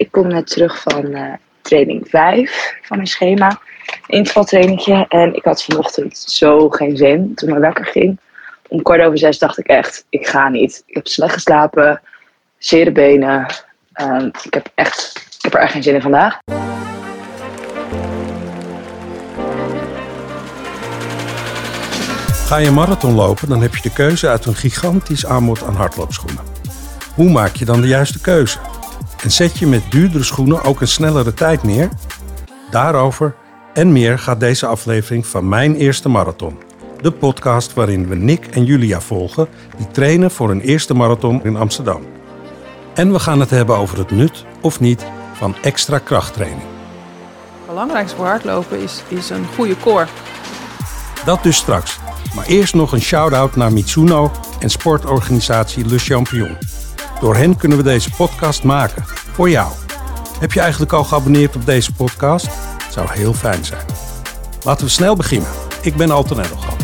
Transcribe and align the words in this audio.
ik 0.00 0.10
kom 0.10 0.28
net 0.28 0.46
terug 0.46 0.82
van 0.82 1.06
uh, 1.06 1.32
training 1.60 2.08
5 2.08 2.74
van 2.82 2.96
mijn 2.96 3.08
schema. 3.08 3.60
Intervaltrainingje. 4.06 5.06
En 5.08 5.34
ik 5.34 5.44
had 5.44 5.64
vanochtend 5.64 6.18
zo 6.18 6.68
geen 6.68 6.96
zin 6.96 7.34
toen 7.34 7.48
mijn 7.48 7.60
wekker 7.60 7.86
ging. 7.86 8.18
Om 8.68 8.82
kwart 8.82 9.02
over 9.02 9.18
zes 9.18 9.38
dacht 9.38 9.58
ik 9.58 9.66
echt, 9.66 10.06
ik 10.08 10.26
ga 10.26 10.48
niet. 10.48 10.82
Ik 10.86 10.94
heb 10.94 11.06
slecht 11.06 11.32
geslapen, 11.32 12.00
zere 12.58 12.92
benen. 12.92 13.46
Uh, 13.94 14.26
ik 14.42 14.54
heb 14.54 14.70
echt, 14.74 15.26
ik 15.36 15.42
heb 15.42 15.54
er 15.54 15.60
echt 15.60 15.72
geen 15.72 15.82
zin 15.82 15.94
in 15.94 16.02
vandaag. 16.02 16.38
Ga 22.46 22.56
je 22.56 22.70
marathon 22.70 23.14
lopen, 23.14 23.48
dan 23.48 23.62
heb 23.62 23.74
je 23.74 23.82
de 23.82 23.92
keuze 23.92 24.28
uit 24.28 24.46
een 24.46 24.54
gigantisch 24.54 25.26
aanbod 25.26 25.62
aan 25.62 25.74
hardloopschoenen. 25.74 26.44
Hoe 27.14 27.30
maak 27.30 27.54
je 27.54 27.64
dan 27.64 27.80
de 27.80 27.88
juiste 27.88 28.20
keuze? 28.20 28.58
En 29.22 29.30
zet 29.30 29.58
je 29.58 29.66
met 29.66 29.82
duurdere 29.90 30.24
schoenen 30.24 30.64
ook 30.64 30.80
een 30.80 30.88
snellere 30.88 31.34
tijd 31.34 31.62
neer? 31.62 31.88
Daarover 32.70 33.34
en 33.74 33.92
meer 33.92 34.18
gaat 34.18 34.40
deze 34.40 34.66
aflevering 34.66 35.26
van 35.26 35.48
Mijn 35.48 35.74
Eerste 35.74 36.08
Marathon. 36.08 36.58
De 37.00 37.12
podcast 37.12 37.74
waarin 37.74 38.08
we 38.08 38.14
Nick 38.14 38.46
en 38.46 38.64
Julia 38.64 39.00
volgen, 39.00 39.48
die 39.76 39.90
trainen 39.90 40.30
voor 40.30 40.50
een 40.50 40.60
eerste 40.60 40.94
marathon 40.94 41.44
in 41.44 41.56
Amsterdam. 41.56 42.02
En 42.94 43.12
we 43.12 43.18
gaan 43.18 43.40
het 43.40 43.50
hebben 43.50 43.76
over 43.76 43.98
het 43.98 44.10
nut 44.10 44.44
of 44.60 44.80
niet 44.80 45.06
van 45.32 45.54
extra 45.62 45.98
krachttraining. 45.98 46.62
Het 46.62 47.66
belangrijkste 47.66 48.16
voor 48.16 48.26
hardlopen 48.26 48.80
is, 48.80 49.02
is 49.08 49.30
een 49.30 49.46
goede 49.54 49.76
core. 49.76 50.06
Dat 51.24 51.42
dus 51.42 51.56
straks. 51.56 51.98
Maar 52.34 52.46
eerst 52.46 52.74
nog 52.74 52.92
een 52.92 53.00
shout-out 53.00 53.56
naar 53.56 53.72
Mitsuno 53.72 54.30
en 54.58 54.70
sportorganisatie 54.70 55.86
Le 55.86 55.98
Champion. 55.98 56.56
Door 57.20 57.36
hen 57.36 57.56
kunnen 57.56 57.78
we 57.78 57.84
deze 57.84 58.10
podcast 58.10 58.62
maken. 58.62 59.02
Voor 59.06 59.50
jou. 59.50 59.72
Heb 60.38 60.52
je 60.52 60.60
eigenlijk 60.60 60.92
al 60.92 61.04
geabonneerd 61.04 61.56
op 61.56 61.66
deze 61.66 61.92
podcast? 61.92 62.48
Zou 62.90 63.08
heel 63.10 63.32
fijn 63.32 63.64
zijn. 63.64 63.84
Laten 64.64 64.84
we 64.84 64.90
snel 64.90 65.16
beginnen. 65.16 65.48
Ik 65.82 65.96
ben 65.96 66.10
Alton 66.10 66.40
Edelgan. 66.40 66.76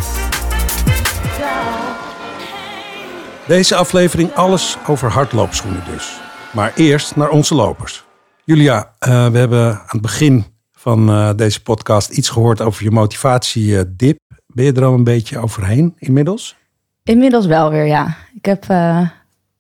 Deze 3.47 3.75
aflevering 3.75 4.35
alles 4.35 4.77
over 4.87 5.11
hardloopschoenen 5.11 5.83
dus. 5.93 6.21
Maar 6.53 6.73
eerst 6.75 7.17
naar 7.17 7.29
onze 7.29 7.55
lopers. 7.55 8.05
Julia, 8.45 8.93
uh, 9.09 9.29
we 9.29 9.39
hebben 9.39 9.71
aan 9.73 9.87
het 9.87 10.01
begin 10.01 10.45
van 10.73 11.11
uh, 11.11 11.31
deze 11.37 11.63
podcast 11.63 12.11
iets 12.11 12.29
gehoord 12.29 12.61
over 12.61 12.85
je 12.85 12.91
motivatiedip. 12.91 14.19
Ben 14.47 14.65
je 14.65 14.73
er 14.73 14.85
al 14.85 14.95
een 14.95 15.05
beetje 15.05 15.39
overheen 15.39 15.95
inmiddels? 15.99 16.57
Inmiddels 17.03 17.47
wel 17.47 17.71
weer, 17.71 17.87
ja. 17.87 18.17
Ik 18.35 18.45
heb 18.45 18.65
uh, 18.71 19.09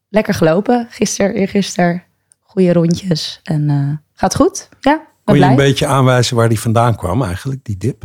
lekker 0.09 0.35
gelopen. 0.35 0.87
Gisteren, 0.91 1.35
eergisteren. 1.35 2.03
Goede 2.43 2.73
rondjes. 2.73 3.41
En 3.43 3.71
uh, 3.71 3.93
gaat 4.13 4.35
goed, 4.35 4.69
ja. 4.81 5.07
Kon 5.25 5.35
je 5.35 5.41
blij. 5.41 5.51
een 5.51 5.57
beetje 5.57 5.87
aanwijzen 5.87 6.37
waar 6.37 6.49
die 6.49 6.61
vandaan 6.61 6.97
kwam 6.97 7.23
eigenlijk, 7.23 7.65
die 7.65 7.77
dip? 7.77 8.05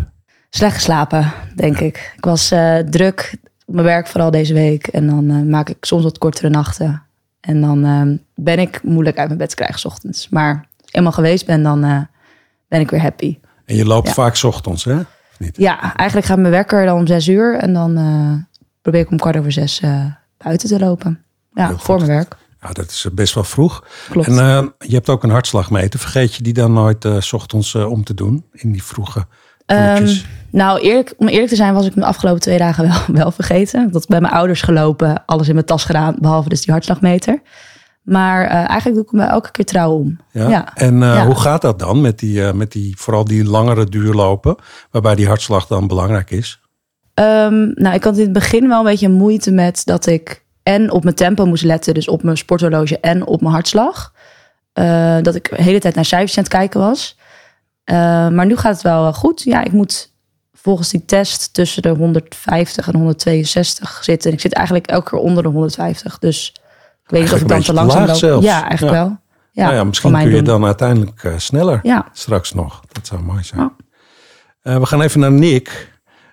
Slecht 0.49 0.75
geslapen, 0.75 1.31
denk 1.55 1.79
ja. 1.79 1.85
ik. 1.85 2.13
Ik 2.17 2.25
was 2.25 2.51
uh, 2.51 2.77
druk 2.77 3.37
op 3.65 3.73
mijn 3.73 3.85
werk 3.85 4.07
vooral 4.07 4.31
deze 4.31 4.53
week. 4.53 4.87
En 4.87 5.07
dan 5.07 5.49
maak 5.49 5.69
ik 5.69 5.85
soms 5.85 6.03
wat 6.03 6.17
kortere 6.17 6.49
nachten. 6.49 7.03
En 7.39 7.61
dan 7.61 8.19
ben 8.35 8.59
ik 8.59 8.83
moeilijk 8.83 9.17
uit 9.17 9.27
mijn 9.27 9.39
bed 9.39 9.49
te 9.49 9.55
krijgen 9.55 9.79
s 9.79 9.85
ochtends. 9.85 10.29
Maar 10.29 10.67
eenmaal 10.91 11.11
geweest 11.11 11.45
ben, 11.45 11.63
dan 11.63 12.07
ben 12.67 12.79
ik 12.79 12.89
weer 12.89 13.01
happy. 13.01 13.39
En 13.65 13.75
je 13.75 13.85
loopt 13.85 14.07
ja. 14.07 14.13
vaak 14.13 14.35
s 14.35 14.43
ochtends, 14.43 14.83
hè? 14.83 14.99
Niet? 15.37 15.57
Ja, 15.57 15.95
eigenlijk 15.95 16.27
gaat 16.27 16.37
mijn 16.37 16.51
wekker 16.51 16.85
dan 16.85 16.97
om 16.97 17.07
zes 17.07 17.27
uur. 17.27 17.55
En 17.55 17.73
dan 17.73 18.47
probeer 18.81 19.01
ik 19.01 19.11
om 19.11 19.17
kwart 19.17 19.37
over 19.37 19.51
zes 19.51 19.81
buiten 20.37 20.69
te 20.69 20.79
lopen. 20.79 21.23
Ja, 21.53 21.77
voor 21.77 21.95
mijn 21.95 22.07
werk. 22.07 22.35
Ja, 22.61 22.69
dat 22.71 22.89
is 22.89 23.07
best 23.13 23.33
wel 23.33 23.43
vroeg. 23.43 23.83
Klopt. 24.09 24.27
En 24.27 24.33
uh, 24.33 24.63
je 24.77 24.93
hebt 24.93 25.09
ook 25.09 25.23
een 25.23 25.29
hartslagmeter. 25.29 25.99
Vergeet 25.99 26.35
je 26.35 26.43
die 26.43 26.53
dan 26.53 26.73
nooit 26.73 27.07
s 27.19 27.33
ochtends 27.33 27.75
om 27.75 28.03
te 28.03 28.13
doen? 28.13 28.45
In 28.51 28.71
die 28.71 28.83
vroege 28.83 29.25
um, 29.65 30.21
Nou, 30.49 30.79
eerlijk, 30.79 31.13
om 31.17 31.27
eerlijk 31.27 31.49
te 31.49 31.55
zijn 31.55 31.73
was 31.73 31.85
ik 31.85 31.95
de 31.95 32.05
afgelopen 32.05 32.41
twee 32.41 32.57
dagen 32.57 32.87
wel, 32.87 32.99
wel 33.21 33.31
vergeten. 33.31 33.91
Dat 33.91 34.07
bij 34.07 34.21
mijn 34.21 34.33
ouders 34.33 34.61
gelopen, 34.61 35.25
alles 35.25 35.47
in 35.47 35.53
mijn 35.53 35.65
tas 35.65 35.85
gedaan. 35.85 36.15
Behalve 36.19 36.49
dus 36.49 36.61
die 36.61 36.71
hartslagmeter. 36.71 37.41
Maar 38.01 38.45
eigenlijk 38.45 38.95
doe 38.95 39.05
ik 39.05 39.11
me 39.11 39.23
elke 39.23 39.51
keer 39.51 39.65
trouw 39.65 39.91
om. 39.91 40.19
Ja? 40.31 40.49
ja. 40.49 40.75
En 40.75 40.99
ja. 40.99 41.25
hoe 41.25 41.39
gaat 41.39 41.61
dat 41.61 41.79
dan 41.79 42.01
met 42.01 42.19
die, 42.19 42.53
met 42.53 42.71
die, 42.71 42.97
vooral 42.97 43.25
die 43.25 43.45
langere 43.45 43.85
duurlopen, 43.85 44.55
waarbij 44.91 45.15
die 45.15 45.27
hartslag 45.27 45.67
dan 45.67 45.87
belangrijk 45.87 46.31
is? 46.31 46.59
Um, 47.13 47.71
nou, 47.75 47.95
ik 47.95 48.03
had 48.03 48.17
in 48.17 48.23
het 48.23 48.33
begin 48.33 48.67
wel 48.67 48.79
een 48.79 48.85
beetje 48.85 49.09
moeite 49.09 49.51
met 49.51 49.81
dat 49.85 50.05
ik 50.05 50.40
en 50.63 50.91
op 50.91 51.03
mijn 51.03 51.15
tempo 51.15 51.45
moest 51.45 51.63
letten, 51.63 51.93
dus 51.93 52.07
op 52.07 52.23
mijn 52.23 52.37
sporthorloge 52.37 52.99
en 52.99 53.25
op 53.25 53.41
mijn 53.41 53.53
hartslag. 53.53 54.13
dat 55.21 55.35
ik 55.35 55.49
de 55.49 55.63
hele 55.63 55.79
tijd 55.79 55.95
naar 55.95 56.05
cijfers 56.05 56.37
aan 56.37 56.43
het 56.43 56.53
kijken 56.53 56.79
was. 56.79 57.17
maar 58.31 58.45
nu 58.45 58.57
gaat 58.57 58.73
het 58.73 58.81
wel 58.81 59.13
goed. 59.13 59.41
Ja, 59.43 59.63
ik 59.63 59.71
moet 59.71 60.11
volgens 60.53 60.89
die 60.89 61.05
test 61.05 61.53
tussen 61.53 61.81
de 61.81 61.89
150 61.89 62.87
en 62.87 62.95
162 62.95 64.03
zitten. 64.03 64.29
En 64.29 64.35
ik 64.35 64.41
zit 64.41 64.53
eigenlijk 64.53 64.87
elke 64.87 65.09
keer 65.09 65.19
onder 65.19 65.43
de 65.43 65.49
150. 65.49 66.19
Dus 66.19 66.53
ik 67.03 67.09
weet 67.09 67.21
niet 67.21 67.33
of 67.33 67.41
ik 67.41 67.47
dan 67.47 67.61
te 67.61 67.73
langzaam 67.73 68.05
loop. 68.05 68.15
Zelfs. 68.15 68.45
Ja, 68.45 68.67
eigenlijk 68.67 68.95
ja. 68.95 69.03
wel. 69.03 69.19
Ja, 69.51 69.63
nou 69.63 69.75
ja, 69.75 69.83
misschien 69.83 70.11
kun 70.11 70.21
je 70.21 70.35
doen. 70.35 70.43
dan 70.43 70.65
uiteindelijk 70.65 71.33
sneller 71.37 71.79
ja. 71.83 72.07
straks 72.11 72.53
nog. 72.53 72.81
Dat 72.91 73.07
zou 73.07 73.21
mooi 73.21 73.43
zijn. 73.43 73.71
Uh, 74.63 74.77
we 74.77 74.85
gaan 74.85 75.01
even 75.01 75.19
naar 75.19 75.31
Nick. 75.31 75.90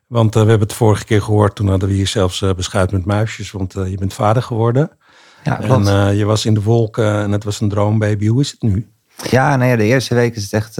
Want 0.08 0.36
uh, 0.36 0.42
we 0.42 0.48
hebben 0.48 0.68
het 0.68 0.76
vorige 0.76 1.04
keer 1.04 1.22
gehoord. 1.22 1.54
Toen 1.54 1.68
hadden 1.68 1.88
we 1.88 1.94
hier 1.94 2.06
zelfs 2.06 2.44
beschuit 2.56 2.92
met 2.92 3.04
muisjes. 3.04 3.50
Want 3.50 3.72
je 3.72 3.96
bent 3.98 4.14
vader 4.14 4.42
geworden. 4.42 4.90
Ja, 5.44 5.60
en 5.60 6.16
je 6.16 6.24
was 6.24 6.46
in 6.46 6.54
de 6.54 6.62
wolken 6.62 7.22
en 7.22 7.32
het 7.32 7.44
was 7.44 7.60
een 7.60 7.68
droombaby. 7.68 8.26
Hoe 8.26 8.40
is 8.40 8.50
het 8.50 8.62
nu? 8.62 8.88
Ja, 9.30 9.62
ja, 9.64 9.76
de 9.76 9.84
eerste 9.84 10.14
week 10.14 10.36
is 10.36 10.42
het 10.42 10.52
echt 10.52 10.74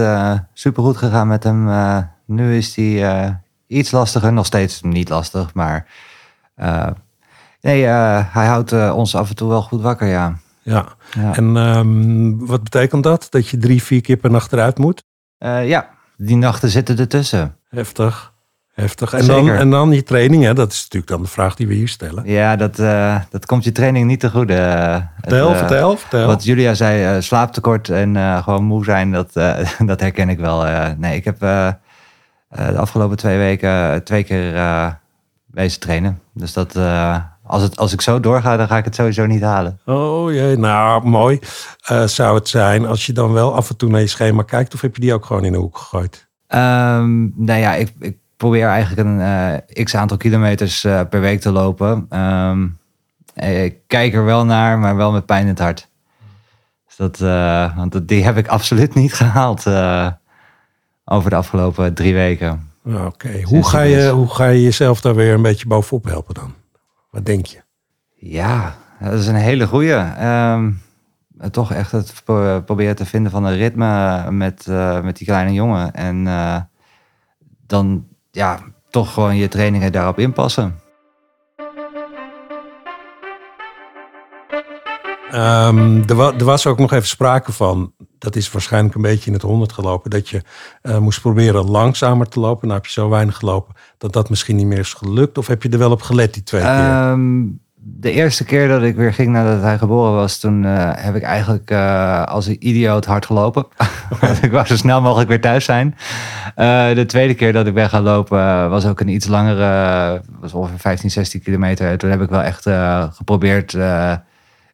super 0.53 0.83
goed 0.83 0.97
gegaan 0.97 1.28
met 1.28 1.44
hem. 1.44 1.69
nu 2.25 2.56
is 2.56 2.77
hij 2.77 3.41
iets 3.67 3.91
lastiger. 3.91 4.33
Nog 4.33 4.47
steeds 4.47 4.83
niet 4.83 5.09
lastig, 5.09 5.55
maar... 5.55 5.87
Nee, 7.61 7.84
hij 7.84 8.47
houdt 8.47 8.72
ons 8.72 9.15
af 9.15 9.28
en 9.28 9.37
toe 9.37 9.49
wel 9.49 9.62
goed 9.62 9.81
wakker, 9.81 10.09
ja. 10.09 10.38
Ja, 10.62 10.87
ja. 11.11 11.37
en 11.37 11.56
um, 11.56 12.47
wat 12.47 12.62
betekent 12.62 13.03
dat? 13.03 13.27
Dat 13.31 13.49
je 13.49 13.59
drie, 13.59 13.83
vier 13.83 14.00
keer 14.00 14.17
per 14.17 14.31
nacht 14.31 14.53
eruit 14.53 14.78
moet? 14.78 15.05
Ja, 15.38 15.88
die 16.17 16.37
nachten 16.37 16.69
zitten 16.69 16.99
ertussen. 16.99 17.56
Heftig, 17.69 18.33
heftig. 18.81 19.12
En 19.12 19.27
dan, 19.27 19.50
en 19.50 19.71
dan 19.71 19.93
je 19.93 20.03
training, 20.03 20.44
hè? 20.44 20.55
dat 20.55 20.72
is 20.72 20.83
natuurlijk 20.83 21.11
dan 21.12 21.22
de 21.22 21.28
vraag 21.28 21.55
die 21.55 21.66
we 21.66 21.75
hier 21.75 21.89
stellen. 21.89 22.22
Ja, 22.27 22.56
dat, 22.56 22.77
dat 23.31 23.47
komt 23.47 23.65
je 23.65 23.72
training 23.72 24.06
niet 24.06 24.21
te 24.21 24.31
goede. 24.31 24.55
Vertel, 25.21 25.49
het, 25.49 25.59
vertel, 25.59 25.97
vertel. 25.97 26.27
Wat 26.27 26.44
Julia 26.44 26.75
zei, 26.75 27.22
slaaptekort 27.22 27.88
en 27.88 28.43
gewoon 28.43 28.65
moe 28.65 28.84
zijn, 28.84 29.12
dat, 29.12 29.33
dat 29.87 30.00
herken 30.00 30.28
ik 30.28 30.38
wel. 30.38 30.65
nee, 30.97 31.17
ik 31.17 31.25
heb 31.25 31.38
de 31.38 31.75
afgelopen 32.77 33.17
twee 33.17 33.38
weken 33.38 34.05
twee 34.05 34.25
keer 34.25 34.53
wezen 35.47 35.81
trainen. 35.81 36.21
Dus 36.33 36.53
dat 36.53 36.77
als, 37.49 37.62
het, 37.62 37.77
als 37.77 37.93
ik 37.93 38.00
zo 38.00 38.21
doorga, 38.21 38.56
dan 38.56 38.67
ga 38.67 38.77
ik 38.77 38.84
het 38.84 38.94
sowieso 38.94 39.27
niet 39.27 39.43
halen. 39.43 39.81
Oh 39.84 40.33
jee, 40.33 40.56
nou 40.56 41.06
mooi 41.06 41.38
uh, 41.91 42.06
zou 42.06 42.34
het 42.34 42.49
zijn 42.49 42.87
als 42.87 43.06
je 43.06 43.12
dan 43.12 43.33
wel 43.33 43.55
af 43.55 43.71
en 43.71 43.77
toe 43.77 43.91
naar 43.91 44.00
je 44.00 44.06
schema 44.06 44.43
kijkt. 44.43 44.75
Of 44.75 44.81
heb 44.81 44.94
je 44.94 45.00
die 45.00 45.15
ook 45.15 45.25
gewoon 45.25 45.44
in 45.44 45.53
de 45.53 45.59
hoek 45.59 45.78
gegooid? 45.78 46.28
Um, 46.49 47.33
nou 47.37 47.61
ja, 47.61 47.75
ik, 47.75 47.93
ik 48.00 48.17
probeer 48.38 48.66
eigenlijk 48.66 49.09
een 49.09 49.19
uh, 49.76 49.84
x 49.84 49.94
aantal 49.94 50.16
kilometers 50.16 50.84
uh, 50.84 51.00
per 51.10 51.21
week 51.21 51.41
te 51.41 51.50
lopen. 51.50 52.19
Um, 52.19 52.78
ik 53.34 53.76
kijk 53.87 54.15
er 54.15 54.25
wel 54.25 54.44
naar, 54.44 54.78
maar 54.78 54.97
wel 54.97 55.12
met 55.12 55.26
pijn 55.26 55.43
in 55.43 55.49
het 55.49 55.59
hart. 55.59 55.88
Dus 56.87 56.97
dat, 56.97 57.19
want 57.76 58.09
die 58.09 58.25
heb 58.25 58.37
ik 58.37 58.49
absoluut 58.56 58.94
niet 58.94 59.12
gehaald 59.12 59.66
over 61.04 61.31
de 61.31 61.37
afgelopen 61.37 61.94
drie 61.94 62.15
weken. 62.15 62.71
Oké, 62.84 63.04
okay. 63.04 63.43
hoe, 63.43 63.65
ga 63.65 63.81
je, 63.81 64.09
hoe 64.09 64.28
ga 64.28 64.47
je 64.47 64.62
jezelf 64.62 65.00
daar 65.00 65.15
weer 65.15 65.34
een 65.34 65.43
beetje 65.43 65.66
bovenop 65.66 66.05
helpen 66.05 66.34
dan? 66.34 66.55
Wat 67.10 67.26
denk 67.26 67.47
je? 67.47 67.62
Ja, 68.15 68.76
dat 69.00 69.12
is 69.12 69.26
een 69.26 69.34
hele 69.34 69.66
goeie. 69.66 70.25
Um, 70.26 70.81
toch 71.50 71.72
echt 71.72 71.93
het 71.93 72.22
proberen 72.65 72.97
te 72.97 73.06
vinden 73.06 73.31
van 73.31 73.44
een 73.44 73.56
ritme 73.56 74.31
met, 74.31 74.67
met 75.02 75.17
die 75.17 75.26
kleine 75.26 75.52
jongen. 75.52 75.94
En 75.94 76.25
dan 77.67 78.06
ja, 78.38 78.58
toch 78.90 79.12
gewoon 79.12 79.37
je 79.37 79.49
trainingen 79.49 79.93
daarop 79.93 80.19
inpassen. 80.19 80.81
Um, 85.35 86.02
er, 86.06 86.14
wa 86.14 86.32
er, 86.38 86.44
was 86.44 86.67
ook 86.67 86.79
nog 86.79 86.93
even 86.93 87.06
sprake 87.06 87.52
van, 87.52 87.93
dat 88.19 88.37
is 88.37 88.50
waarschijnlijk 88.50 88.94
een 88.94 89.02
beetje 89.02 89.26
in 89.26 89.32
het 89.32 89.43
honderd 89.43 89.73
gelopen, 89.73 90.11
dat 90.11 90.29
je 90.29 90.43
uh, 90.82 90.99
moest 90.99 91.20
proberen 91.20 91.70
langzamer 91.70 92.29
te 92.29 92.40
lopen. 92.40 92.69
Nou 92.69 92.79
heb 92.79 92.87
je 92.87 93.00
zo 93.00 93.08
weinig 93.08 93.37
gelopen 93.37 93.75
dat 93.99 94.12
dat 94.12 94.31
misschien 94.31 94.56
niet 94.56 94.67
meer 94.67 94.79
is 94.79 94.94
gelukt. 94.94 95.38
Of 95.38 95.46
heb 95.46 95.62
je 95.62 95.69
er 95.69 95.79
wel 95.79 95.91
op 95.91 96.02
gelet 96.02 96.34
die 96.34 96.43
twee 96.43 96.62
keer? 96.62 97.19
De 97.81 98.11
eerste 98.11 98.45
keer 98.45 98.69
dat 98.69 98.83
ik 98.83 98.97
weer 98.97 99.13
ging 99.13 99.29
nadat 99.29 99.63
hij 99.63 99.79
geboren 99.79 100.13
was, 100.13 100.39
toen 100.39 100.63
uh, 100.63 100.91
heb 100.95 101.15
ik 101.15 101.23
eigenlijk 101.23 101.71
uh, 101.71 102.25
als 102.25 102.47
een 102.47 102.69
idioot 102.69 103.05
hard 103.05 103.27
gelopen. 103.27 103.67
ik 104.43 104.51
wou 104.51 104.67
zo 104.67 104.77
snel 104.77 105.01
mogelijk 105.01 105.29
weer 105.29 105.41
thuis 105.41 105.65
zijn. 105.65 105.97
Uh, 106.57 106.95
de 106.95 107.05
tweede 107.07 107.35
keer 107.35 107.53
dat 107.53 107.67
ik 107.67 107.75
ben 107.75 107.89
gaan 107.89 108.03
lopen 108.03 108.71
was 108.71 108.87
ook 108.87 109.01
een 109.01 109.09
iets 109.09 109.27
langere, 109.27 110.23
was 110.41 110.53
ongeveer 110.53 110.79
15, 110.79 111.11
16 111.11 111.43
kilometer. 111.43 111.99
Toen 111.99 112.11
heb 112.11 112.21
ik 112.21 112.29
wel 112.29 112.43
echt 112.43 112.67
geprobeerd 113.17 113.73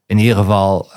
in 0.06 0.19
ieder 0.19 0.37
geval 0.37 0.91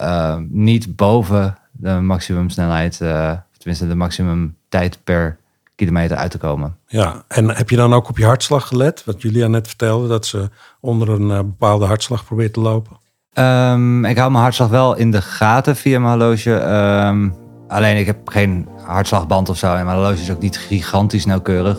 niet 0.50 0.96
boven 0.96 1.58
de 1.80 2.00
maximum 2.02 2.50
snelheid, 2.50 3.00
uh, 3.02 3.32
tenminste 3.58 3.88
de 3.88 3.96
maximum 3.96 4.56
tijd 4.70 5.00
per 5.04 5.38
kilometer 5.78 6.18
uit 6.18 6.32
te 6.32 6.38
komen. 6.38 6.78
Ja, 6.88 7.24
en 7.28 7.56
heb 7.56 7.70
je 7.70 7.76
dan 7.76 7.94
ook 7.94 8.10
op 8.10 8.18
je 8.18 8.26
hartslag 8.26 8.68
gelet? 8.68 9.04
Wat 9.06 9.22
Julia 9.22 9.48
net 9.48 9.68
vertelde, 9.68 10.08
dat 10.08 10.26
ze 10.26 10.50
onder 10.80 11.10
een 11.10 11.30
uh, 11.30 11.38
bepaalde 11.38 11.86
hartslag 11.86 12.26
probeert 12.26 12.54
te 12.54 12.60
lopen? 12.60 12.98
Um, 13.34 14.06
ik 14.06 14.18
hou 14.18 14.32
mijn 14.32 14.44
hartslag 14.44 14.70
wel 14.70 14.96
in 14.96 15.12
de 15.12 15.22
gaten 15.22 15.76
via 15.76 16.00
mijn 16.00 16.20
horloge. 16.20 16.52
Um, 16.52 17.36
alleen 17.68 17.98
ik 17.98 18.06
heb 18.06 18.30
geen 18.30 18.68
hartslagband 18.86 19.50
of 19.50 19.58
zo. 19.58 19.74
En 19.74 19.86
mijn 19.86 19.98
horloge 19.98 20.22
is 20.22 20.32
ook 20.32 20.42
niet 20.42 20.58
gigantisch 20.58 21.26
nauwkeurig. 21.26 21.78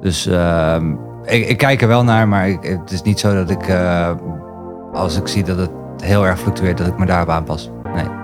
Dus 0.00 0.26
um, 0.26 0.98
ik, 1.24 1.48
ik, 1.48 1.58
kijk 1.58 1.82
er 1.82 1.88
wel 1.88 2.04
naar, 2.04 2.28
maar 2.28 2.48
ik, 2.48 2.62
het 2.62 2.90
is 2.90 3.02
niet 3.02 3.20
zo 3.20 3.34
dat 3.34 3.50
ik, 3.50 3.68
uh, 3.68 4.10
als 4.92 5.16
ik 5.16 5.28
zie 5.28 5.44
dat 5.44 5.58
het 5.58 5.70
heel 5.96 6.26
erg 6.26 6.40
fluctueert, 6.40 6.78
dat 6.78 6.86
ik 6.86 6.98
me 6.98 7.06
daarop 7.06 7.28
aanpas. 7.28 7.70
Nee. 7.94 8.21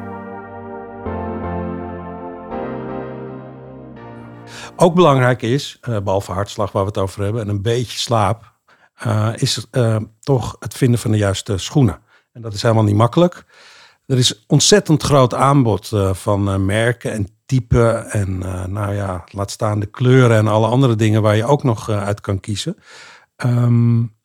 Ook 4.81 4.95
belangrijk 4.95 5.43
is, 5.43 5.79
uh, 5.89 5.99
behalve 6.01 6.33
hartslag 6.33 6.73
waar 6.73 6.83
we 6.83 6.89
het 6.89 6.99
over 6.99 7.23
hebben 7.23 7.43
en 7.43 7.49
een 7.49 7.63
beetje 7.63 7.99
slaap, 7.99 8.53
uh, 9.07 9.29
is 9.35 9.67
uh, 9.73 9.97
toch 10.21 10.57
het 10.59 10.75
vinden 10.75 11.01
van 11.01 11.11
de 11.11 11.17
juiste 11.17 11.59
schoenen. 11.59 12.01
En 12.33 12.43
dat 12.43 12.53
is 12.53 12.63
helemaal 12.63 12.85
niet 12.85 12.95
makkelijk. 12.95 13.45
Er 14.07 14.19
is 14.19 14.45
ontzettend 14.47 15.03
groot 15.03 15.35
aanbod 15.35 15.91
van 16.13 16.65
merken 16.65 17.13
en 17.13 17.29
typen 17.47 18.11
en 18.11 18.39
nou 18.73 18.95
ja, 18.95 19.25
laat 19.31 19.51
staan 19.51 19.81
de 19.81 19.87
kleuren 19.87 20.37
en 20.37 20.47
alle 20.47 20.67
andere 20.67 20.97
dingen 20.97 21.23
waar 21.23 21.37
je 21.37 21.45
ook 21.45 21.63
nog 21.63 21.91
uit 21.91 22.21
kan 22.21 22.41
kiezen. 22.41 22.77
Um, 23.37 24.17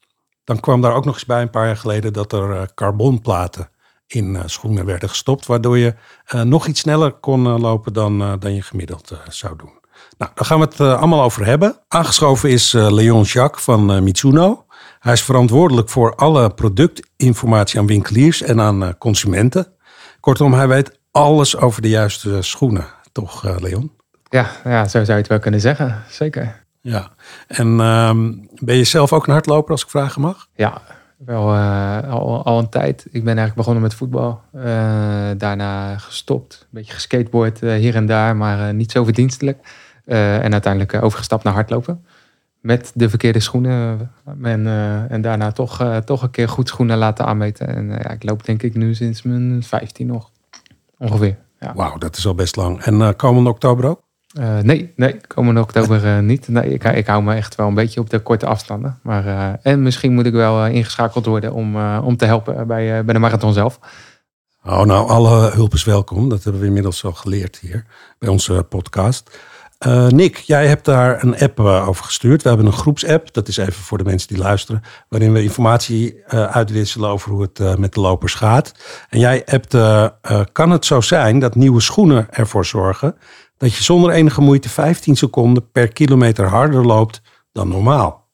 dan 0.43 0.59
kwam 0.59 0.81
daar 0.81 0.93
ook 0.93 1.05
nog 1.05 1.13
eens 1.13 1.25
bij 1.25 1.41
een 1.41 1.49
paar 1.49 1.65
jaar 1.65 1.77
geleden 1.77 2.13
dat 2.13 2.31
er 2.31 2.73
carbonplaten 2.73 3.69
in 4.07 4.41
schoenen 4.45 4.85
werden 4.85 5.09
gestopt, 5.09 5.45
waardoor 5.45 5.77
je 5.77 5.95
nog 6.43 6.67
iets 6.67 6.79
sneller 6.79 7.11
kon 7.11 7.41
lopen 7.41 7.93
dan, 7.93 8.39
dan 8.39 8.53
je 8.53 8.61
gemiddeld 8.61 9.21
zou 9.27 9.55
doen. 9.57 9.81
Nou, 10.17 10.31
daar 10.35 10.45
gaan 10.45 10.59
we 10.59 10.65
het 10.65 10.79
uh, 10.79 10.97
allemaal 10.97 11.23
over 11.23 11.45
hebben. 11.45 11.75
Aangeschoven 11.87 12.49
is 12.49 12.73
uh, 12.73 12.91
Leon 12.91 13.21
Jacques 13.21 13.63
van 13.63 13.95
uh, 13.95 14.01
Mitsuno. 14.01 14.65
Hij 14.99 15.13
is 15.13 15.23
verantwoordelijk 15.23 15.89
voor 15.89 16.15
alle 16.15 16.49
productinformatie 16.49 17.79
aan 17.79 17.87
winkeliers 17.87 18.41
en 18.41 18.61
aan 18.61 18.97
consumenten. 18.97 19.67
Kortom, 20.19 20.53
hij 20.53 20.67
weet 20.67 20.99
alles 21.11 21.57
over 21.57 21.81
de 21.81 21.89
juiste 21.89 22.41
schoenen. 22.41 22.85
Toch, 23.11 23.59
Leon? 23.59 23.91
Ja, 24.29 24.47
ja, 24.63 24.87
zo 24.87 24.89
zou 24.89 25.07
je 25.07 25.13
het 25.13 25.27
wel 25.27 25.39
kunnen 25.39 25.59
zeggen. 25.59 26.03
Zeker. 26.09 26.63
Ja, 26.81 27.11
en 27.47 27.79
ehm, 27.79 28.31
ben 28.59 28.75
je 28.75 28.83
zelf 28.83 29.13
ook 29.13 29.27
een 29.27 29.33
hardloper 29.33 29.71
als 29.71 29.83
ik 29.83 29.89
vragen 29.89 30.21
mag? 30.21 30.47
Ja, 30.55 30.81
wel 31.17 31.55
al, 32.09 32.45
al 32.45 32.59
een 32.59 32.69
tijd. 32.69 33.05
Ik 33.05 33.23
ben 33.23 33.37
eigenlijk 33.37 33.55
begonnen 33.55 33.83
met 33.83 33.93
voetbal. 33.93 34.41
daarna 35.37 35.97
gestopt. 35.97 36.59
Een 36.61 36.67
beetje 36.69 36.93
geskateboard 36.93 37.59
hier 37.59 37.95
en 37.95 38.05
daar, 38.05 38.35
maar 38.35 38.73
niet 38.73 38.91
zo 38.91 39.03
verdienstelijk. 39.03 39.57
Uh, 40.05 40.43
en 40.43 40.51
uiteindelijk 40.51 40.93
uh, 40.93 41.03
overgestapt 41.03 41.43
naar 41.43 41.53
hardlopen. 41.53 42.05
Met 42.59 42.91
de 42.95 43.09
verkeerde 43.09 43.39
schoenen. 43.39 44.11
En, 44.41 44.65
uh, 44.65 45.11
en 45.11 45.21
daarna 45.21 45.51
toch, 45.51 46.01
toch 46.05 46.21
een 46.21 46.31
keer 46.31 46.49
goed 46.49 46.67
schoenen 46.67 46.97
laten 46.97 47.25
aanmeten. 47.25 47.67
En 47.67 47.89
ja, 47.89 48.09
ik 48.09 48.23
loop 48.23 48.45
denk 48.45 48.63
ik 48.63 48.75
nu 48.75 48.95
sinds 48.95 49.21
mijn 49.21 49.63
15 49.63 50.07
nog. 50.07 50.29
Ongeveer. 50.97 51.37
Ja. 51.59 51.73
Wauw, 51.75 51.97
dat 51.97 52.17
is 52.17 52.27
al 52.27 52.35
best 52.35 52.55
lang. 52.55 52.81
En 52.81 53.15
komende 53.15 53.49
oktober 53.49 53.85
ook? 53.85 54.01
nee, 54.61 54.93
nee, 54.95 55.21
komende 55.27 55.61
oktober 55.61 56.23
niet. 56.23 56.47
Nee, 56.47 56.73
ik, 56.73 56.83
ik 56.83 57.07
hou 57.07 57.23
me 57.23 57.33
echt 57.33 57.55
wel 57.55 57.67
een 57.67 57.73
beetje 57.73 57.99
op 57.99 58.09
de 58.09 58.19
korte 58.19 58.45
afstanden. 58.45 58.99
Maar, 59.01 59.55
en 59.61 59.81
misschien 59.81 60.13
moet 60.13 60.25
ik 60.25 60.33
wel 60.33 60.65
ingeschakeld 60.65 61.25
worden 61.25 61.53
om, 61.53 61.97
om 61.97 62.17
te 62.17 62.25
helpen 62.25 62.67
bij, 62.67 63.05
bij 63.05 63.13
de 63.13 63.19
marathon 63.19 63.53
zelf. 63.53 63.79
Oh, 64.65 64.83
nou, 64.83 65.09
alle 65.09 65.51
hulp 65.51 65.73
is 65.73 65.83
welkom. 65.83 66.29
Dat 66.29 66.43
hebben 66.43 66.61
we 66.61 66.67
inmiddels 66.67 67.05
al 67.05 67.11
geleerd 67.11 67.57
hier 67.57 67.85
bij 68.19 68.29
onze 68.29 68.65
podcast. 68.69 69.37
Uh, 69.87 70.07
Nick, 70.07 70.37
jij 70.37 70.67
hebt 70.67 70.85
daar 70.85 71.23
een 71.23 71.39
app 71.39 71.59
uh, 71.59 71.87
over 71.87 72.05
gestuurd. 72.05 72.41
We 72.41 72.47
hebben 72.47 72.67
een 72.67 72.73
groepsapp, 72.73 73.33
dat 73.33 73.47
is 73.47 73.57
even 73.57 73.73
voor 73.73 73.97
de 73.97 74.03
mensen 74.03 74.27
die 74.27 74.37
luisteren, 74.37 74.81
waarin 75.09 75.33
we 75.33 75.43
informatie 75.43 76.15
uh, 76.15 76.43
uitwisselen 76.43 77.09
over 77.09 77.31
hoe 77.31 77.41
het 77.41 77.77
met 77.79 77.93
de 77.93 77.99
lopers 77.99 78.33
gaat. 78.33 78.71
En 79.09 79.19
jij 79.19 79.41
hebt, 79.45 79.77
kan 80.51 80.69
het 80.69 80.85
zo 80.85 81.01
zijn 81.01 81.39
dat 81.39 81.55
nieuwe 81.55 81.81
schoenen 81.81 82.27
ervoor 82.29 82.65
zorgen 82.65 83.15
dat 83.57 83.75
je 83.75 83.83
zonder 83.83 84.11
enige 84.11 84.41
moeite 84.41 84.69
15 84.69 85.15
seconden 85.15 85.71
per 85.71 85.87
kilometer 85.87 86.47
harder 86.47 86.85
loopt 86.85 87.21
dan 87.51 87.67
normaal? 87.67 88.27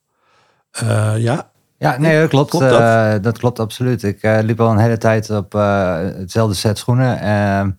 ja? 1.18 1.52
Ja, 1.78 1.98
nee, 1.98 2.19
dat 2.19 2.30
klopt. 2.30 2.50
klopt 2.50 2.69
dat? 2.69 3.24
dat? 3.24 3.38
klopt 3.38 3.60
absoluut. 3.60 4.04
Ik 4.04 4.19
liep 4.22 4.60
al 4.60 4.72
een 4.72 4.78
hele 4.78 4.98
tijd 4.98 5.30
op 5.30 5.52
hetzelfde 5.52 6.56
set 6.56 6.78
schoenen. 6.78 7.78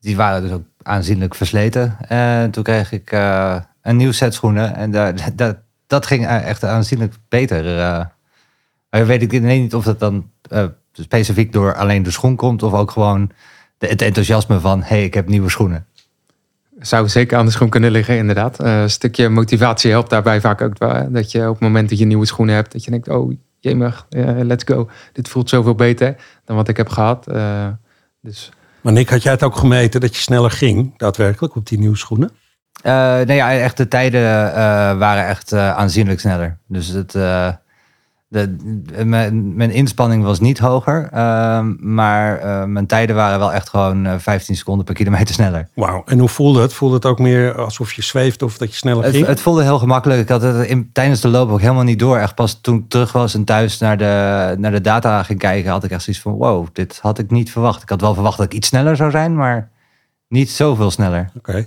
die 0.00 0.16
waren 0.16 0.42
dus 0.42 0.52
ook 0.52 0.69
aanzienlijk 0.82 1.34
versleten. 1.34 1.96
En 2.08 2.50
toen 2.50 2.62
kreeg 2.62 2.92
ik 2.92 3.12
uh, 3.12 3.56
een 3.82 3.96
nieuw 3.96 4.12
set 4.12 4.34
schoenen. 4.34 4.74
En 4.74 4.90
dat, 4.90 5.22
dat, 5.34 5.56
dat 5.86 6.06
ging 6.06 6.26
echt 6.26 6.64
aanzienlijk 6.64 7.14
beter. 7.28 7.78
Uh, 8.90 9.06
weet 9.06 9.22
ik 9.22 9.42
niet 9.42 9.74
of 9.74 9.84
dat 9.84 10.00
dan 10.00 10.30
specifiek 10.92 11.52
door 11.52 11.74
alleen 11.74 12.02
de 12.02 12.10
schoen 12.10 12.36
komt. 12.36 12.62
Of 12.62 12.72
ook 12.72 12.90
gewoon 12.90 13.30
de, 13.78 13.86
het 13.86 14.02
enthousiasme 14.02 14.60
van, 14.60 14.82
hey, 14.82 15.04
ik 15.04 15.14
heb 15.14 15.28
nieuwe 15.28 15.50
schoenen. 15.50 15.86
Zou 16.78 17.08
zeker 17.08 17.38
aan 17.38 17.46
de 17.46 17.52
schoen 17.52 17.68
kunnen 17.68 17.90
liggen, 17.90 18.16
inderdaad. 18.16 18.58
een 18.58 18.90
stukje 18.90 19.28
motivatie 19.28 19.90
helpt 19.90 20.10
daarbij 20.10 20.40
vaak 20.40 20.60
ook. 20.60 20.78
Dat 21.12 21.30
je 21.30 21.40
op 21.46 21.52
het 21.52 21.60
moment 21.60 21.88
dat 21.88 21.98
je 21.98 22.04
nieuwe 22.04 22.26
schoenen 22.26 22.54
hebt, 22.54 22.72
dat 22.72 22.84
je 22.84 22.90
denkt, 22.90 23.08
oh 23.08 23.32
jemig, 23.58 24.06
let's 24.42 24.64
go. 24.64 24.90
Dit 25.12 25.28
voelt 25.28 25.48
zoveel 25.48 25.74
beter 25.74 26.16
dan 26.44 26.56
wat 26.56 26.68
ik 26.68 26.76
heb 26.76 26.88
gehad. 26.88 27.24
dus 28.20 28.50
maar 28.82 28.92
Nick, 28.92 29.08
had 29.08 29.22
jij 29.22 29.32
het 29.32 29.42
ook 29.42 29.56
gemeten 29.56 30.00
dat 30.00 30.16
je 30.16 30.22
sneller 30.22 30.50
ging, 30.50 30.98
daadwerkelijk, 30.98 31.56
op 31.56 31.66
die 31.66 31.78
nieuwe 31.78 31.96
schoenen? 31.96 32.30
Uh, 32.86 33.20
nee, 33.20 33.36
ja, 33.36 33.52
echt 33.52 33.76
de 33.76 33.88
tijden 33.88 34.20
uh, 34.20 34.54
waren 34.98 35.26
echt 35.26 35.52
uh, 35.52 35.76
aanzienlijk 35.76 36.20
sneller. 36.20 36.58
Dus 36.66 36.88
het, 36.88 37.14
de, 38.30 38.56
mijn, 39.04 39.56
mijn, 39.56 39.70
inspanning 39.70 40.22
was 40.22 40.40
niet 40.40 40.58
hoger, 40.58 41.08
ehm, 41.12 41.94
maar 41.94 42.44
uh, 42.44 42.64
mijn 42.64 42.86
tijden 42.86 43.16
waren 43.16 43.38
wel 43.38 43.52
echt 43.52 43.68
gewoon 43.68 44.20
15 44.20 44.54
eh, 44.54 44.60
seconden 44.60 44.84
per 44.84 44.94
kilometer 44.94 45.34
sneller. 45.34 45.68
Wauw, 45.74 46.02
en 46.06 46.18
hoe 46.18 46.28
voelde 46.28 46.60
het? 46.60 46.72
Voelde 46.72 46.94
het 46.94 47.04
ook 47.04 47.18
meer 47.18 47.54
alsof 47.54 47.92
je 47.92 48.02
zweeft 48.02 48.42
of 48.42 48.58
dat 48.58 48.70
je 48.70 48.76
sneller 48.76 49.04
ging? 49.04 49.16
Het, 49.16 49.26
het 49.26 49.40
voelde 49.40 49.62
heel 49.62 49.78
gemakkelijk. 49.78 50.20
Ik 50.20 50.28
had 50.28 50.42
het 50.42 50.66
in, 50.66 50.90
tijdens 50.92 51.20
de 51.20 51.28
loop 51.28 51.50
ook 51.50 51.60
helemaal 51.60 51.82
niet 51.82 51.98
door. 51.98 52.18
Echt 52.18 52.34
pas 52.34 52.60
toen 52.60 52.78
ik 52.78 52.88
terug 52.88 53.12
was 53.12 53.34
en 53.34 53.44
thuis 53.44 53.78
naar 53.78 53.96
de, 53.96 54.54
naar 54.58 54.72
de 54.72 54.80
data 54.80 55.22
ging 55.22 55.38
kijken, 55.38 55.70
had 55.70 55.84
ik 55.84 55.90
echt 55.90 56.02
zoiets 56.02 56.22
van 56.22 56.32
wow, 56.32 56.66
dit 56.72 56.98
had 57.02 57.18
ik 57.18 57.30
niet 57.30 57.50
verwacht. 57.50 57.82
Ik 57.82 57.88
had 57.88 58.00
wel 58.00 58.14
verwacht 58.14 58.36
dat 58.36 58.46
ik 58.46 58.54
iets 58.54 58.68
sneller 58.68 58.96
zou 58.96 59.10
zijn, 59.10 59.34
maar 59.34 59.70
niet 60.28 60.50
zoveel 60.50 60.90
sneller. 60.90 61.30
Oké. 61.36 61.66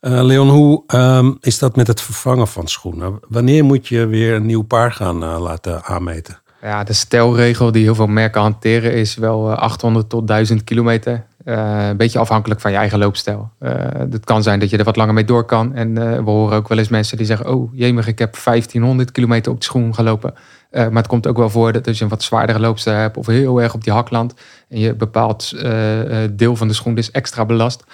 Uh, 0.00 0.22
Leon, 0.22 0.48
hoe 0.48 0.82
um, 0.94 1.36
is 1.40 1.58
dat 1.58 1.76
met 1.76 1.86
het 1.86 2.00
vervangen 2.00 2.48
van 2.48 2.66
schoenen? 2.66 3.18
Wanneer 3.28 3.64
moet 3.64 3.88
je 3.88 4.06
weer 4.06 4.34
een 4.34 4.46
nieuw 4.46 4.62
paar 4.62 4.92
gaan 4.92 5.22
uh, 5.22 5.40
laten 5.40 5.84
aanmeten? 5.84 6.38
Ja, 6.62 6.84
de 6.84 6.92
stelregel 6.92 7.72
die 7.72 7.82
heel 7.82 7.94
veel 7.94 8.06
merken 8.06 8.40
hanteren 8.40 8.92
is 8.92 9.14
wel 9.14 9.54
800 9.54 10.04
eh, 10.04 10.10
tot 10.10 10.26
1000 10.26 10.64
kilometer. 10.64 11.26
Een 11.44 11.96
beetje 11.96 12.18
afhankelijk 12.18 12.60
van 12.60 12.70
je 12.70 12.76
eigen 12.76 12.98
loopstijl. 12.98 13.50
Het 13.58 14.24
kan 14.24 14.42
zijn 14.42 14.60
dat 14.60 14.70
je 14.70 14.76
er 14.76 14.84
wat 14.84 14.96
langer 14.96 15.14
mee 15.14 15.24
door 15.24 15.44
kan. 15.44 15.74
En 15.74 15.94
we 16.24 16.30
horen 16.30 16.56
ook 16.56 16.68
wel 16.68 16.78
eens 16.78 16.88
mensen 16.88 17.16
die 17.16 17.26
zeggen... 17.26 17.54
oh, 17.54 17.70
jemig, 17.72 18.06
ik 18.06 18.18
heb 18.18 18.36
1500 18.44 19.12
kilometer 19.12 19.52
op 19.52 19.58
de 19.58 19.64
schoen 19.64 19.94
gelopen. 19.94 20.34
maar 20.70 20.92
het 20.92 21.06
komt 21.06 21.26
ook 21.26 21.36
wel 21.36 21.50
voor 21.50 21.72
dat 21.72 21.86
als 21.86 21.98
je 21.98 22.04
een 22.04 22.10
wat 22.10 22.22
zwaardere 22.22 22.60
loopstijl 22.60 22.96
hebt... 22.96 23.16
of 23.16 23.26
heel 23.26 23.62
erg 23.62 23.74
op 23.74 23.84
die 23.84 23.92
hakland... 23.92 24.34
en 24.68 24.78
je 24.78 24.94
bepaald 24.94 25.52
deel 26.30 26.56
van 26.56 26.68
de 26.68 26.74
schoen 26.74 26.94
dus 26.94 27.10
extra 27.10 27.44
belast... 27.44 27.84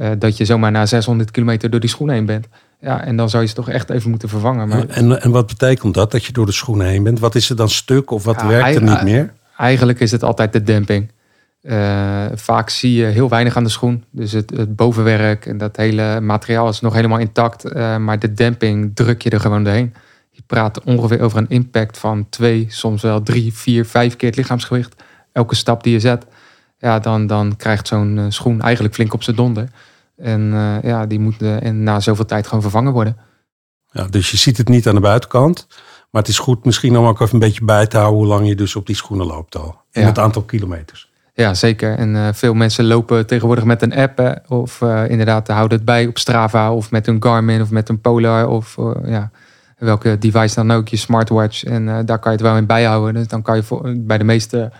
Uh, 0.00 0.10
dat 0.18 0.36
je 0.36 0.44
zomaar 0.44 0.70
na 0.70 0.86
600 0.86 1.30
kilometer 1.30 1.70
door 1.70 1.80
die 1.80 1.88
schoen 1.88 2.10
heen 2.10 2.26
bent. 2.26 2.46
Ja, 2.80 3.04
en 3.04 3.16
dan 3.16 3.30
zou 3.30 3.42
je 3.42 3.48
ze 3.48 3.54
toch 3.54 3.68
echt 3.68 3.90
even 3.90 4.10
moeten 4.10 4.28
vervangen. 4.28 4.68
Maar... 4.68 4.88
En, 4.88 5.22
en 5.22 5.30
wat 5.30 5.46
betekent 5.46 5.94
dat, 5.94 6.10
dat 6.10 6.24
je 6.24 6.32
door 6.32 6.46
de 6.46 6.52
schoen 6.52 6.80
heen 6.80 7.02
bent? 7.02 7.18
Wat 7.18 7.34
is 7.34 7.50
er 7.50 7.56
dan 7.56 7.68
stuk 7.68 8.10
of 8.10 8.24
wat 8.24 8.42
werkt 8.42 8.76
er 8.76 8.82
niet 8.82 9.02
meer? 9.02 9.32
Eigenlijk 9.56 10.00
is 10.00 10.10
het 10.10 10.22
altijd 10.22 10.52
de 10.52 10.62
demping. 10.62 11.10
Uh, 11.62 12.24
vaak 12.34 12.70
zie 12.70 12.94
je 12.94 13.04
heel 13.04 13.28
weinig 13.28 13.56
aan 13.56 13.64
de 13.64 13.70
schoen. 13.70 14.04
Dus 14.10 14.32
het, 14.32 14.50
het, 14.50 14.76
bovenwerk 14.76 15.46
en 15.46 15.58
dat 15.58 15.76
hele 15.76 16.20
materiaal 16.20 16.68
is 16.68 16.80
nog 16.80 16.94
helemaal 16.94 17.18
intact. 17.18 17.64
Uh, 17.64 17.96
maar 17.96 18.18
de 18.18 18.32
demping 18.32 18.90
druk 18.94 19.22
je 19.22 19.30
er 19.30 19.40
gewoon 19.40 19.64
doorheen. 19.64 19.94
Je 20.30 20.42
praat 20.46 20.84
ongeveer 20.84 21.20
over 21.20 21.38
een 21.38 21.48
impact 21.48 21.98
van 21.98 22.26
twee, 22.28 22.66
soms 22.68 23.02
wel 23.02 23.22
drie, 23.22 23.54
vier, 23.54 23.84
vijf 23.84 24.16
keer 24.16 24.28
het 24.28 24.38
lichaamsgewicht. 24.38 25.02
Elke 25.32 25.54
stap 25.54 25.82
die 25.82 25.92
je 25.92 26.00
zet 26.00 26.26
ja, 26.80 26.98
dan, 26.98 27.26
dan 27.26 27.56
krijgt 27.56 27.86
zo'n 27.86 28.18
eh, 28.18 28.24
schoen 28.28 28.60
eigenlijk 28.60 28.94
flink 28.94 29.14
op 29.14 29.22
zijn 29.22 29.36
donder. 29.36 29.68
En 30.16 30.52
uh, 30.52 30.82
ja, 30.82 31.06
die 31.06 31.20
moet 31.20 31.42
uh, 31.42 31.56
na 31.60 32.00
zoveel 32.00 32.24
tijd 32.24 32.46
gewoon 32.46 32.62
vervangen 32.62 32.92
worden. 32.92 33.16
Ja, 33.90 34.04
dus 34.04 34.30
je 34.30 34.36
ziet 34.36 34.56
het 34.56 34.68
niet 34.68 34.88
aan 34.88 34.94
de 34.94 35.00
buitenkant. 35.00 35.66
Maar 36.10 36.22
het 36.22 36.30
is 36.30 36.38
goed 36.38 36.64
misschien 36.64 36.96
om 36.96 37.06
ook 37.06 37.20
even 37.20 37.34
een 37.34 37.40
beetje 37.40 37.64
bij 37.64 37.86
te 37.86 37.96
houden 37.96 38.18
hoe 38.18 38.28
lang 38.28 38.48
je 38.48 38.54
dus 38.54 38.76
op 38.76 38.86
die 38.86 38.96
schoenen 38.96 39.26
loopt 39.26 39.56
al. 39.56 39.80
En 39.92 40.06
het 40.06 40.18
aantal 40.18 40.42
kilometers. 40.42 41.10
Ja, 41.34 41.54
zeker. 41.54 41.96
En 41.96 42.14
uh, 42.14 42.28
veel 42.32 42.54
mensen 42.54 42.84
lopen 42.84 43.26
tegenwoordig 43.26 43.64
met 43.64 43.82
een 43.82 43.94
app. 43.94 44.40
Of 44.48 44.80
inderdaad 45.08 45.48
houden 45.48 45.76
het 45.76 45.86
bij 45.86 46.06
op 46.06 46.18
Strava 46.18 46.72
of 46.72 46.90
met 46.90 47.06
een 47.06 47.22
Garmin 47.22 47.62
of 47.62 47.70
met 47.70 47.88
een 47.88 48.00
Polar. 48.00 48.48
Of 48.48 48.76
ja, 49.04 49.30
welke 49.78 50.18
device 50.18 50.54
dan 50.54 50.70
ook, 50.70 50.88
je 50.88 50.96
smartwatch. 50.96 51.64
En 51.64 51.86
daar 51.86 52.18
kan 52.18 52.32
je 52.32 52.38
het 52.38 52.46
wel 52.46 52.56
in 52.56 52.66
bijhouden. 52.66 53.14
Dus 53.14 53.28
dan 53.28 53.42
kan 53.42 53.56
je 53.56 53.62
voor, 53.62 53.94
bij 53.96 54.18
de 54.18 54.24
meeste 54.24 54.70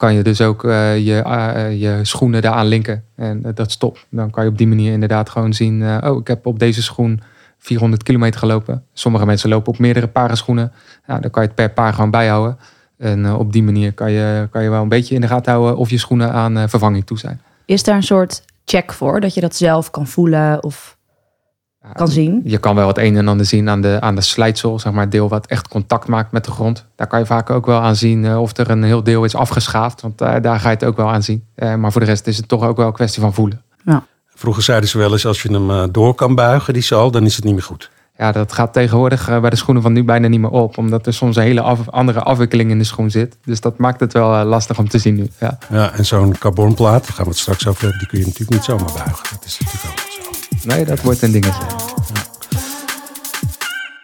kan 0.00 0.14
je 0.14 0.22
dus 0.22 0.40
ook 0.40 0.64
eh, 0.64 0.98
je, 1.06 1.22
eh, 1.22 1.80
je 1.80 1.98
schoenen 2.02 2.42
daaraan 2.42 2.66
linken. 2.66 3.04
En 3.16 3.44
eh, 3.44 3.50
dat 3.54 3.70
stopt. 3.70 4.06
Dan 4.10 4.30
kan 4.30 4.44
je 4.44 4.50
op 4.50 4.58
die 4.58 4.66
manier 4.66 4.92
inderdaad 4.92 5.30
gewoon 5.30 5.52
zien... 5.52 6.04
oh, 6.04 6.18
ik 6.18 6.26
heb 6.26 6.46
op 6.46 6.58
deze 6.58 6.82
schoen 6.82 7.20
400 7.58 8.02
kilometer 8.02 8.40
gelopen. 8.40 8.84
Sommige 8.92 9.26
mensen 9.26 9.48
lopen 9.48 9.72
op 9.72 9.78
meerdere 9.78 10.08
paren 10.08 10.36
schoenen. 10.36 10.72
Nou, 11.06 11.20
dan 11.20 11.30
kan 11.30 11.42
je 11.42 11.48
het 11.48 11.56
per 11.56 11.70
paar 11.70 11.94
gewoon 11.94 12.10
bijhouden. 12.10 12.58
En 12.98 13.34
op 13.34 13.52
die 13.52 13.62
manier 13.62 13.92
kan 13.92 14.10
je, 14.10 14.48
kan 14.50 14.62
je 14.62 14.70
wel 14.70 14.82
een 14.82 14.88
beetje 14.88 15.14
in 15.14 15.20
de 15.20 15.26
gaten 15.26 15.52
houden... 15.52 15.76
of 15.76 15.90
je 15.90 15.98
schoenen 15.98 16.32
aan 16.32 16.68
vervanging 16.68 17.06
toe 17.06 17.18
zijn. 17.18 17.40
Is 17.64 17.82
daar 17.82 17.96
een 17.96 18.02
soort 18.02 18.42
check 18.64 18.92
voor? 18.92 19.20
Dat 19.20 19.34
je 19.34 19.40
dat 19.40 19.56
zelf 19.56 19.90
kan 19.90 20.06
voelen 20.06 20.62
of 20.62 20.96
kan 21.92 22.08
zien? 22.08 22.40
Je 22.44 22.58
kan 22.58 22.74
wel 22.74 22.88
het 22.88 22.98
een 22.98 23.16
en 23.16 23.28
ander 23.28 23.46
zien 23.46 23.68
aan 23.68 23.80
de, 23.80 23.96
aan 24.00 24.14
de 24.14 24.20
slijtsel, 24.20 24.78
zeg 24.78 24.92
maar, 24.92 25.02
het 25.02 25.12
deel 25.12 25.28
wat 25.28 25.46
echt 25.46 25.68
contact 25.68 26.08
maakt 26.08 26.32
met 26.32 26.44
de 26.44 26.50
grond. 26.50 26.86
Daar 26.96 27.06
kan 27.06 27.18
je 27.18 27.26
vaak 27.26 27.50
ook 27.50 27.66
wel 27.66 27.80
aan 27.80 27.96
zien 27.96 28.24
eh, 28.24 28.40
of 28.40 28.56
er 28.56 28.70
een 28.70 28.82
heel 28.82 29.02
deel 29.02 29.24
is 29.24 29.34
afgeschaafd, 29.34 30.00
want 30.00 30.20
eh, 30.20 30.34
daar 30.42 30.60
ga 30.60 30.68
je 30.68 30.74
het 30.74 30.84
ook 30.84 30.96
wel 30.96 31.10
aan 31.10 31.22
zien. 31.22 31.44
Eh, 31.54 31.74
maar 31.74 31.92
voor 31.92 32.00
de 32.00 32.06
rest 32.06 32.26
is 32.26 32.36
het 32.36 32.48
toch 32.48 32.62
ook 32.64 32.76
wel 32.76 32.86
een 32.86 32.92
kwestie 32.92 33.22
van 33.22 33.34
voelen. 33.34 33.62
Vroeger 34.34 34.62
zeiden 34.62 34.88
ze 34.88 34.98
wel 34.98 35.12
eens, 35.12 35.26
als 35.26 35.42
je 35.42 35.52
hem 35.52 35.70
eh, 35.70 35.82
door 35.90 36.14
kan 36.14 36.34
buigen, 36.34 36.72
die 36.72 36.82
zool, 36.82 37.10
dan 37.10 37.24
is 37.24 37.36
het 37.36 37.44
niet 37.44 37.54
meer 37.54 37.62
goed. 37.62 37.90
Ja, 38.18 38.32
dat 38.32 38.52
gaat 38.52 38.72
tegenwoordig 38.72 39.40
bij 39.40 39.50
de 39.50 39.56
schoenen 39.56 39.82
van 39.82 39.92
nu 39.92 40.04
bijna 40.04 40.28
niet 40.28 40.40
meer 40.40 40.50
op, 40.50 40.78
omdat 40.78 41.06
er 41.06 41.14
soms 41.14 41.36
een 41.36 41.42
hele 41.42 41.60
af- 41.60 41.88
andere 41.88 42.20
afwikkeling 42.22 42.70
in 42.70 42.78
de 42.78 42.84
schoen 42.84 43.10
zit. 43.10 43.36
Dus 43.44 43.60
dat 43.60 43.78
maakt 43.78 44.00
het 44.00 44.12
wel 44.12 44.44
lastig 44.44 44.78
om 44.78 44.88
te 44.88 44.98
zien 44.98 45.14
nu. 45.14 45.30
Ja. 45.40 45.58
Ja, 45.70 45.92
en 45.92 46.06
zo'n 46.06 46.38
carbonplaat, 46.38 47.02
daar 47.02 47.12
gaan 47.12 47.24
we 47.24 47.30
het 47.30 47.38
straks 47.38 47.66
over 47.66 47.80
hebben, 47.82 47.98
die 47.98 48.08
kun 48.08 48.18
je 48.18 48.24
natuurlijk 48.24 48.50
niet 48.52 48.64
zomaar 48.64 48.92
buigen. 48.94 49.24
Dat 49.30 49.44
is 49.44 49.58
natuurlijk 49.60 49.84
ook 49.92 49.98
zo. 50.10 50.19
Nee, 50.64 50.84
dat 50.84 51.00
wordt 51.00 51.22
een 51.22 51.32
dingetje. 51.32 51.62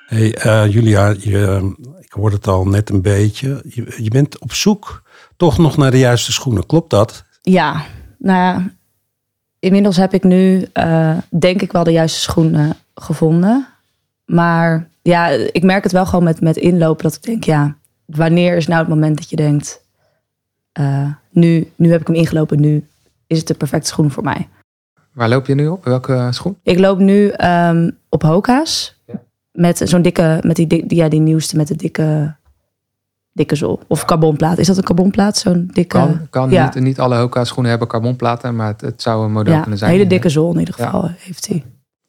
Hey, 0.07 0.35
eh, 0.35 0.73
Julia, 0.73 1.15
je, 1.19 1.75
ik 2.01 2.13
hoorde 2.13 2.37
het 2.37 2.47
al 2.47 2.67
net 2.67 2.91
een 2.91 3.03
beetje. 3.03 3.63
Je, 3.69 3.95
je 4.03 4.11
bent 4.11 4.39
op 4.39 4.53
zoek 4.53 5.03
toch 5.37 5.59
nog 5.59 5.77
naar 5.77 5.91
de 5.91 5.99
juiste 5.99 6.33
schoenen. 6.33 6.67
Klopt 6.67 6.91
dat? 6.91 7.25
Ja, 7.43 7.85
nou 8.19 8.39
ja, 8.39 8.71
inmiddels 9.59 9.97
heb 9.97 10.15
ik 10.15 10.25
nu 10.25 10.67
eh, 10.73 11.17
denk 11.39 11.63
ik 11.63 11.73
wel 11.73 11.85
de 11.85 11.93
juiste 11.93 12.21
schoenen 12.21 12.77
gevonden. 12.95 13.69
Maar 14.25 14.89
ja, 15.03 15.29
ik 15.29 15.63
merk 15.63 15.83
het 15.83 15.93
wel 15.93 16.07
gewoon 16.07 16.25
met, 16.25 16.41
met 16.41 16.57
inlopen 16.57 17.03
dat 17.03 17.15
ik 17.15 17.23
denk, 17.23 17.45
ja, 17.45 17.77
wanneer 18.05 18.57
is 18.57 18.67
nou 18.67 18.81
het 18.81 18.89
moment 18.89 19.17
dat 19.17 19.31
je 19.31 19.37
denkt, 19.37 19.81
eh, 20.73 21.11
nu, 21.31 21.71
nu 21.77 21.91
heb 21.91 22.01
ik 22.01 22.07
hem 22.07 22.17
ingelopen, 22.17 22.61
nu 22.61 22.87
is 23.27 23.39
het 23.39 23.47
de 23.47 23.55
perfecte 23.55 23.89
schoen 23.89 24.11
voor 24.11 24.23
mij. 24.23 24.49
Waar 25.17 25.29
loop 25.29 25.47
je 25.47 25.55
nu 25.55 25.69
op? 25.69 25.85
Welke 25.85 26.29
schoen? 26.31 26.57
Ik 26.63 26.79
loop 26.79 26.99
nu 26.99 27.29
ehm, 27.29 27.91
op 28.09 28.23
Hoka's. 28.23 29.01
Ja. 29.07 29.15
Met 29.53 29.81
zo'n 29.85 30.03
dikke, 30.03 30.39
met 30.43 30.57
die, 30.57 30.67
di- 30.67 30.87
die, 30.87 30.99
ja, 30.99 31.09
die 31.09 31.21
nieuwste 31.21 31.57
met 31.57 31.69
de 31.69 31.77
dikke, 31.77 32.35
dikke 33.33 33.55
zool. 33.55 33.81
Of 33.89 34.05
carbonplaat. 34.05 34.59
Is 34.59 34.67
dat 34.67 34.77
een 34.77 34.83
carbonplaat? 34.83 35.37
Zo'n 35.37 35.71
dikke. 35.73 35.97
Kan, 35.99 36.27
kan 36.31 36.51
ja. 36.51 36.65
niet, 36.65 36.85
niet 36.85 37.01
alle 37.01 37.17
Hoka 37.17 37.45
schoenen 37.45 37.71
hebben 37.71 37.89
carbonplaten, 37.89 38.57
maar 38.57 38.67
het, 38.67 38.81
het 38.81 39.03
zou 39.03 39.25
een 39.25 39.33
model 39.33 39.53
ja, 39.53 39.61
kunnen 39.61 39.73
een 39.73 39.79
zijn. 39.79 39.91
hele 39.91 40.07
dikke 40.07 40.29
zool 40.29 40.53
in 40.53 40.59
ieder 40.59 40.75
geval 40.75 41.11
heeft 41.19 41.47
hij. 41.49 41.65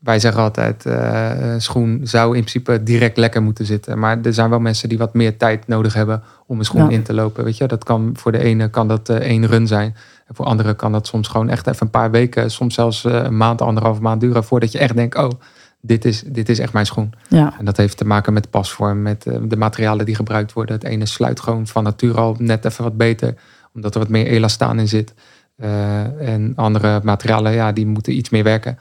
Wij 0.08 0.20
zeggen 0.20 0.42
altijd, 0.42 0.86
een 0.86 1.62
schoen 1.62 2.00
zou 2.04 2.26
in 2.36 2.44
principe 2.44 2.84
direct 2.84 3.18
lekker 3.18 3.42
moeten 3.42 3.66
zitten. 3.66 4.00
Maar 4.00 4.18
er 4.24 4.34
zijn 4.34 4.50
wel 4.50 4.60
mensen 4.60 4.90
die 4.90 4.98
wat 4.98 5.14
meer 5.14 5.38
tijd 5.38 5.68
nodig 5.68 5.94
hebben 5.94 6.24
om 6.46 6.60
een 6.60 6.66
schoen 6.66 6.84
Ja. 6.84 6.90
in 6.90 7.04
te 7.04 7.14
lopen. 7.14 7.44
Weet 7.44 7.58
je, 7.58 7.66
dat 7.68 7.84
kan 7.84 8.12
voor 8.14 8.32
de 8.32 8.38
ene 8.38 8.70
kan 8.70 8.88
dat 8.88 9.10
eh, 9.10 9.16
één 9.16 9.46
run 9.48 9.68
zijn. 9.68 9.96
En 10.28 10.36
voor 10.36 10.46
anderen 10.46 10.76
kan 10.76 10.92
dat 10.92 11.08
soms 11.08 11.28
gewoon 11.28 11.50
echt 11.50 11.68
even 11.68 11.86
een 11.86 11.92
paar 11.92 12.12
weken, 12.12 12.52
soms 12.52 12.74
zelfs 12.74 13.06
eh, 13.06 13.14
een 13.14 13.38
maand, 13.38 13.62
anderhalve 13.62 14.02
maand 14.02 14.22
duren. 14.22 14.44
Voordat 14.44 14.72
je 14.72 14.78
echt 14.80 14.96
denkt, 14.96 15.18
oh, 15.18 15.30
dit 15.82 16.06
is, 16.06 16.24
dit 16.26 16.50
is 16.50 16.60
echt 16.60 16.74
mijn 16.74 16.86
schoen. 16.86 17.14
Ja. 17.30 17.54
En 17.60 17.66
dat 17.66 17.78
heeft 17.78 17.98
te 17.98 18.06
maken 18.06 18.34
met 18.34 18.50
pasvorm, 18.50 19.02
met 19.02 19.24
de 19.42 19.58
materialen 19.58 20.06
die 20.06 20.16
gebruikt 20.16 20.54
worden. 20.54 20.76
Het 20.76 20.84
ene 20.84 21.06
sluit 21.06 21.40
gewoon 21.40 21.68
van 21.68 21.84
nature 21.84 22.20
al 22.20 22.36
net 22.40 22.66
even 22.66 22.84
wat 22.84 22.98
beter, 22.98 23.34
omdat 23.74 23.94
er 23.94 24.00
wat 24.00 24.10
meer 24.10 24.28
elastaan 24.28 24.80
in 24.80 24.88
zit. 24.88 25.14
En 26.20 26.54
andere 26.56 27.00
materialen, 27.04 27.52
ja, 27.52 27.72
die 27.72 27.86
moeten 27.88 28.18
iets 28.18 28.30
meer 28.30 28.44
werken. 28.44 28.78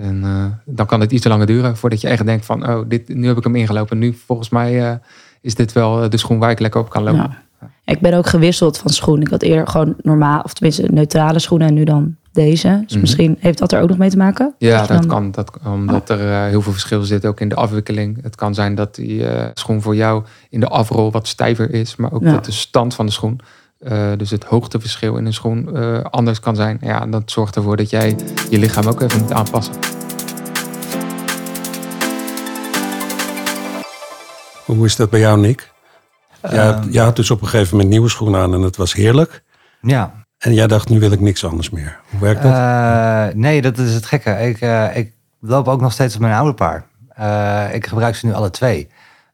En 0.00 0.20
eh, 0.24 0.44
dan 0.64 0.86
kan 0.86 1.00
het 1.00 1.12
iets 1.12 1.22
te 1.22 1.28
langer 1.28 1.46
duren 1.46 1.76
voordat 1.76 2.00
je 2.00 2.08
echt 2.08 2.26
denkt 2.26 2.44
van, 2.44 2.68
oh, 2.68 2.88
dit, 2.88 3.08
nu 3.08 3.26
heb 3.26 3.36
ik 3.36 3.44
hem 3.44 3.56
ingelopen. 3.56 3.98
Nu 3.98 4.12
volgens 4.26 4.48
mij 4.48 4.90
eh, 4.90 4.96
is 5.40 5.54
dit 5.54 5.72
wel 5.72 6.10
de 6.10 6.16
schoen 6.16 6.38
waar 6.38 6.50
ik 6.50 6.60
lekker 6.60 6.80
op 6.80 6.90
kan 6.90 7.02
lopen. 7.02 7.36
Ja. 7.60 7.70
Ik 7.84 8.00
ben 8.00 8.14
ook 8.14 8.26
gewisseld 8.26 8.78
van 8.78 8.90
schoen. 8.90 9.20
Ik 9.20 9.28
had 9.28 9.42
eerder 9.42 9.66
gewoon 9.66 9.94
normaal, 10.02 10.40
of 10.40 10.52
tenminste 10.52 10.86
neutrale 10.92 11.38
schoenen 11.38 11.68
en 11.68 11.74
nu 11.74 11.84
dan 11.84 12.16
deze. 12.32 12.78
Dus 12.82 12.92
Mhm. 12.92 13.00
misschien 13.00 13.36
heeft 13.40 13.58
dat 13.58 13.72
er 13.72 13.80
ook 13.80 13.88
nog 13.88 13.98
mee 13.98 14.10
te 14.10 14.16
maken. 14.16 14.54
Ja, 14.58 14.78
dat 14.78 14.88
dan- 14.88 15.06
kan. 15.06 15.30
Dat, 15.30 15.50
omdat 15.66 16.08
er 16.10 16.20
eh, 16.32 16.44
heel 16.44 16.62
veel 16.62 16.72
verschil 16.72 17.02
zit 17.02 17.26
ook 17.26 17.40
in 17.40 17.48
de 17.48 17.54
afwikkeling. 17.54 18.22
Het 18.22 18.36
kan 18.36 18.54
zijn 18.54 18.74
dat 18.74 18.94
die 18.94 19.26
eh, 19.26 19.46
schoen 19.54 19.82
voor 19.82 19.94
jou 19.96 20.24
in 20.50 20.60
de 20.60 20.68
afrol 20.68 21.10
wat 21.10 21.28
stijver 21.28 21.72
is. 21.74 21.96
Maar 21.96 22.12
ook 22.12 22.22
Ja. 22.22 22.32
dat 22.32 22.44
de 22.44 22.52
stand 22.52 22.94
van 22.94 23.06
de 23.06 23.12
schoen, 23.12 23.40
eh, 23.80 24.12
dus 24.16 24.30
het 24.30 24.44
hoogteverschil 24.44 25.16
in 25.16 25.26
een 25.26 25.32
schoen, 25.32 25.76
eh, 25.76 26.00
anders 26.02 26.40
kan 26.40 26.56
zijn. 26.56 26.78
Ja, 26.80 27.02
en 27.02 27.10
dat 27.10 27.30
zorgt 27.30 27.56
ervoor 27.56 27.76
dat 27.76 27.90
jij 27.90 28.16
je 28.50 28.58
lichaam 28.58 28.86
ook 28.86 29.00
even 29.00 29.20
moet 29.20 29.32
aanpassen. 29.32 29.74
Hoe 34.64 34.84
is 34.84 34.96
dat 34.96 35.10
bij 35.10 35.20
jou, 35.20 35.38
Nick? 35.40 35.72
Ja, 36.42 36.48
Ehm, 36.50 36.88
jij 36.90 37.04
had 37.04 37.16
dus 37.16 37.30
op 37.30 37.40
een 37.42 37.48
gegeven 37.48 37.70
moment 37.72 37.88
nieuwe 37.92 38.08
schoenen 38.08 38.40
aan 38.40 38.54
en 38.54 38.60
het 38.60 38.76
was 38.76 38.92
heerlijk. 38.92 39.42
ja. 39.80 40.18
En 40.38 40.54
jij 40.54 40.66
dacht, 40.66 40.88
nu 40.88 41.00
wil 41.00 41.10
ik 41.12 41.20
niks 41.20 41.44
anders 41.44 41.70
meer. 41.70 42.00
Hoe 42.10 42.20
werkt 42.20 42.42
dat? 42.42 42.52
Eh, 42.52 43.26
nee, 43.34 43.62
dat 43.62 43.78
is 43.78 43.94
het 43.94 44.06
gekke. 44.06 44.30
Ik, 44.30 44.60
eh, 44.60 44.96
ik 44.96 45.12
loop 45.40 45.68
ook 45.68 45.80
nog 45.80 45.92
steeds 45.92 46.14
op 46.14 46.20
mijn 46.20 46.34
oude 46.34 46.54
paar. 46.54 46.84
Eh, 47.08 47.74
ik 47.74 47.86
gebruik 47.86 48.14
ze 48.16 48.26
nu 48.26 48.32
alle 48.32 48.50
twee. 48.50 48.88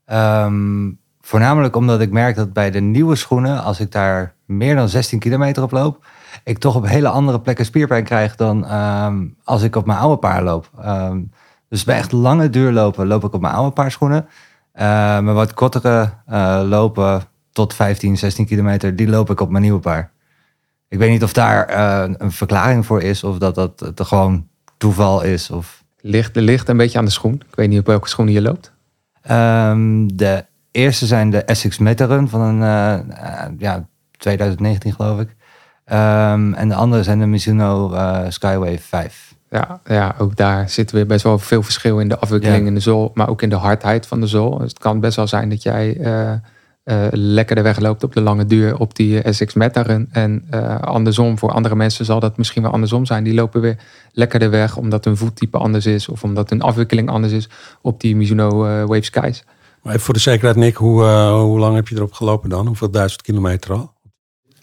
Ehm, 0.07 0.91
voornamelijk 1.21 1.77
omdat 1.77 2.01
ik 2.01 2.11
merk 2.11 2.37
dat 2.37 2.53
bij 2.53 2.71
de 2.71 2.81
nieuwe 2.81 3.17
schoenen, 3.17 3.63
als 3.63 3.81
ik 3.81 3.93
daar 3.93 4.35
meer 4.47 4.75
dan 4.75 4.89
16 4.89 5.19
kilometer 5.19 5.63
op 5.63 5.71
loop, 5.71 6.07
ik 6.45 6.59
toch 6.59 6.75
op 6.75 6.87
hele 6.87 7.09
andere 7.09 7.41
plekken 7.41 7.65
spierpijn 7.65 8.05
krijg 8.05 8.37
dan 8.37 8.67
ehm, 8.67 9.27
als 9.45 9.63
ik 9.63 9.77
op 9.77 9.87
mijn 9.87 9.99
oude 9.99 10.17
paar 10.17 10.43
loop. 10.43 10.71
Ehm, 10.81 11.23
dus 11.69 11.85
bij 11.85 11.97
echt 11.97 12.13
lange 12.13 12.51
duurlopen 12.51 13.07
loop 13.07 13.25
ik 13.25 13.35
op 13.35 13.41
mijn 13.41 13.55
oude 13.55 13.73
paar 13.73 13.91
schoenen. 13.91 14.29
Eh, 14.73 14.85
maar 15.21 15.35
wat 15.35 15.55
kortere 15.55 16.13
eh, 16.27 16.61
lopen 16.65 17.23
tot 17.53 17.75
15, 17.75 18.17
16 18.17 18.47
kilometer, 18.47 18.97
die 18.97 19.09
loop 19.09 19.31
ik 19.31 19.41
op 19.41 19.51
mijn 19.51 19.63
nieuwe 19.63 19.81
paar. 19.81 20.11
Ik 20.89 20.99
weet 20.99 21.11
niet 21.11 21.23
of 21.23 21.33
daar 21.33 21.67
eh, 21.67 22.15
een 22.17 22.33
verklaring 22.33 22.87
voor 22.87 23.03
is, 23.03 23.25
of 23.25 23.39
dat 23.39 23.55
dat 23.55 23.81
het 23.81 24.01
gewoon 24.01 24.49
toeval 24.77 25.23
is. 25.23 25.51
Of, 25.51 25.85
Ligt, 26.01 26.37
ligt 26.37 26.69
een 26.69 26.77
beetje 26.77 26.99
aan 26.99 27.05
de 27.05 27.11
schoen. 27.11 27.35
Ik 27.49 27.55
weet 27.55 27.69
niet 27.69 27.79
op 27.79 27.87
welke 27.87 28.09
schoenen 28.09 28.35
je 28.35 28.43
loopt. 28.43 28.73
Ehm, 29.23 30.07
de 30.07 30.45
eerste 30.71 31.07
zijn 31.07 31.31
de 31.31 31.43
Essex 31.43 31.79
Metarun 31.79 32.29
van 32.29 32.41
een, 32.41 32.63
eh, 32.63 32.95
eh, 32.95 33.51
ja, 33.59 33.89
2019 34.31 34.93
geloof 34.93 35.21
ik. 35.21 35.37
Ehm, 35.85 36.53
en 36.53 36.69
de 36.69 36.75
andere 36.75 37.03
zijn 37.03 37.19
de 37.19 37.27
Mizuno 37.27 37.93
eh, 37.93 38.21
Skywave 38.29 38.79
5. 38.79 39.35
Ja, 39.51 39.81
ja, 39.85 40.15
ook 40.19 40.37
daar 40.37 40.69
zit 40.71 40.91
weer 40.91 41.07
best 41.07 41.23
wel 41.23 41.39
veel 41.39 41.63
verschil 41.63 41.99
in 42.01 42.09
de 42.09 42.19
afwikkeling 42.19 42.61
Ja. 42.63 42.67
in 42.69 42.75
de 42.75 42.81
zool, 42.81 43.11
maar 43.15 43.29
ook 43.29 43.43
in 43.43 43.49
de 43.49 43.57
hardheid 43.57 44.07
van 44.07 44.21
de 44.21 44.27
zool. 44.27 44.59
Dus 44.59 44.69
het 44.69 44.79
kan 44.79 45.01
best 45.01 45.17
wel 45.17 45.27
zijn 45.27 45.49
dat 45.49 45.63
jij 45.63 45.97
eh 46.01 46.33
eh 46.85 47.07
lekkerder 47.11 47.65
wegloopt 47.65 48.05
op 48.05 48.13
de 48.13 48.21
lange 48.21 48.47
duur 48.47 48.79
op 48.79 48.95
die 48.97 49.33
SX 49.33 49.55
Metarun. 49.55 50.09
En 50.13 50.45
eh, 50.51 50.81
andersom, 50.81 51.39
voor 51.39 51.51
andere 51.53 51.75
mensen 51.77 52.05
zal 52.05 52.21
dat 52.21 52.37
misschien 52.37 52.63
wel 52.63 52.73
andersom 52.73 53.07
zijn. 53.07 53.25
Die 53.25 53.35
lopen 53.35 53.61
weer 53.61 53.77
lekkerder 54.13 54.51
weg 54.51 54.77
omdat 54.77 55.05
hun 55.05 55.17
voettype 55.17 55.59
anders 55.59 55.87
is 55.87 56.09
of 56.09 56.23
omdat 56.23 56.51
hun 56.51 56.63
afwikkeling 56.63 57.09
anders 57.11 57.33
is 57.33 57.49
op 57.83 58.01
die 58.01 58.17
Mizuno 58.17 58.49
Wave 58.87 59.03
Skies. 59.03 59.45
Maar 59.83 59.93
even 59.93 60.05
voor 60.05 60.15
de 60.15 60.21
zekerheid, 60.21 60.57
Nick, 60.57 60.77
hoe, 60.77 61.05
eh, 61.05 61.41
hoe 61.41 61.59
lang 61.59 61.75
heb 61.75 61.89
je 61.89 61.97
erop 61.97 62.13
gelopen 62.13 62.49
dan? 62.51 62.67
Hoeveel 62.67 62.91
duizend 62.91 63.23
kilometer 63.23 63.73
al? 63.73 63.95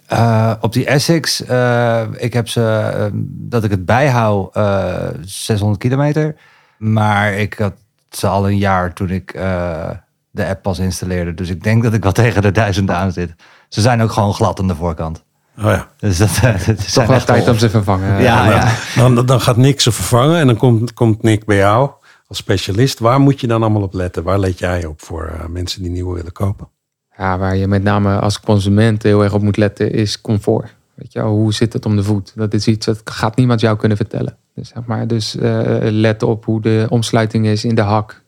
Eh, 0.07 0.51
op 0.61 0.73
die 0.73 0.85
Essex, 0.85 1.45
eh, 1.45 2.01
ik 2.17 2.33
heb 2.33 2.47
ze, 2.47 2.91
eh, 2.95 3.05
dat 3.23 3.63
ik 3.63 3.71
het 3.71 3.85
bijhoud, 3.85 4.55
eh 4.55 5.07
600 5.21 5.79
kilometer. 5.79 6.35
Maar 6.77 7.33
ik 7.33 7.53
had 7.53 7.73
ze 8.09 8.27
al 8.27 8.47
een 8.47 8.57
jaar 8.57 8.93
toen 8.93 9.09
ik 9.09 9.31
eh, 9.31 9.89
de 10.31 10.47
app 10.47 10.61
pas 10.61 10.79
installeerde. 10.79 11.33
Dus 11.33 11.49
ik 11.49 11.63
denk 11.63 11.83
dat 11.83 11.93
ik 11.93 12.03
wel 12.03 12.11
tegen 12.23 12.41
de 12.41 12.51
duizend 12.51 12.89
aan 12.91 13.11
zit. 13.11 13.33
Ze 13.69 13.81
zijn 13.81 14.01
ook 14.01 14.11
gewoon 14.11 14.33
glad 14.33 14.59
aan 14.59 14.67
de 14.67 14.75
voorkant. 14.75 15.23
Oh 15.57 15.63
ja. 15.63 15.87
Dus 15.97 16.17
dat, 16.17 16.39
dat 16.41 16.65
Toch 16.65 16.89
zijn 16.89 17.07
wel 17.07 17.15
echt 17.15 17.25
tijd 17.25 17.47
om 17.47 17.57
ze 17.57 17.65
te 17.65 17.69
vervangen. 17.69 18.21
Ja, 18.21 18.49
ja. 18.49 18.71
Dan, 18.95 19.25
dan 19.25 19.41
gaat 19.41 19.57
Nick 19.57 19.81
ze 19.81 19.91
vervangen 19.91 20.39
en 20.39 20.47
dan 20.47 20.57
komt, 20.57 20.93
komt 20.93 21.23
Nick 21.23 21.45
bij 21.45 21.57
jou 21.57 21.91
als 22.27 22.37
specialist. 22.37 22.99
Waar 22.99 23.19
moet 23.19 23.41
je 23.41 23.47
dan 23.47 23.61
allemaal 23.61 23.81
op 23.81 23.93
letten? 23.93 24.23
Waar 24.23 24.39
let 24.39 24.59
jij 24.59 24.85
op 24.85 25.01
voor 25.01 25.25
eh, 25.25 25.45
mensen 25.47 25.81
die 25.81 25.91
nieuwe 25.91 26.15
willen 26.15 26.31
kopen? 26.31 26.67
Ja, 27.17 27.37
waar 27.37 27.55
je 27.55 27.67
met 27.67 27.83
name 27.83 28.19
als 28.19 28.39
consument 28.39 29.03
heel 29.03 29.23
erg 29.23 29.33
op 29.33 29.41
moet 29.41 29.57
letten 29.57 29.91
is 29.91 30.21
comfort. 30.21 30.75
Weet 30.93 31.13
je, 31.13 31.21
hoe 31.21 31.53
zit 31.53 31.73
het 31.73 31.85
om 31.85 31.95
de 31.95 32.03
voet? 32.03 32.31
Dat 32.35 32.53
is 32.53 32.67
iets 32.67 32.85
dat 32.85 33.01
gaat 33.03 33.35
niemand 33.35 33.61
jou 33.61 33.77
kunnen 33.77 33.97
vertellen. 33.97 34.37
Dus, 34.55 34.69
zeg 34.69 34.85
maar, 34.85 35.07
dus 35.07 35.35
eh, 35.35 35.77
let 35.79 36.23
op 36.23 36.45
hoe 36.45 36.61
de 36.61 36.85
omsluiting 36.89 37.45
is 37.45 37.65
in 37.65 37.75
de 37.75 37.81
hak. 37.81 38.21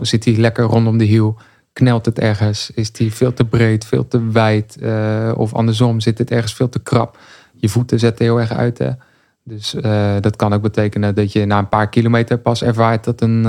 Zit 0.00 0.22
die 0.22 0.40
lekker 0.40 0.64
rondom 0.64 0.98
de 0.98 1.04
hiel? 1.04 1.36
Knelt 1.72 2.06
het 2.06 2.18
ergens? 2.18 2.70
Is 2.74 2.92
die 2.92 3.12
veel 3.12 3.34
te 3.34 3.44
breed, 3.44 3.84
veel 3.84 4.08
te 4.08 4.30
wijd? 4.30 4.76
Eh, 4.80 5.32
of 5.36 5.54
andersom, 5.54 6.00
zit 6.00 6.18
het 6.18 6.30
ergens 6.30 6.54
veel 6.54 6.68
te 6.68 6.78
krap? 6.78 7.18
Je 7.54 7.68
voeten 7.68 7.98
zetten 7.98 8.24
heel 8.24 8.40
erg 8.40 8.52
uit. 8.52 8.78
Hè? 8.78 8.90
Dus 9.42 9.74
eh, 9.74 10.14
dat 10.20 10.36
kan 10.36 10.52
ook 10.52 10.62
betekenen 10.62 11.14
dat 11.14 11.32
je 11.32 11.44
na 11.44 11.58
een 11.58 11.68
paar 11.68 11.88
kilometer 11.88 12.38
pas 12.38 12.62
ervaart 12.62 13.04
dat 13.04 13.20
een, 13.20 13.46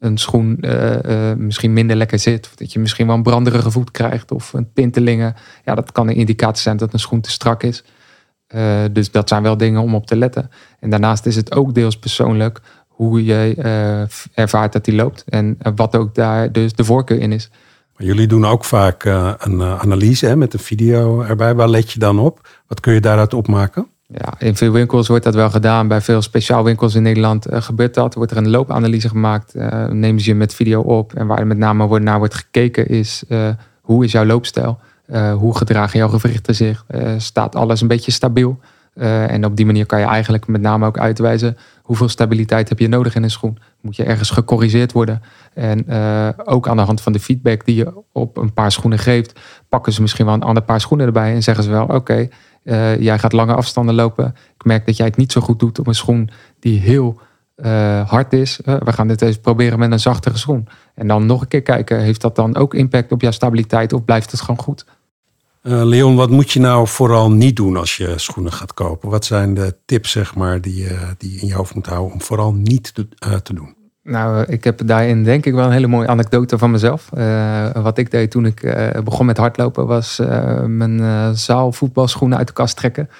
een 0.00 0.18
schoen 0.18 0.58
eh, 0.60 1.30
eh, 1.30 1.38
misschien 1.38 1.72
minder 1.72 1.96
lekker 1.96 2.18
zit. 2.18 2.46
Of 2.46 2.54
dat 2.54 2.72
je 2.72 2.78
misschien 2.78 3.06
wel 3.06 3.16
een 3.16 3.22
branderige 3.22 3.70
voet 3.70 3.90
krijgt 3.90 4.32
of 4.32 4.52
een 4.52 4.70
tintelingen. 4.74 5.34
Ja, 5.64 5.74
dat 5.74 5.92
kan 5.92 6.08
een 6.08 6.14
indicatie 6.14 6.62
zijn 6.62 6.76
dat 6.76 6.92
een 6.92 6.98
schoen 6.98 7.20
te 7.20 7.30
strak 7.30 7.62
is. 7.62 7.84
Eh, 8.46 8.84
dus 8.92 9.10
dat 9.10 9.28
zijn 9.28 9.42
wel 9.42 9.56
dingen 9.56 9.80
om 9.80 9.94
op 9.94 10.06
te 10.06 10.16
letten. 10.16 10.50
En 10.80 10.90
daarnaast 10.90 11.26
is 11.26 11.36
het 11.36 11.54
ook 11.54 11.74
deels 11.74 11.98
persoonlijk 11.98 12.60
hoe 12.86 13.24
je 13.24 13.54
ervaart 14.34 14.72
dat 14.72 14.84
die 14.84 14.94
loopt. 14.94 15.24
En 15.28 15.58
wat 15.74 15.96
ook 15.96 16.14
daar 16.14 16.52
dus 16.52 16.72
de 16.72 16.84
voorkeur 16.84 17.18
in 17.20 17.32
is. 17.32 17.50
Jullie 17.96 18.26
doen 18.26 18.46
ook 18.46 18.64
vaak 18.64 19.04
een 19.04 19.62
analyse 19.62 20.26
hè, 20.26 20.36
met 20.36 20.52
een 20.52 20.60
video 20.60 21.22
erbij. 21.22 21.54
Waar 21.54 21.68
let 21.68 21.92
je 21.92 21.98
dan 21.98 22.18
op? 22.18 22.48
Wat 22.66 22.80
kun 22.80 22.92
je 22.92 23.00
daaruit 23.00 23.34
opmaken? 23.34 23.86
Ja, 24.12 24.34
in 24.38 24.56
veel 24.56 24.72
winkels 24.72 25.08
wordt 25.08 25.24
dat 25.24 25.34
wel 25.34 25.50
gedaan. 25.50 25.88
Bij 25.88 26.00
veel 26.00 26.22
speciaalwinkels 26.22 26.94
in 26.94 27.02
Nederland 27.02 27.50
uh, 27.50 27.62
gebeurt 27.62 27.94
dat. 27.94 28.14
Wordt 28.14 28.30
er 28.30 28.36
een 28.36 28.50
loopanalyse 28.50 29.08
gemaakt. 29.08 29.56
Uh, 29.56 29.86
nemen 29.86 30.20
ze 30.20 30.28
je 30.28 30.34
met 30.34 30.54
video 30.54 30.80
op. 30.80 31.14
En 31.14 31.26
waar 31.26 31.46
met 31.46 31.58
name 31.58 31.98
naar 31.98 32.18
wordt 32.18 32.34
gekeken 32.34 32.88
is... 32.88 33.24
Uh, 33.28 33.48
hoe 33.80 34.04
is 34.04 34.12
jouw 34.12 34.24
loopstijl? 34.24 34.78
hoe 35.38 35.56
gedragen 35.56 35.98
jouw 35.98 36.08
gewrichten 36.08 36.54
zich? 36.54 36.84
staat 37.16 37.56
alles 37.56 37.80
een 37.80 37.88
beetje 37.88 38.10
stabiel? 38.10 38.60
en 38.94 39.44
op 39.44 39.56
die 39.56 39.66
manier 39.66 39.86
kan 39.86 40.00
je 40.00 40.06
eigenlijk 40.06 40.46
met 40.46 40.60
name 40.60 40.86
ook 40.86 40.98
uitwijzen... 40.98 41.56
hoeveel 41.82 42.08
stabiliteit 42.08 42.68
heb 42.68 42.78
je 42.78 42.88
nodig 42.88 43.14
in 43.14 43.22
een 43.22 43.30
schoen? 43.30 43.58
Moet 43.80 43.96
je 43.96 44.04
ergens 44.04 44.30
gecorrigeerd 44.30 44.92
worden? 44.92 45.22
En 45.54 45.84
ook 46.44 46.68
aan 46.68 46.76
de 46.76 46.82
hand 46.82 47.00
van 47.00 47.12
de 47.12 47.20
feedback 47.20 47.64
die 47.64 47.74
je 47.74 47.92
op 48.12 48.36
een 48.36 48.52
paar 48.52 48.72
schoenen 48.72 48.98
geeft... 48.98 49.40
pakken 49.68 49.92
ze 49.92 50.00
misschien 50.00 50.26
wel 50.26 50.34
een 50.34 50.42
ander 50.42 50.62
paar 50.62 50.80
schoenen 50.80 51.06
erbij... 51.06 51.34
en 51.34 51.42
zeggen 51.42 51.64
ze 51.64 51.70
wel, 51.70 51.86
oké... 51.86 52.28
Uh, 52.64 53.00
jij 53.00 53.18
gaat 53.18 53.32
lange 53.32 53.54
afstanden 53.54 53.94
lopen. 53.94 54.34
Ik 54.56 54.64
merk 54.64 54.86
dat 54.86 54.96
jij 54.96 55.06
het 55.06 55.16
niet 55.16 55.32
zo 55.32 55.40
goed 55.40 55.58
doet 55.58 55.78
op 55.78 55.86
een 55.86 55.94
schoen 55.94 56.30
die 56.58 56.80
heel 56.80 57.20
uh, 57.56 58.08
hard 58.08 58.32
is. 58.32 58.60
Uh, 58.64 58.76
we 58.84 58.92
gaan 58.92 59.08
dit 59.08 59.22
eens 59.22 59.38
proberen 59.38 59.78
met 59.78 59.92
een 59.92 60.00
zachtere 60.00 60.36
schoen. 60.36 60.68
En 60.94 61.06
dan 61.06 61.26
nog 61.26 61.40
een 61.40 61.48
keer 61.48 61.62
kijken, 61.62 62.00
heeft 62.00 62.20
dat 62.20 62.36
dan 62.36 62.56
ook 62.56 62.74
impact 62.74 63.12
op 63.12 63.20
jouw 63.20 63.30
stabiliteit 63.30 63.92
of 63.92 64.04
blijft 64.04 64.30
het 64.30 64.40
gewoon 64.40 64.60
goed? 64.60 64.84
Leon, 65.62 66.16
wat 66.16 66.30
moet 66.30 66.50
je 66.50 66.60
nou 66.60 66.88
vooral 66.88 67.30
niet 67.30 67.56
doen 67.56 67.76
als 67.76 67.96
je 67.96 68.18
schoenen 68.18 68.52
gaat 68.52 68.74
kopen? 68.74 69.10
Wat 69.10 69.24
zijn 69.24 69.54
de 69.54 69.76
tips 69.84 70.10
zeg 70.10 70.34
maar, 70.34 70.60
die, 70.60 70.86
die 71.18 71.32
je 71.32 71.40
in 71.40 71.46
je 71.46 71.54
hoofd 71.54 71.74
moet 71.74 71.86
houden 71.86 72.12
om 72.12 72.22
vooral 72.22 72.52
niet 72.52 72.94
te, 72.94 73.08
te 73.42 73.54
doen? 73.54 73.74
Nou, 74.10 74.44
ik 74.48 74.64
heb 74.64 74.86
daarin 74.86 75.24
denk 75.24 75.46
ik 75.46 75.54
wel 75.54 75.64
een 75.64 75.72
hele 75.72 75.86
mooie 75.86 76.06
anekdote 76.06 76.58
van 76.58 76.70
mezelf. 76.70 77.08
Uh, 77.14 77.70
wat 77.72 77.98
ik 77.98 78.10
deed 78.10 78.30
toen 78.30 78.46
ik 78.46 78.62
uh, 78.62 78.88
begon 79.04 79.26
met 79.26 79.36
hardlopen 79.36 79.86
was 79.86 80.20
uh, 80.20 80.60
mijn 80.60 81.00
zaalvoetbalschoenen 81.36 82.38
uit 82.38 82.46
de 82.46 82.52
kast 82.52 82.76
trekken. 82.76 83.10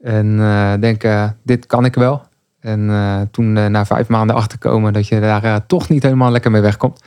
En 0.00 0.36
denken, 0.80 1.36
dit 1.42 1.66
kan 1.66 1.84
ik 1.84 1.94
wel. 1.94 2.22
En 2.60 2.90
toen 3.30 3.52
na 3.52 3.86
vijf 3.86 4.08
maanden 4.08 4.36
achterkomen 4.36 4.92
dat 4.92 5.08
je 5.08 5.20
daar 5.20 5.66
toch 5.66 5.88
niet 5.88 6.02
helemaal 6.02 6.30
lekker 6.30 6.50
mee 6.50 6.60
wegkomt. 6.60 7.02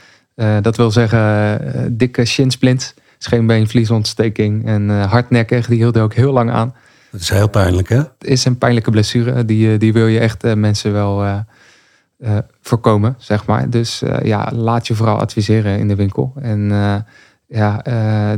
dat 0.61 0.77
wil 0.77 0.91
zeggen, 0.91 1.97
dikke 1.97 2.25
shinsplints, 2.25 2.93
scheenbeenvliesontsteking 3.17 4.65
en 4.65 4.89
hardnekkig. 4.89 5.67
Die 5.67 5.77
hielden 5.77 6.03
ook 6.03 6.13
heel 6.13 6.33
lang 6.33 6.51
aan. 6.51 6.73
Dat 7.11 7.21
is 7.21 7.29
heel 7.29 7.49
pijnlijk 7.49 7.89
hè? 7.89 7.97
Het 7.97 8.09
is 8.19 8.45
een 8.45 8.57
pijnlijke 8.57 8.91
blessure. 8.91 9.45
Die, 9.45 9.77
die 9.77 9.93
wil 9.93 10.07
je 10.07 10.19
echt 10.19 10.55
mensen 10.55 10.93
wel 10.93 11.43
uh, 12.17 12.37
voorkomen, 12.61 13.15
zeg 13.17 13.45
maar. 13.45 13.69
Dus 13.69 14.03
uh, 14.03 14.19
ja, 14.23 14.51
laat 14.53 14.87
je 14.87 14.95
vooral 14.95 15.19
adviseren 15.19 15.79
in 15.79 15.87
de 15.87 15.95
winkel. 15.95 16.33
En 16.41 16.59
uh, 16.59 16.95
ja, 17.47 17.81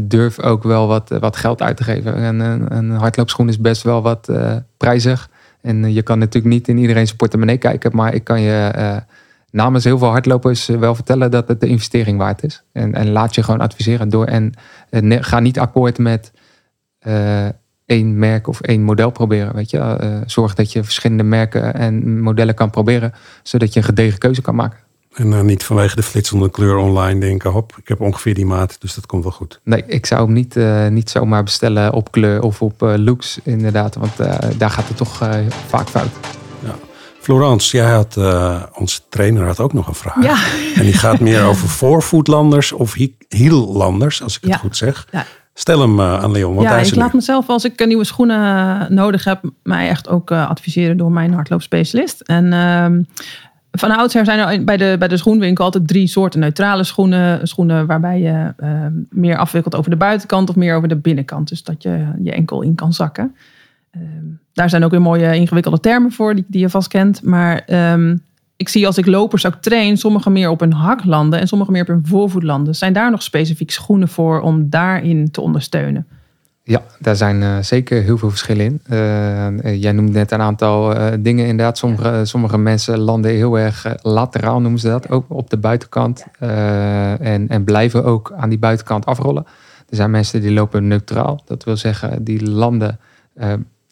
durf 0.01 0.39
ook 0.39 0.63
wel 0.63 0.87
wat, 0.87 1.09
wat 1.19 1.35
geld 1.35 1.61
uit 1.61 1.77
te 1.77 1.83
geven. 1.83 2.15
En, 2.15 2.39
een, 2.39 2.75
een 2.75 2.89
hardloopschoen 2.89 3.49
is 3.49 3.59
best 3.59 3.81
wel 3.81 4.01
wat 4.01 4.31
prijzig. 4.77 5.29
En 5.61 5.93
je 5.93 6.01
kan 6.01 6.19
natuurlijk 6.19 6.53
niet 6.53 6.67
in 6.67 6.77
iedereen 6.77 7.05
zijn 7.05 7.17
portemonnee 7.17 7.57
kijken. 7.57 7.95
Maar 7.95 8.13
ik 8.13 8.23
kan 8.23 8.41
je 8.41 8.71
namens 9.51 9.83
heel 9.83 9.97
veel 9.97 10.09
hardlopers 10.09 10.65
wel 10.67 10.95
vertellen 10.95 11.31
dat 11.31 11.47
het 11.47 11.61
de 11.61 11.67
investering 11.67 12.17
waard 12.17 12.43
is. 12.43 12.63
En, 12.71 12.93
en 12.93 13.09
laat 13.09 13.35
je 13.35 13.43
gewoon 13.43 13.61
adviseren 13.61 14.09
door. 14.09 14.25
En 14.25 14.53
ga 15.21 15.39
niet 15.39 15.59
akkoord 15.59 15.97
met 15.97 16.31
één 17.87 18.19
merk 18.19 18.47
of 18.47 18.61
één 18.61 18.83
model 18.83 19.09
proberen. 19.09 19.55
Weet 19.55 19.69
je? 19.69 19.77
Uh, 19.77 20.17
zorg 20.25 20.53
dat 20.53 20.71
je 20.71 20.83
verschillende 20.83 21.23
merken 21.23 21.73
en 21.73 22.21
modellen 22.21 22.55
kan 22.55 22.69
proberen, 22.69 23.13
zodat 23.43 23.73
je 23.73 23.79
een 23.79 23.85
gedegen 23.85 24.19
keuze 24.19 24.41
kan 24.41 24.55
maken. 24.55 24.79
En 25.13 25.31
uh, 25.31 25.41
niet 25.41 25.63
vanwege 25.63 25.95
de 25.95 26.03
flitsende 26.03 26.51
kleur 26.51 26.75
online 26.75 27.19
denken, 27.19 27.51
hop, 27.51 27.73
ik 27.77 27.87
heb 27.87 28.01
ongeveer 28.01 28.33
die 28.33 28.45
maat, 28.45 28.81
dus 28.81 28.93
dat 28.93 29.05
komt 29.05 29.23
wel 29.23 29.31
goed. 29.31 29.59
Nee, 29.63 29.83
ik 29.87 30.05
zou 30.05 30.23
hem 30.23 30.33
niet, 30.33 30.55
uh, 30.55 30.87
niet 30.87 31.09
zomaar 31.09 31.43
bestellen 31.43 31.93
op 31.93 32.11
kleur 32.11 32.41
of 32.41 32.61
op 32.61 32.81
looks 32.81 33.39
inderdaad, 33.43 33.95
want 33.95 34.17
daar 34.57 34.69
gaat 34.69 34.87
het 34.87 34.97
toch 34.97 35.17
vaak 35.67 35.89
fout. 35.89 36.11
Ja. 36.63 36.75
Florence, 37.19 37.77
jij 37.77 37.91
had, 37.91 38.17
onze 38.73 39.01
trainer 39.09 39.45
had 39.45 39.59
ook 39.59 39.73
nog 39.73 39.87
een 39.87 39.93
vraag. 39.93 40.23
Ja. 40.23 40.37
En 40.75 40.83
die 40.83 40.93
gaat 40.93 41.19
meer 41.19 41.43
over 41.43 41.67
voorvoetlanders 41.67 42.71
of 42.71 42.95
hiellanders, 43.29 44.23
als 44.23 44.39
ik 44.41 44.49
het 44.49 44.59
goed 44.59 44.77
zeg. 44.77 45.07
Ja. 45.11 45.25
Stel 45.59 45.79
hem 45.79 45.99
uh, 45.99 46.23
aan 46.23 46.31
Leon. 46.31 46.61
ja, 46.61 46.77
ik 46.77 46.95
laat 46.95 47.13
mezelf 47.13 47.49
als 47.49 47.65
ik 47.65 47.85
nieuwe 47.85 48.03
schoenen 48.03 48.93
nodig 48.93 49.23
heb, 49.23 49.51
mij 49.63 49.89
echt 49.89 50.09
ook 50.09 50.31
uh, 50.31 50.49
adviseren 50.49 50.97
door 50.97 51.11
mijn 51.11 51.33
hardloopspecialist. 51.33 52.21
En 52.21 52.45
uh, 52.45 52.85
van 53.71 53.91
oudsher 53.91 54.25
zijn 54.25 54.39
er 54.39 54.63
bij 54.63 54.77
de, 54.77 54.95
bij 54.99 55.07
de 55.07 55.17
schoenwinkel 55.17 55.65
altijd 55.65 55.87
drie 55.87 56.07
soorten 56.07 56.39
neutrale 56.39 56.83
schoenen. 56.83 57.47
Schoenen 57.47 57.85
waarbij 57.85 58.19
je 58.19 58.53
ehm, 58.57 58.93
meer 59.09 59.37
afwikkelt 59.37 59.75
over 59.75 59.89
de 59.89 59.97
buitenkant 59.97 60.49
of 60.49 60.55
meer 60.55 60.75
over 60.75 60.87
de 60.87 60.95
binnenkant. 60.97 61.49
Dus 61.49 61.63
dat 61.63 61.83
je 61.83 62.07
je 62.21 62.31
enkel 62.31 62.61
in 62.61 62.75
kan 62.75 62.93
zakken. 62.93 63.35
Ehm, 63.91 64.03
daar 64.53 64.69
zijn 64.69 64.83
ook 64.83 64.91
weer 64.91 65.01
mooie 65.01 65.35
ingewikkelde 65.35 65.79
termen 65.79 66.11
voor 66.11 66.35
die, 66.35 66.45
die 66.47 66.61
je 66.61 66.69
vast 66.69 66.87
kent. 66.87 67.23
Maar 67.23 67.63
ik 68.57 68.69
zie 68.69 68.85
als 68.85 68.97
ik 68.97 69.05
lopers 69.05 69.45
ook 69.45 69.55
train, 69.55 69.97
sommigen 69.97 70.31
meer 70.31 70.49
op 70.49 70.59
hun 70.59 70.73
hak 70.73 71.05
landen 71.05 71.39
en 71.39 71.47
sommigen 71.47 71.73
meer 71.73 71.81
op 71.81 71.87
hun 71.87 72.05
voorvoet 72.05 72.43
landen. 72.43 72.75
Zijn 72.75 72.93
daar 72.93 73.11
nog 73.11 73.23
specifiek 73.23 73.71
schoenen 73.71 74.07
voor 74.07 74.41
om 74.41 74.69
daarin 74.69 75.31
te 75.31 75.41
ondersteunen? 75.41 76.07
Ja, 76.63 76.81
daar 76.99 77.15
zijn 77.15 77.41
uh, 77.41 77.57
zeker 77.61 78.01
heel 78.01 78.17
veel 78.17 78.29
verschillen 78.29 78.65
in. 78.65 78.81
Uh, 78.89 79.81
jij 79.81 79.91
noemde 79.91 80.11
net 80.11 80.31
een 80.31 80.41
aantal 80.41 80.95
uh, 80.95 81.07
dingen 81.19 81.45
inderdaad. 81.45 81.77
Sommige, 81.77 82.21
sommige 82.23 82.57
mensen 82.57 82.97
landen 82.97 83.31
heel 83.31 83.59
erg 83.59 83.95
lateraal, 84.01 84.61
noemen 84.61 84.79
ze 84.79 84.87
dat, 84.87 85.09
ook 85.09 85.25
op 85.27 85.49
de 85.49 85.57
buitenkant. 85.57 86.25
en, 86.39 87.47
en 87.47 87.63
blijven 87.63 88.03
ook 88.03 88.33
aan 88.37 88.49
die 88.49 88.59
buitenkant 88.59 89.05
afrollen. 89.05 89.45
Er 89.89 89.95
zijn 89.95 90.11
mensen 90.11 90.41
die 90.41 90.51
lopen 90.51 90.87
neutraal. 90.87 91.41
Dat 91.45 91.63
wil 91.63 91.77
zeggen, 91.77 92.23
die 92.23 92.49
landen. 92.49 92.99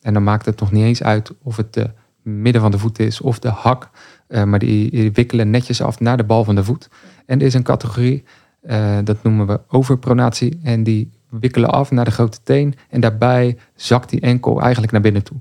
en 0.01 0.13
dan 0.13 0.23
maakt 0.23 0.45
het 0.45 0.59
nog 0.59 0.71
niet 0.71 0.83
eens 0.83 1.03
uit 1.03 1.31
of 1.43 1.57
het 1.57 1.73
de 1.73 1.89
midden 2.21 2.61
van 2.61 2.71
de 2.71 2.77
voet 2.77 2.99
is 2.99 3.21
of 3.21 3.39
de 3.39 3.49
hak. 3.49 3.89
Uh, 4.27 4.43
maar 4.43 4.59
die, 4.59 5.11
wikkelen 5.11 5.49
netjes 5.49 5.81
af 5.81 5.99
naar 5.99 6.17
de 6.17 6.23
bal 6.23 6.43
van 6.43 6.55
de 6.55 6.63
voet. 6.63 6.89
En 7.25 7.39
er 7.39 7.45
is 7.45 7.53
een 7.53 7.63
categorie, 7.63 8.23
uh, 8.63 8.97
dat 9.03 9.23
noemen 9.23 9.47
we 9.47 9.59
overpronatie. 9.67 10.59
En 10.63 10.83
die 10.83 11.11
wikkelen 11.29 11.69
af 11.69 11.91
naar 11.91 12.05
de 12.05 12.11
grote 12.11 12.39
teen. 12.43 12.75
En 12.89 13.01
daarbij 13.01 13.57
zakt 13.75 14.09
die 14.09 14.21
enkel 14.21 14.61
eigenlijk 14.61 14.91
naar 14.91 15.01
binnen 15.01 15.23
toe. 15.23 15.37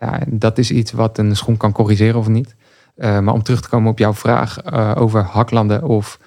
Ja, 0.00 0.20
en 0.20 0.38
dat 0.38 0.58
is 0.58 0.70
iets 0.70 0.92
wat 0.92 1.18
een 1.18 1.36
schoen 1.36 1.56
kan 1.56 1.72
corrigeren 1.72 2.18
of 2.18 2.28
niet. 2.28 2.54
Uh, 2.96 3.18
maar 3.18 3.34
om 3.34 3.42
terug 3.42 3.60
te 3.60 3.68
komen 3.68 3.90
op 3.90 3.98
jouw 3.98 4.14
vraag 4.14 4.72
over 4.96 5.22
haklanden 5.22 5.82
of 5.82 6.18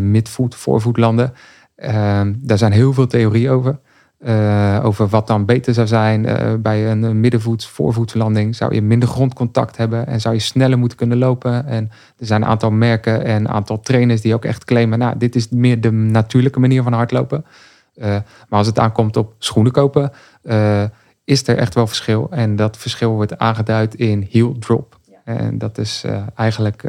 midvoet, 0.00 0.54
voorvoetlanden. 0.54 1.32
daar 2.36 2.58
zijn 2.58 2.72
heel 2.72 2.92
veel 2.92 3.06
theorieën 3.06 3.50
over. 3.50 3.78
Uh, 4.26 4.80
over 4.82 5.08
wat 5.08 5.26
dan 5.26 5.44
beter 5.44 5.74
zou 5.74 5.86
zijn. 5.86 6.24
Uh, 6.24 6.54
bij 6.58 6.90
een 6.90 7.20
middenvoets, 7.20 7.66
voorvoetslanding 7.66 8.56
zou 8.56 8.74
je 8.74 8.82
minder 8.82 9.08
grondcontact 9.08 9.76
hebben 9.76 10.06
en 10.06 10.20
zou 10.20 10.34
je 10.34 10.40
sneller 10.40 10.78
moeten 10.78 10.98
kunnen 10.98 11.18
lopen. 11.18 11.66
En 11.66 11.90
er 12.18 12.26
zijn 12.26 12.42
een 12.42 12.48
aantal 12.48 12.70
merken 12.70 13.24
en 13.24 13.36
een 13.36 13.48
aantal 13.48 13.80
trainers 13.80 14.20
die 14.20 14.34
ook 14.34 14.44
echt 14.44 14.64
claimen, 14.64 14.98
nou, 14.98 15.18
dit 15.18 15.34
is 15.34 15.48
meer 15.48 15.80
de 15.80 15.90
natuurlijke 15.90 16.60
manier 16.60 16.82
van 16.82 16.92
hardlopen. 16.92 17.44
Uh, 17.96 18.04
maar 18.48 18.58
als 18.58 18.66
het 18.66 18.78
aankomt 18.78 19.16
op 19.16 19.34
schoenen 19.38 19.72
kopen, 19.72 20.12
is 21.24 21.48
er 21.48 21.56
echt 21.56 21.74
wel 21.74 21.86
verschil. 21.86 22.26
En 22.30 22.56
dat 22.56 22.76
verschil 22.76 23.12
wordt 23.12 23.38
aangeduid 23.38 23.94
in 23.94 24.26
heel 24.30 24.58
drop. 24.58 24.98
En 25.24 25.58
dat 25.58 25.78
is 25.78 26.04
eigenlijk 26.34 26.84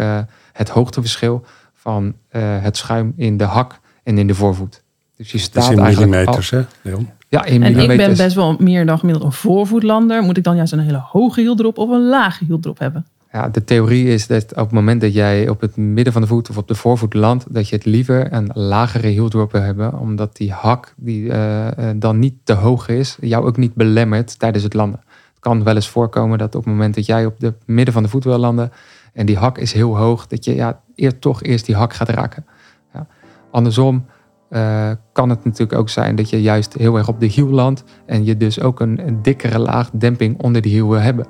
het 0.54 0.70
hoogteverschil 0.70 1.46
van 1.74 2.16
het 2.60 2.78
schuim 2.78 3.14
in 3.16 3.38
de 3.38 3.44
hak 3.44 3.80
en 4.04 4.18
in 4.18 4.28
de 4.28 4.36
voorvoet. 4.36 4.82
Dus 5.18 5.32
je 5.32 5.38
staat 5.38 5.72
in 5.72 5.80
eigenlijk 5.80 6.12
millimeters, 6.12 6.50
hè, 6.50 6.62
Leon? 6.82 7.10
Ja, 7.34 7.46
en 7.46 7.64
ik 7.64 7.98
ben 7.98 8.18
best 8.18 8.36
wel 8.36 8.56
meer 8.60 8.86
dan 8.86 9.00
gemiddeld 9.00 9.26
een 9.26 9.32
voorvoetlander. 9.32 10.24
Moet 10.24 10.38
ik 10.38 10.44
dan 10.44 10.56
juist 10.56 10.74
een 10.74 10.80
hele 10.80 11.04
hoge 11.06 11.42
hieldrop 11.42 11.78
of 11.78 11.90
een 11.90 12.08
lage 12.08 12.46
hieldrop 12.46 12.80
hebben? 12.80 13.06
Ja, 13.32 13.50
de 13.50 13.64
theorie 13.64 14.08
is 14.08 14.28
dat 14.28 14.52
op 14.52 14.58
het 14.58 14.72
moment 14.72 15.02
dat 15.02 15.14
jij 15.14 15.50
op 15.50 15.62
het 15.62 15.76
midden 15.76 16.14
van 16.14 16.22
de 16.22 16.28
voet 16.28 16.50
of 16.50 16.58
op 16.58 16.68
de 16.68 16.76
voorvoet 16.76 17.14
landt, 17.14 17.54
dat 17.54 17.70
je 17.70 17.76
het 17.76 17.86
liever 17.86 18.34
een 18.34 18.50
lagere 18.54 19.08
hieldrop 19.08 19.52
wil 19.52 19.62
hebben, 19.62 20.00
omdat 20.00 20.36
die 20.38 20.52
hak 20.52 20.94
die 20.98 21.24
uh, 21.24 21.68
dan 21.96 22.20
niet 22.20 22.34
te 22.44 22.54
hoog 22.54 22.88
is, 22.88 23.18
jou 23.22 23.46
ook 23.46 23.58
niet 23.58 23.74
belemmert 23.74 24.40
tijdens 24.40 24.64
het 24.64 24.74
landen. 24.74 25.00
Het 25.08 25.40
kan 25.40 25.64
wel 25.64 25.76
eens 25.76 25.90
voorkomen 25.90 26.38
dat 26.38 26.56
op 26.56 26.64
het 26.64 26.74
moment 26.74 26.96
dat 26.96 27.06
jij 27.06 27.26
op 27.26 27.42
het 27.42 27.56
midden 27.66 27.94
van 27.94 28.04
de 28.04 28.10
voet 28.10 28.24
wil 28.24 28.38
landen 28.38 28.72
en 29.14 29.26
die 29.26 29.38
hak 29.38 29.58
is 29.58 29.74
heel 29.74 29.98
hoog, 29.98 30.28
dat 30.28 30.46
je 30.46 30.56
ja, 30.56 30.80
eer, 30.96 31.20
toch 31.20 31.44
eerst 31.44 31.66
die 31.66 31.76
hak 31.76 31.94
gaat 31.94 32.10
raken. 32.10 32.46
Ja. 32.94 33.08
Andersom 33.52 34.06
uh, 34.54 34.92
kan 35.14 35.30
het 35.30 35.46
natuurlijk 35.46 35.80
ook 35.80 35.90
zijn 35.90 36.16
dat 36.16 36.30
je 36.30 36.42
juist 36.42 36.74
heel 36.74 36.98
erg 36.98 37.08
op 37.08 37.20
de 37.20 37.26
hiel 37.26 37.50
landt 37.50 37.84
en 38.06 38.26
je 38.26 38.38
dus 38.38 38.62
ook 38.62 38.80
een, 38.80 39.08
een 39.08 39.22
dikkere 39.22 39.60
laag 39.60 39.90
demping 39.94 40.42
onder 40.42 40.62
de 40.62 40.70
hiel 40.70 40.90
wil 40.90 41.00
hebben. 41.00 41.28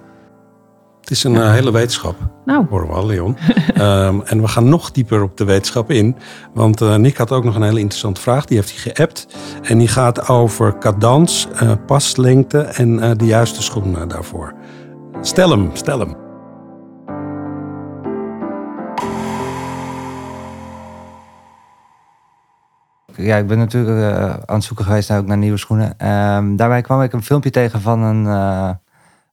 Het 1.03 1.11
is 1.11 1.23
een 1.23 1.33
uh, 1.33 1.51
hele 1.51 1.71
wetenschap. 1.71 2.15
Nou, 2.45 2.65
Horen 2.69 2.87
we 2.87 2.93
al, 2.93 3.05
Leon. 3.05 3.37
Ehm, 3.73 4.19
en 4.25 4.41
we 4.41 4.47
gaan 4.47 4.69
nog 4.69 4.91
dieper 4.91 5.23
op 5.23 5.37
de 5.37 5.43
wetenschap 5.43 5.91
in. 5.91 6.15
Want 6.53 6.81
eh, 6.81 6.95
Nick 6.95 7.17
had 7.17 7.31
ook 7.31 7.43
nog 7.43 7.55
een 7.55 7.61
hele 7.61 7.79
interessante 7.79 8.21
vraag. 8.21 8.45
Die 8.45 8.57
heeft 8.57 8.69
hij 8.69 8.93
geappt. 8.93 9.27
En 9.61 9.77
die 9.77 9.87
gaat 9.87 10.29
over 10.29 10.77
cadans, 10.77 11.47
eh, 11.55 11.71
paslengte 11.85 12.59
en 12.59 12.99
eh, 12.99 13.11
de 13.17 13.25
juiste 13.25 13.63
schoenen 13.63 14.07
daarvoor. 14.07 14.53
Stel 15.21 15.49
hem, 15.49 15.69
stel 15.73 15.99
hem. 15.99 16.22
Ja, 23.15 23.37
ik 23.37 23.47
ben 23.47 23.57
natuurlijk 23.57 24.15
eh, 24.15 24.29
aan 24.45 24.55
het 24.55 24.63
zoeken 24.63 24.85
geweest 24.85 25.09
naar, 25.09 25.19
ook 25.19 25.25
naar 25.27 25.37
nieuwe 25.37 25.57
schoenen. 25.57 25.97
Ehm, 25.97 26.55
daarbij 26.55 26.81
kwam 26.81 27.01
ik 27.01 27.13
een 27.13 27.23
filmpje 27.23 27.49
tegen 27.49 27.81
van 27.81 28.01
een, 28.01 28.25
eh, 28.27 28.69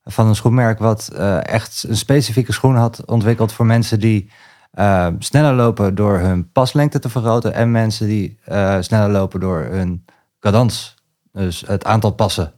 van 0.05 0.27
een 0.27 0.35
schoenmerk... 0.35 0.79
wat 0.79 1.09
eh, 1.09 1.47
echt 1.47 1.85
een 1.89 1.97
specifieke 1.97 2.53
schoen 2.53 2.77
had 2.77 3.05
ontwikkeld 3.05 3.53
voor 3.53 3.67
mensen 3.67 4.01
die... 4.01 4.31
eh, 4.71 5.07
sneller 5.19 5.55
lopen 5.55 5.95
door 5.95 6.19
hun 6.19 6.53
paslengte 6.53 6.99
te 6.99 7.09
vergroten... 7.09 7.55
en 7.55 7.71
mensen 7.71 8.07
die 8.07 8.39
sneller 8.81 9.11
lopen 9.11 9.41
door 9.41 9.59
hun 9.59 10.05
cadans, 10.41 10.95
dus 11.33 11.65
het 11.67 11.85
aantal 11.85 12.11
passen, 12.11 12.53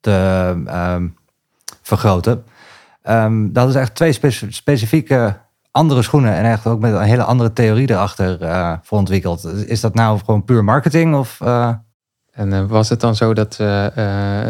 te 0.00 0.10
ehm, 0.66 1.08
vergroten. 1.82 2.44
Ehm, 3.02 3.52
dat 3.52 3.68
is 3.68 3.74
echt 3.74 3.94
twee 3.94 4.12
spe- 4.12 4.50
specifieke 4.50 5.36
andere 5.78 6.02
schoenen 6.02 6.34
en 6.34 6.44
echt 6.44 6.66
ook 6.66 6.80
met 6.80 6.92
een 6.94 7.00
hele 7.00 7.22
andere 7.22 7.52
theorie 7.52 7.90
erachter 7.90 8.42
eh, 8.42 8.72
voor 8.82 8.98
ontwikkeld. 8.98 9.44
Is 9.66 9.80
dat 9.80 9.94
nou 9.94 10.18
gewoon 10.24 10.44
puur 10.44 10.64
marketing 10.64 11.14
of... 11.16 11.40
eh, 11.40 11.70
En 12.32 12.52
eh, 12.52 12.64
was 12.68 12.88
het 12.88 13.00
dan 13.00 13.14
zo 13.16 13.34
dat, 13.34 13.56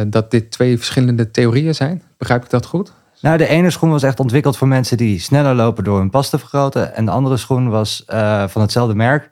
dat 0.06 0.30
dit 0.30 0.50
twee 0.50 0.76
verschillende 0.76 1.30
theorieën 1.30 1.74
zijn? 1.74 2.02
Begrijp 2.18 2.44
ik 2.44 2.50
dat 2.50 2.66
goed? 2.66 2.92
Nou, 3.20 3.36
de 3.36 3.46
ene 3.48 3.70
schoen 3.70 3.90
was 3.90 4.02
echt 4.02 4.20
ontwikkeld 4.20 4.56
voor 4.56 4.68
mensen 4.68 4.96
die 4.96 5.20
sneller 5.20 5.54
lopen 5.54 5.84
door 5.84 5.98
hun 5.98 6.10
pas 6.10 6.30
te 6.30 6.38
vergroten. 6.38 6.94
En 6.94 7.04
de 7.04 7.10
andere 7.10 7.36
schoen 7.36 7.68
was 7.68 8.02
van 8.46 8.62
hetzelfde 8.62 8.94
merk, 8.94 9.30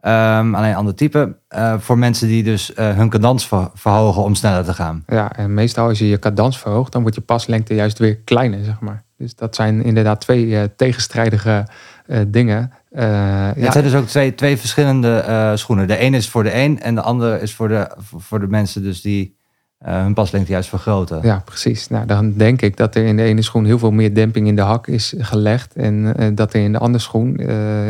ehm, 0.00 0.54
alleen 0.54 0.74
ander 0.74 0.94
type. 0.94 1.36
voor 1.78 1.98
mensen 1.98 2.28
die 2.28 2.42
dus 2.42 2.72
hun 2.74 3.08
cadans 3.08 3.46
ver- 3.48 3.70
verhogen 3.74 4.22
om 4.22 4.34
sneller 4.34 4.64
te 4.64 4.74
gaan. 4.74 5.02
Ja, 5.06 5.32
en 5.32 5.54
meestal 5.54 5.88
als 5.88 5.98
je 5.98 6.08
je 6.08 6.18
cadans 6.18 6.58
verhoogt, 6.58 6.92
dan 6.92 7.00
wordt 7.02 7.16
je 7.16 7.22
paslengte 7.22 7.74
juist 7.74 7.98
weer 7.98 8.16
kleiner, 8.16 8.64
zeg 8.64 8.80
maar. 8.80 9.04
Dus 9.18 9.34
dat 9.34 9.54
zijn 9.54 9.82
inderdaad 9.82 10.20
twee 10.20 10.56
eh, 10.56 10.62
tegenstrijdige 10.76 11.66
eh, 12.06 12.20
dingen. 12.26 12.72
Eh, 12.90 13.02
ja, 13.02 13.52
Het 13.54 13.72
zijn 13.72 13.84
dus 13.84 13.94
ook 13.94 14.06
twee, 14.06 14.34
twee 14.34 14.56
verschillende 14.56 15.52
schoenen. 15.54 15.88
De 15.88 15.96
ene 15.96 16.16
is 16.16 16.28
voor 16.28 16.42
de 16.42 16.54
een 16.54 16.80
en 16.80 16.94
de 16.94 17.00
andere 17.00 17.40
is 17.40 17.54
voor 17.54 17.68
de, 17.68 17.90
voor 18.16 18.40
de 18.40 18.48
mensen 18.48 18.82
dus 18.82 19.00
die 19.00 19.34
hun 19.78 20.14
paslengte 20.14 20.52
juist 20.52 20.68
vergroten. 20.68 21.20
Ja, 21.22 21.42
precies. 21.44 21.88
Nou, 21.88 22.06
dan 22.06 22.32
denk 22.32 22.62
ik 22.62 22.76
dat 22.76 22.94
er 22.94 23.04
in 23.04 23.16
de 23.16 23.22
ene 23.22 23.42
schoen 23.42 23.64
heel 23.64 23.78
veel 23.78 23.90
meer 23.90 24.14
demping 24.14 24.46
in 24.46 24.56
de 24.56 24.62
hak 24.62 24.86
is 24.86 25.14
gelegd. 25.18 25.74
En 25.74 26.14
dat 26.34 26.54
er 26.54 26.60
in 26.60 26.72
de 26.72 26.78
andere 26.78 27.02
schoen 27.02 27.36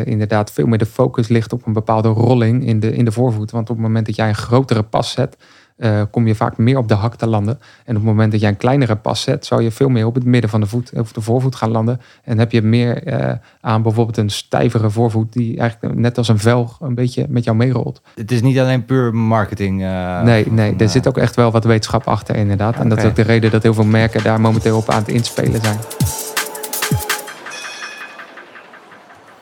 inderdaad 0.05 0.51
veel 0.51 0.65
meer 0.65 0.77
de 0.77 0.85
focus 0.85 1.27
ligt 1.27 1.53
op 1.53 1.65
een 1.65 1.73
bepaalde 1.73 2.07
rolling 2.07 2.65
in 2.65 2.79
de, 2.79 2.93
in 2.95 3.05
de 3.05 3.11
voorvoet. 3.11 3.51
Want 3.51 3.69
op 3.69 3.75
het 3.75 3.85
moment 3.85 4.05
dat 4.05 4.15
jij 4.15 4.27
een 4.27 4.35
grotere 4.35 4.83
pas 4.83 5.11
zet, 5.11 5.37
eh, 5.77 6.01
kom 6.11 6.27
je 6.27 6.35
vaak 6.35 6.57
meer 6.57 6.77
op 6.77 6.87
de 6.87 6.93
hak 6.93 7.15
te 7.15 7.27
landen. 7.27 7.59
En 7.85 7.95
op 7.95 8.01
het 8.01 8.03
moment 8.03 8.31
dat 8.31 8.41
jij 8.41 8.49
een 8.49 8.57
kleinere 8.57 8.95
pas 8.95 9.21
zet, 9.21 9.45
zou 9.45 9.61
je 9.61 9.71
veel 9.71 9.89
meer 9.89 10.05
op 10.05 10.15
het 10.15 10.23
midden 10.23 10.49
van 10.49 10.59
de 10.61 10.67
voet, 10.67 10.91
of 10.95 11.11
de 11.11 11.21
voorvoet 11.21 11.55
gaan 11.55 11.71
landen. 11.71 12.01
En 12.23 12.39
heb 12.39 12.51
je 12.51 12.61
meer 12.61 13.03
eh, 13.03 13.33
aan 13.61 13.81
bijvoorbeeld 13.81 14.17
een 14.17 14.29
stijvere 14.29 14.89
voorvoet, 14.89 15.33
die 15.33 15.59
eigenlijk 15.59 15.95
net 15.95 16.17
als 16.17 16.27
een 16.27 16.39
velg 16.39 16.77
een 16.81 16.95
beetje 16.95 17.25
met 17.29 17.43
jou 17.43 17.57
meerolt. 17.57 18.01
Het 18.15 18.31
is 18.31 18.41
niet 18.41 18.59
alleen 18.59 18.85
puur 18.85 19.13
marketing. 19.15 19.83
eh, 19.83 20.21
Nee, 20.21 20.43
van- 20.43 20.53
nee, 20.53 20.69
van, 20.69 20.79
er 20.79 20.85
eh, 20.85 20.91
zit 20.91 21.07
ook 21.07 21.17
echt 21.17 21.35
wel 21.35 21.51
wat 21.51 21.63
wetenschap 21.63 22.07
achter, 22.07 22.35
inderdaad. 22.35 22.75
En 22.75 22.89
dat 22.89 22.97
is 22.97 23.03
ook 23.05 23.15
de 23.15 23.21
reden 23.21 23.51
dat 23.51 23.63
heel 23.63 23.73
veel 23.73 23.83
merken 23.85 24.23
daar 24.23 24.41
momenteel 24.41 24.77
op 24.77 24.89
aan 24.89 24.99
het 24.99 25.07
inspelen 25.07 25.61
zijn. 25.63 25.77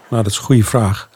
Nou, 0.09 0.23
dat 0.23 0.31
is 0.31 0.37
een 0.37 0.43
goede 0.43 0.63
vraag. 0.63 1.09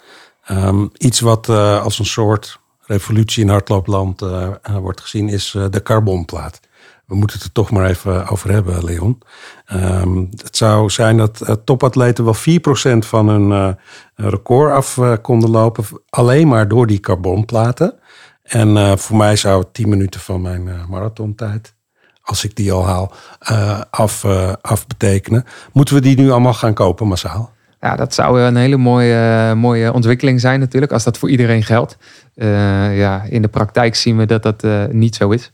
Ehm, 0.45 0.85
iets 0.97 1.19
wat 1.19 1.49
eh, 1.49 1.83
als 1.83 1.99
een 1.99 2.05
soort 2.05 2.59
revolutie 2.89 3.43
in 3.43 3.49
hardloopland 3.49 4.21
eh, 4.21 4.47
eh, 4.61 4.77
wordt 4.77 5.01
gezien 5.01 5.29
is 5.29 5.53
eh, 5.55 5.65
de 5.69 5.83
carbonplaat. 5.83 6.59
We 7.05 7.15
moeten 7.15 7.37
het 7.37 7.45
er 7.47 7.53
toch 7.53 7.71
maar 7.71 7.85
even 7.85 8.27
over 8.27 8.51
hebben, 8.51 8.83
Leon. 8.83 9.21
Ehm, 9.65 10.17
het 10.17 10.57
zou 10.57 10.89
zijn 10.89 11.17
dat 11.17 11.59
topatleten 11.65 12.23
wel 12.23 12.33
4% 12.33 13.05
van 13.05 13.27
hun 13.27 13.77
record 14.15 14.71
af 14.71 14.99
konden 15.21 15.49
lopen. 15.49 15.85
Alleen 16.09 16.47
maar 16.47 16.67
door 16.67 16.87
die 16.87 16.99
carbonplaten. 16.99 17.99
En 18.43 18.99
voor 18.99 19.17
mij 19.17 19.35
zou 19.35 19.59
het 19.59 19.73
10 19.73 19.89
minuten 19.89 20.19
van 20.19 20.41
mijn 20.41 20.67
eh, 20.67 20.85
marathontijd, 20.85 21.73
als 22.21 22.43
ik 22.43 22.55
die 22.55 22.71
al 22.71 22.85
haal, 22.85 23.13
eh, 23.39 23.81
af, 23.89 24.25
af 24.61 24.87
betekenen. 24.87 25.45
Moeten 25.73 25.95
we 25.95 26.01
die 26.01 26.17
nu 26.17 26.31
allemaal 26.31 26.53
gaan 26.53 26.73
kopen 26.73 27.07
massaal? 27.07 27.51
Ja, 27.81 27.95
dat 27.95 28.13
zou 28.13 28.41
een 28.41 28.55
hele 28.55 28.77
mooie, 28.77 29.55
mooie 29.55 29.93
ontwikkeling 29.93 30.39
zijn 30.39 30.59
natuurlijk, 30.59 30.91
als 30.91 31.03
dat 31.03 31.17
voor 31.17 31.29
iedereen 31.29 31.63
geldt. 31.63 31.97
Eh, 32.35 32.97
ja, 32.97 33.23
in 33.23 33.41
de 33.41 33.47
praktijk 33.47 33.95
zien 33.95 34.17
we 34.17 34.25
dat 34.25 34.43
dat 34.43 34.63
eh, 34.63 34.85
niet 34.85 35.15
zo 35.15 35.29
is. 35.29 35.51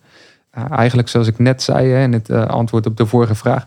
Uh, 0.58 0.66
eigenlijk 0.72 1.08
zoals 1.08 1.28
ik 1.28 1.40
net 1.40 1.62
zei 1.62 1.90
hè, 1.90 2.04
in 2.04 2.14
het 2.14 2.30
antwoord 2.32 2.86
op 2.86 2.98
de 2.98 3.06
vorige 3.06 3.36
vraag. 3.36 3.66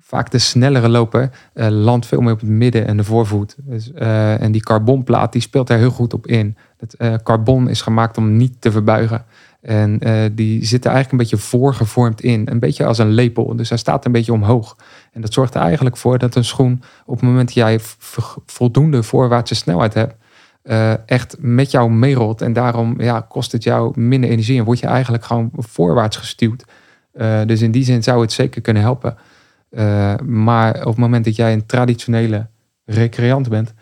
Vaak 0.00 0.30
de 0.30 0.38
snellere 0.38 0.88
loper 0.88 1.30
landt 1.54 2.06
veel 2.06 2.20
meer 2.20 2.32
op 2.32 2.40
het 2.40 2.48
midden 2.48 2.86
en 2.86 2.96
de 2.96 3.04
voorvoet. 3.04 3.56
Dus, 3.58 3.92
en 3.92 4.52
die 4.52 4.62
carbonplaat 4.62 5.32
die 5.32 5.42
speelt 5.42 5.66
daar 5.66 5.78
heel 5.78 5.90
goed 5.90 6.14
op 6.14 6.26
in. 6.26 6.56
Het 6.76 7.22
carbon 7.22 7.68
is 7.68 7.80
gemaakt 7.80 8.16
om 8.16 8.36
niet 8.36 8.60
te 8.60 8.70
verbuigen. 8.70 9.24
En 9.62 9.98
uh, 10.08 10.22
die 10.32 10.64
zit 10.64 10.84
er 10.84 10.90
eigenlijk 10.90 11.12
een 11.12 11.30
beetje 11.30 11.46
voorgevormd 11.48 12.20
in. 12.20 12.48
Een 12.50 12.58
beetje 12.58 12.84
als 12.84 12.98
een 12.98 13.10
lepel. 13.10 13.56
Dus 13.56 13.68
hij 13.68 13.78
staat 13.78 14.04
een 14.04 14.12
beetje 14.12 14.32
omhoog. 14.32 14.76
En 15.12 15.20
dat 15.20 15.32
zorgt 15.32 15.54
er 15.54 15.60
eigenlijk 15.60 15.96
voor 15.96 16.18
dat 16.18 16.34
een 16.34 16.44
schoen 16.44 16.82
op 17.06 17.14
het 17.14 17.24
moment 17.24 17.46
dat 17.46 17.54
jij 17.54 17.80
voldoende 18.46 19.02
voorwaartse 19.02 19.54
snelheid 19.54 19.94
hebt, 19.94 20.14
uh, 20.64 21.08
echt 21.08 21.36
met 21.38 21.70
jou 21.70 21.90
meerolt. 21.90 22.42
En 22.42 22.52
daarom 22.52 23.00
ja, 23.00 23.20
kost 23.20 23.52
het 23.52 23.62
jou 23.62 24.00
minder 24.00 24.30
energie 24.30 24.58
en 24.58 24.64
word 24.64 24.78
je 24.78 24.86
eigenlijk 24.86 25.24
gewoon 25.24 25.50
voorwaarts 25.52 26.16
gestuurd. 26.16 26.64
Uh, 27.14 27.40
dus 27.46 27.60
in 27.60 27.70
die 27.70 27.84
zin 27.84 28.02
zou 28.02 28.20
het 28.20 28.32
zeker 28.32 28.60
kunnen 28.60 28.82
helpen. 28.82 29.16
Maar 30.24 30.78
op 30.78 30.86
het 30.86 30.96
moment 30.96 31.24
dat 31.24 31.36
jij 31.36 31.52
een 31.52 31.66
traditionele 31.66 32.46
recreant 32.84 33.48
bent, 33.48 33.74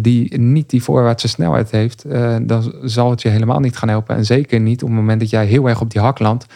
die 0.00 0.38
niet 0.38 0.70
die 0.70 0.82
voorwaartse 0.82 1.28
snelheid 1.28 1.70
heeft, 1.70 2.06
uh, 2.06 2.36
dan 2.42 2.74
zal 2.82 3.10
het 3.10 3.22
je 3.22 3.28
helemaal 3.28 3.60
niet 3.60 3.76
gaan 3.76 3.88
helpen. 3.88 4.16
En 4.16 4.24
zeker 4.24 4.60
niet 4.60 4.82
op 4.82 4.88
het 4.88 4.98
moment 4.98 5.20
dat 5.20 5.30
jij 5.30 5.46
heel 5.46 5.68
erg 5.68 5.80
op 5.80 5.90
die 5.90 6.00
hak 6.00 6.18
landt, 6.18 6.46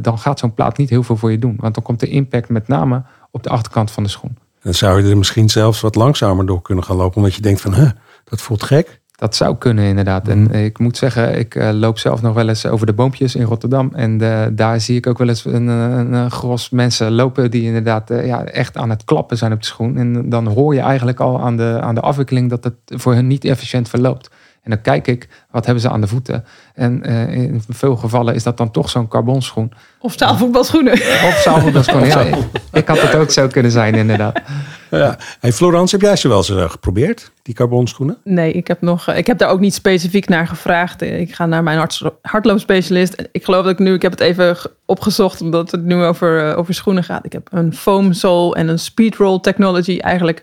dan 0.00 0.18
gaat 0.18 0.38
zo'n 0.38 0.54
plaat 0.54 0.78
niet 0.78 0.90
heel 0.90 1.02
veel 1.02 1.16
voor 1.16 1.30
je 1.30 1.38
doen. 1.38 1.56
Want 1.58 1.74
dan 1.74 1.82
komt 1.82 2.00
de 2.00 2.08
impact 2.08 2.48
met 2.48 2.68
name 2.68 3.02
op 3.30 3.42
de 3.42 3.48
achterkant 3.48 3.90
van 3.90 4.02
de 4.02 4.08
schoen. 4.08 4.36
Dan 4.62 4.74
zou 4.74 5.02
je 5.02 5.10
er 5.10 5.18
misschien 5.18 5.48
zelfs 5.48 5.80
wat 5.80 5.94
langzamer 5.94 6.46
door 6.46 6.62
kunnen 6.62 6.84
gaan 6.84 6.96
lopen, 6.96 7.16
omdat 7.16 7.34
je 7.34 7.42
denkt 7.42 7.60
van, 7.60 7.74
huh, 7.74 7.90
dat 8.24 8.40
voelt 8.40 8.62
gek. 8.62 9.00
Dat 9.20 9.36
zou 9.36 9.56
kunnen, 9.56 9.84
inderdaad. 9.84 10.28
En 10.28 10.50
ik 10.50 10.78
moet 10.78 10.96
zeggen, 10.96 11.38
ik 11.38 11.54
uh, 11.54 11.70
loop 11.72 11.98
zelf 11.98 12.22
nog 12.22 12.34
wel 12.34 12.48
eens 12.48 12.66
over 12.66 12.86
de 12.86 12.92
boompjes 12.92 13.34
in 13.34 13.42
Rotterdam. 13.42 13.90
En 13.94 14.22
uh, 14.22 14.46
daar 14.52 14.80
zie 14.80 14.96
ik 14.96 15.06
ook 15.06 15.18
wel 15.18 15.28
eens 15.28 15.44
een, 15.44 15.66
een, 15.66 16.12
een 16.12 16.30
gros 16.30 16.70
mensen 16.70 17.12
lopen 17.12 17.50
die 17.50 17.62
inderdaad 17.62 18.08
ja, 18.08 18.44
echt 18.44 18.76
aan 18.76 18.90
het 18.90 19.04
klappen 19.04 19.36
zijn 19.36 19.52
op 19.52 19.60
de 19.60 19.66
schoen. 19.66 19.96
En 19.96 20.28
dan 20.28 20.46
hoor 20.46 20.74
je 20.74 20.80
eigenlijk 20.80 21.20
al 21.20 21.40
aan 21.40 21.56
de, 21.56 21.78
aan 21.80 21.94
de 21.94 22.00
afwikkeling 22.00 22.50
dat 22.50 22.64
het 22.64 22.74
voor 22.86 23.14
hen 23.14 23.26
niet 23.26 23.44
efficiënt 23.44 23.88
verloopt. 23.88 24.30
En 24.62 24.70
dan 24.70 24.80
kijk 24.80 25.06
ik, 25.06 25.28
wat 25.50 25.64
hebben 25.64 25.82
ze 25.82 25.90
aan 25.90 26.00
de 26.00 26.06
voeten? 26.06 26.44
En 26.74 27.02
in 27.32 27.62
veel 27.68 27.96
gevallen 27.96 28.34
is 28.34 28.42
dat 28.42 28.56
dan 28.56 28.70
toch 28.70 28.90
zo'n 28.90 29.08
carbonschoen. 29.08 29.72
Of 30.00 30.14
zaalvoetbalschoenen. 30.16 30.92
Of 31.28 31.40
zaalvoetbalschoenen, 31.44 32.08
ja. 32.08 32.36
Ik, 32.72 32.88
had 32.88 33.00
het 33.00 33.14
ook 33.14 33.30
zo 33.30 33.46
kunnen 33.46 33.72
zijn, 33.72 33.94
inderdaad. 33.94 34.40
Ja. 34.90 35.18
Hey 35.40 35.52
Florence, 35.52 35.96
heb 35.96 36.04
jij 36.04 36.16
ze 36.16 36.28
wel 36.28 36.36
eens 36.36 36.50
uh, 36.50 36.70
geprobeerd, 36.70 37.30
die 37.42 37.54
carbonschoenen? 37.54 38.18
Nee, 38.24 38.52
ik 38.52 38.66
heb, 38.66 38.80
nog, 38.80 39.08
ik 39.08 39.26
heb 39.26 39.38
daar 39.38 39.48
ook 39.48 39.60
niet 39.60 39.74
specifiek 39.74 40.28
naar 40.28 40.46
gevraagd. 40.46 41.02
Ik 41.02 41.34
ga 41.34 41.46
naar 41.46 41.62
mijn 41.62 41.88
hardloopspecialist. 42.22 43.28
Ik 43.32 43.44
geloof 43.44 43.62
dat 43.62 43.72
ik 43.72 43.78
nu, 43.78 43.94
ik 43.94 44.02
heb 44.02 44.10
het 44.10 44.20
even 44.20 44.56
opgezocht, 44.86 45.40
omdat 45.40 45.70
het 45.70 45.84
nu 45.84 46.04
over, 46.04 46.56
over 46.56 46.74
schoenen 46.74 47.04
gaat. 47.04 47.24
Ik 47.24 47.32
heb 47.32 47.48
een 47.52 47.74
foam 47.74 48.12
sole 48.12 48.54
en 48.54 48.68
een 48.68 48.78
speedroll 48.78 49.40
technology. 49.40 49.98
Eigenlijk 49.98 50.42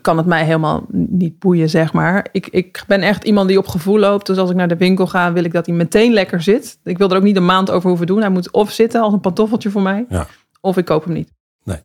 kan 0.00 0.16
het 0.16 0.26
mij 0.26 0.44
helemaal 0.44 0.86
niet 0.90 1.38
boeien, 1.38 1.70
zeg 1.70 1.92
maar. 1.92 2.28
Ik, 2.32 2.46
ik 2.46 2.84
ben 2.86 3.02
echt 3.02 3.24
iemand 3.24 3.48
die 3.48 3.58
op 3.58 3.68
gevoel 3.68 3.98
loopt. 3.98 4.26
Dus 4.26 4.36
als 4.36 4.50
ik 4.50 4.56
naar 4.56 4.68
de 4.68 4.76
winkel 4.76 5.06
ga, 5.06 5.32
wil 5.32 5.44
ik 5.44 5.52
dat 5.52 5.66
hij 5.66 5.74
meteen 5.74 6.12
lekker 6.12 6.42
zit. 6.42 6.78
Ik 6.84 6.98
wil 6.98 7.10
er 7.10 7.16
ook 7.16 7.22
niet 7.22 7.36
een 7.36 7.44
maand 7.44 7.70
over 7.70 7.88
hoeven 7.88 8.06
doen. 8.06 8.20
Hij 8.20 8.30
moet 8.30 8.50
of 8.50 8.70
zitten 8.70 9.00
als 9.00 9.12
een 9.12 9.20
pantoffeltje 9.20 9.70
voor 9.70 9.82
mij, 9.82 10.06
ja. 10.08 10.26
of 10.60 10.76
ik 10.76 10.84
koop 10.84 11.04
hem 11.04 11.12
niet. 11.12 11.32
Nee. 11.64 11.80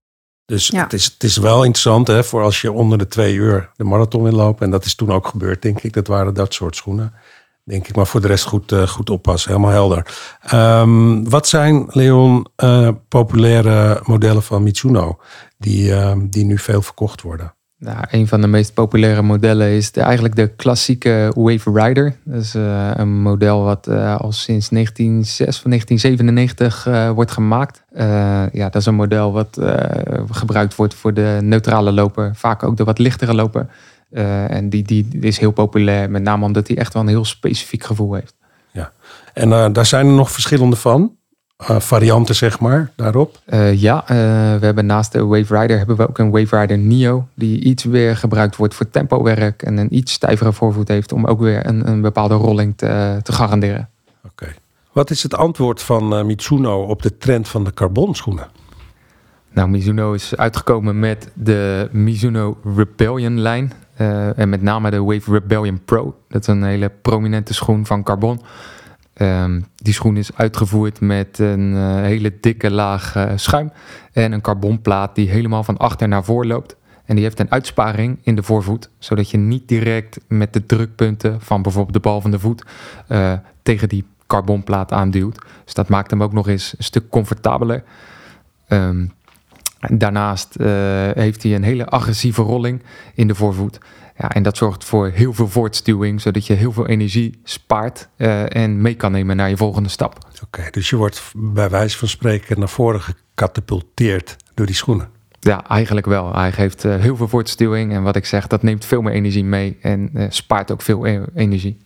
Dus 0.46 0.68
ja. 0.68 0.84
het, 0.84 0.94
is, 0.94 1.06
het 1.06 1.24
is 1.24 1.38
wel 1.38 1.64
interessant 1.64 2.08
hè, 2.08 2.24
voor 2.24 2.44
als 2.44 2.62
je 2.62 2.72
onder 2.72 2.98
de 2.98 3.08
twee 3.08 3.34
uur 3.34 3.72
de 3.76 3.84
marathon 3.84 4.24
wil 4.24 4.32
lopen. 4.32 4.66
En 4.66 4.72
dat 4.72 4.86
is 4.86 4.96
toen 4.96 5.12
ook 5.12 5.28
gebeurd, 5.28 5.62
denk 5.62 5.82
ik. 5.82 5.94
Dat 5.94 6.08
waren 6.08 6.34
dat 6.34 6.54
soort 6.54 6.76
schoenen. 6.76 7.14
Denk 7.64 7.88
ik, 7.88 7.96
maar 7.96 8.08
voor 8.08 8.22
de 8.22 8.28
rest 8.28 8.46
goed, 8.46 8.72
uh, 8.72 8.88
goed 8.88 9.10
oppassen. 9.10 9.52
Helemaal 9.52 9.72
helder. 9.72 10.06
Um, 10.54 11.30
wat 11.30 11.48
zijn, 11.48 11.86
Leon, 11.90 12.48
uh, 12.64 12.90
populaire 13.08 14.02
modellen 14.04 14.44
van 14.44 14.64
Mitsuno 14.64 15.20
die, 15.58 15.90
uh, 15.90 16.14
die 16.30 16.46
nu 16.46 16.58
veel 16.58 16.82
verkocht 16.82 17.22
worden? 17.22 17.54
Nou, 17.84 17.98
een 18.10 18.28
van 18.28 18.42
de 18.42 18.48
meest 18.48 18.74
populaire 18.74 19.22
modellen 19.22 19.68
is 19.68 19.92
de, 19.92 20.02
eigenlijk 20.02 20.36
de 20.36 20.48
klassieke 20.48 21.32
Wave 21.36 21.72
Rider. 21.74 22.16
Dat 22.24 22.42
is 22.42 22.56
uh, 22.56 22.92
een 22.94 23.22
model 23.22 23.64
wat 23.64 23.88
uh, 23.88 24.16
al 24.16 24.32
sinds 24.32 24.70
1906 24.70 25.58
of 25.58 25.64
1997 25.64 26.88
uh, 26.88 27.10
wordt 27.10 27.32
gemaakt. 27.32 27.84
ja, 28.54 28.70
dat 28.70 28.76
is 28.76 28.86
een 28.86 28.96
model 28.96 29.32
wat 29.32 29.60
gebruikt 30.30 30.76
wordt 30.76 30.94
voor 30.94 31.14
de 31.14 31.38
neutrale 31.42 31.92
loper, 31.92 32.36
vaak 32.36 32.64
ook 32.64 32.78
de 32.78 32.84
wat 32.84 33.00
lichtere 33.00 33.34
loper. 33.34 33.68
en 34.48 34.70
die, 34.70 34.84
die 34.84 35.08
is 35.20 35.38
heel 35.38 35.52
populair, 35.52 36.10
met 36.10 36.24
name 36.24 36.46
omdat 36.46 36.68
hij 36.68 36.78
echt 36.78 36.94
wel 36.94 37.02
een 37.02 37.08
heel 37.08 37.26
specifiek 37.26 37.84
gevoel 37.84 38.14
heeft. 38.14 38.36
Ja, 38.72 38.92
en 39.34 39.74
daar 39.74 39.86
zijn 39.86 40.06
er 40.06 40.14
nog 40.14 40.32
verschillende 40.32 40.76
van. 40.76 41.16
Uh, 41.70 41.80
varianten, 41.80 42.36
zeg 42.36 42.60
maar, 42.60 42.92
daarop? 42.96 43.40
Uh, 43.46 43.82
ja, 43.82 44.02
uh, 44.02 44.08
we 44.60 44.66
hebben 44.66 44.86
naast 44.86 45.12
de 45.12 45.26
Wave 45.26 45.60
Rider 45.60 45.78
hebben 45.78 45.96
we 45.96 46.08
ook 46.08 46.18
een 46.18 46.32
Wave 46.32 46.60
Rider 46.60 46.78
Neo, 46.78 47.28
die 47.34 47.60
iets 47.60 47.84
weer 47.84 48.18
gebruikt 48.18 48.56
wordt 48.56 48.74
voor 48.74 48.90
tempowerk 48.90 49.64
en 49.64 49.78
een 49.78 49.96
iets 49.96 50.14
stijvere 50.14 50.54
voorvoet 50.54 50.88
heeft 50.88 51.12
om 51.12 51.26
ook 51.26 51.40
weer 51.40 51.66
een, 51.68 51.88
een 51.88 52.02
bepaalde 52.02 52.34
rolling 52.34 52.74
te, 52.78 53.20
te 53.24 53.32
garanderen. 53.32 53.90
Oké. 54.24 54.44
Okay. 54.44 54.56
Wat 54.92 55.10
is 55.10 55.24
het 55.24 55.36
antwoord 55.36 55.82
van 55.82 56.26
Mitsuno 56.26 56.82
op 56.82 57.02
de 57.02 57.18
trend 57.18 57.48
van 57.48 57.64
de 57.64 57.74
carbonschoenen? 57.74 58.48
Nou, 59.54 59.70
Mizuno 59.70 60.14
is 60.14 60.36
uitgekomen 60.36 61.00
met 61.00 61.32
de 61.34 61.90
Mizuno 61.92 62.58
Rebellion 62.76 63.40
lijn. 63.40 63.72
en 64.36 64.50
met 64.50 64.62
name 64.62 64.92
de 64.92 65.04
Wave 65.04 65.32
Rebellion 65.32 65.82
Pro. 65.86 66.16
Dat 66.30 66.42
is 66.42 66.48
een 66.48 66.64
hele 66.64 66.92
prominente 67.02 67.54
schoen 67.54 67.86
van 67.86 68.04
carbon. 68.04 68.42
Um, 69.18 69.66
die 69.76 69.94
schoen 69.94 70.18
is 70.18 70.36
uitgevoerd 70.36 71.02
met 71.02 71.40
een 71.40 71.74
uh, 71.74 71.96
hele 71.96 72.34
dikke 72.40 72.72
laag 72.72 73.16
uh, 73.16 73.32
schuim 73.36 73.72
en 74.12 74.32
een 74.32 74.42
carbonplaat 74.42 75.16
die 75.16 75.30
helemaal 75.30 75.64
van 75.64 75.78
achter 75.78 76.08
naar 76.08 76.24
voor 76.24 76.46
loopt. 76.46 76.76
En 77.06 77.16
die 77.16 77.24
heeft 77.24 77.40
een 77.40 77.52
uitsparing 77.52 78.20
in 78.22 78.36
de 78.36 78.44
voorvoet, 78.44 78.90
zodat 79.00 79.30
je 79.30 79.38
niet 79.38 79.68
direct 79.68 80.20
met 80.28 80.54
de 80.54 80.66
drukpunten 80.66 81.42
van 81.42 81.62
bijvoorbeeld 81.62 81.94
de 81.94 82.00
bal 82.00 82.22
van 82.22 82.32
de 82.32 82.40
voet 82.40 82.64
uh, 83.10 83.34
tegen 83.64 83.90
die 83.90 84.06
carbonplaat 84.28 84.92
aanduwt. 84.92 85.42
Dus 85.64 85.74
dat 85.74 85.90
maakt 85.90 86.12
hem 86.12 86.24
ook 86.24 86.34
nog 86.34 86.48
eens 86.48 86.74
een 86.78 86.84
stuk 86.84 87.10
comfortabeler. 87.10 87.84
Um, 88.68 89.12
daarnaast 89.88 90.56
heeft 91.14 91.44
hij 91.44 91.56
een 91.56 91.64
hele 91.64 91.86
agressieve 91.86 92.42
rolling 92.42 92.84
in 93.14 93.28
de 93.28 93.36
voorvoet. 93.36 93.80
Ja, 94.22 94.30
en 94.30 94.44
dat 94.44 94.58
zorgt 94.58 94.84
voor 94.84 95.10
heel 95.10 95.34
veel 95.34 95.48
voortstuwing, 95.48 96.22
zodat 96.22 96.48
je 96.48 96.54
heel 96.54 96.72
veel 96.72 96.88
energie 96.88 97.40
spaart 97.44 98.10
uh, 98.18 98.56
en 98.56 98.82
mee 98.82 98.94
kan 98.94 99.12
nemen 99.12 99.36
naar 99.36 99.50
je 99.50 99.58
volgende 99.58 99.90
stap. 99.90 100.18
Oké, 100.44 100.68
dus 100.72 100.90
je 100.90 100.96
wordt 100.96 101.32
bij 101.36 101.70
wijze 101.70 101.98
van 101.98 102.08
spreken 102.08 102.60
naar 102.60 102.70
voren 102.70 103.02
gecatapulteerd 103.02 104.36
door 104.54 104.66
die 104.66 104.76
schoenen. 104.76 105.10
Ja, 105.40 105.68
eigenlijk 105.68 106.06
wel. 106.06 106.34
Hij 106.34 106.52
geeft 106.52 106.84
uh, 106.84 106.96
heel 106.96 107.16
veel 107.16 107.28
voortstuwing 107.28 107.94
en 107.94 108.04
wat 108.04 108.16
ik 108.16 108.26
zeg, 108.26 108.48
dat 108.48 108.64
neemt 108.64 108.86
veel 108.86 109.02
meer 109.02 109.14
energie 109.14 109.44
mee 109.44 109.78
en 109.82 110.10
uh, 110.14 110.26
spaart 110.30 110.72
ook 110.72 110.82
veel 110.82 111.08
e 111.08 111.22
energie. 111.36 111.78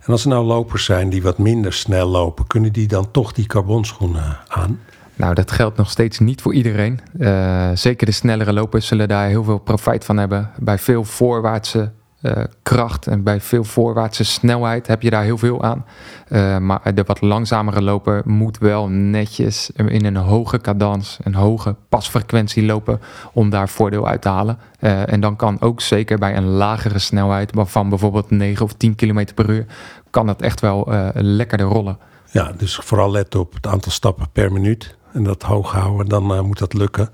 En 0.00 0.12
als 0.12 0.22
er 0.22 0.28
nou 0.28 0.44
lopers 0.44 0.84
zijn 0.84 1.10
die 1.10 1.22
wat 1.22 1.38
minder 1.38 1.72
snel 1.72 2.08
lopen, 2.08 2.46
kunnen 2.46 2.72
die 2.72 2.88
dan 2.88 3.10
toch 3.10 3.32
die 3.32 3.46
carbonschoenen 3.46 4.38
aan? 4.48 4.80
Nou, 5.20 5.34
dat 5.34 5.50
geldt 5.50 5.76
nog 5.76 5.90
steeds 5.90 6.18
niet 6.18 6.42
voor 6.42 6.54
iedereen. 6.54 7.00
Uh, 7.18 7.70
zeker 7.74 8.06
de 8.06 8.12
snellere 8.12 8.52
lopers 8.52 8.86
zullen 8.86 9.08
daar 9.08 9.28
heel 9.28 9.44
veel 9.44 9.58
profijt 9.58 10.04
van 10.04 10.16
hebben. 10.16 10.50
Bij 10.58 10.78
veel 10.78 11.04
voorwaartse 11.04 11.90
uh, 12.22 12.32
kracht 12.62 13.06
en 13.06 13.22
bij 13.22 13.40
veel 13.40 13.64
voorwaartse 13.64 14.24
snelheid 14.24 14.86
heb 14.86 15.02
je 15.02 15.10
daar 15.10 15.22
heel 15.22 15.38
veel 15.38 15.62
aan. 15.62 15.84
Uh, 16.28 16.58
maar 16.58 16.94
de 16.94 17.02
wat 17.06 17.20
langzamere 17.20 17.82
loper 17.82 18.22
moet 18.24 18.58
wel 18.58 18.88
netjes 18.88 19.70
in 19.70 20.04
een 20.04 20.16
hoge 20.16 20.60
cadans, 20.60 21.18
een 21.22 21.34
hoge 21.34 21.76
pasfrequentie 21.88 22.64
lopen 22.64 23.00
om 23.32 23.50
daar 23.50 23.68
voordeel 23.68 24.06
uit 24.06 24.22
te 24.22 24.28
halen. 24.28 24.58
en 24.80 25.20
dan 25.20 25.36
kan 25.36 25.60
ook 25.60 25.80
zeker 25.80 26.18
bij 26.18 26.36
een 26.36 26.48
lagere 26.48 26.98
snelheid, 26.98 27.52
van 27.54 27.88
bijvoorbeeld 27.88 28.30
9 28.30 28.64
of 28.64 28.72
10 28.72 28.94
km 28.94 29.24
per 29.34 29.50
uur, 29.50 29.66
kan 30.10 30.26
dat 30.26 30.42
echt 30.42 30.60
wel 30.60 30.92
lekkerder 31.14 31.66
rollen. 31.66 31.98
Ja, 32.30 32.52
dus 32.56 32.76
vooral 32.76 33.10
let 33.10 33.34
op 33.34 33.54
het 33.54 33.66
aantal 33.66 33.92
stappen 33.92 34.26
per 34.32 34.52
minuut 34.52 34.98
en 35.12 35.22
dat 35.22 35.42
hoog 35.42 35.72
houden, 35.72 36.08
dan 36.08 36.32
uh, 36.32 36.40
moet 36.40 36.58
dat 36.58 36.72
lukken. 36.72 37.08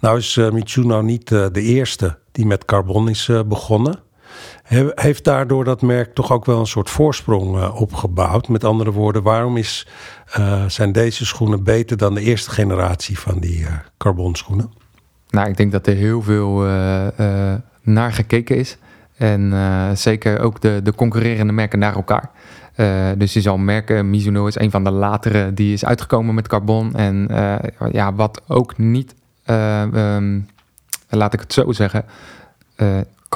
Nou 0.00 0.18
is 0.18 0.36
uh, 0.36 1.00
niet 1.00 1.30
uh, 1.30 1.46
de 1.52 1.62
eerste 1.62 2.18
die 2.32 2.46
met 2.46 2.64
carbon 2.64 3.08
is 3.08 3.30
begonnen. 3.46 3.98
He 4.62 4.92
heeft 4.94 5.24
daardoor 5.24 5.64
dat 5.64 5.82
merk 5.82 6.14
toch 6.14 6.32
ook 6.32 6.44
wel 6.44 6.58
een 6.58 6.66
soort 6.66 6.90
voorsprong 6.90 7.70
opgebouwd? 7.70 8.48
Met 8.48 8.64
andere 8.64 8.92
woorden, 8.92 9.22
waarom 9.22 9.56
is, 9.56 9.86
zijn 10.66 10.92
deze 10.92 11.26
schoenen 11.26 11.64
beter 11.64 11.96
dan 11.96 12.14
de 12.14 12.20
eerste 12.20 12.50
generatie 12.50 13.18
van 13.18 13.38
die 13.38 13.66
carbonschoenen? 13.96 14.72
Nou, 15.28 15.48
ik 15.48 15.56
denk 15.56 15.72
dat 15.72 15.86
er 15.86 15.94
heel 15.94 16.22
veel 16.22 16.56
naar 17.82 18.12
gekeken 18.12 18.56
is. 18.56 18.78
En 19.16 19.52
zeker 19.96 20.40
ook 20.40 20.60
de, 20.60 20.80
de 20.82 20.94
concurrerende 20.94 21.52
merken 21.52 21.78
naar 21.78 21.94
elkaar. 21.94 22.30
Uh, 22.76 23.08
dus 23.16 23.32
je 23.32 23.40
zal 23.40 23.58
merken, 23.58 24.10
Mizuno 24.10 24.46
is 24.46 24.58
een 24.58 24.70
van 24.70 24.84
de 24.84 24.90
latere 24.90 25.54
die 25.54 25.72
is 25.72 25.84
uitgekomen 25.84 26.34
met 26.34 26.48
carbon. 26.48 26.94
En 26.94 27.28
uh, 27.30 27.54
ja, 27.92 28.14
wat 28.14 28.42
ook 28.46 28.78
niet, 28.78 29.14
uh, 29.46 29.82
um, 30.16 30.46
laat 31.08 31.32
ik 31.32 31.40
het 31.40 31.52
zo 31.52 31.72
zeggen, 31.72 32.04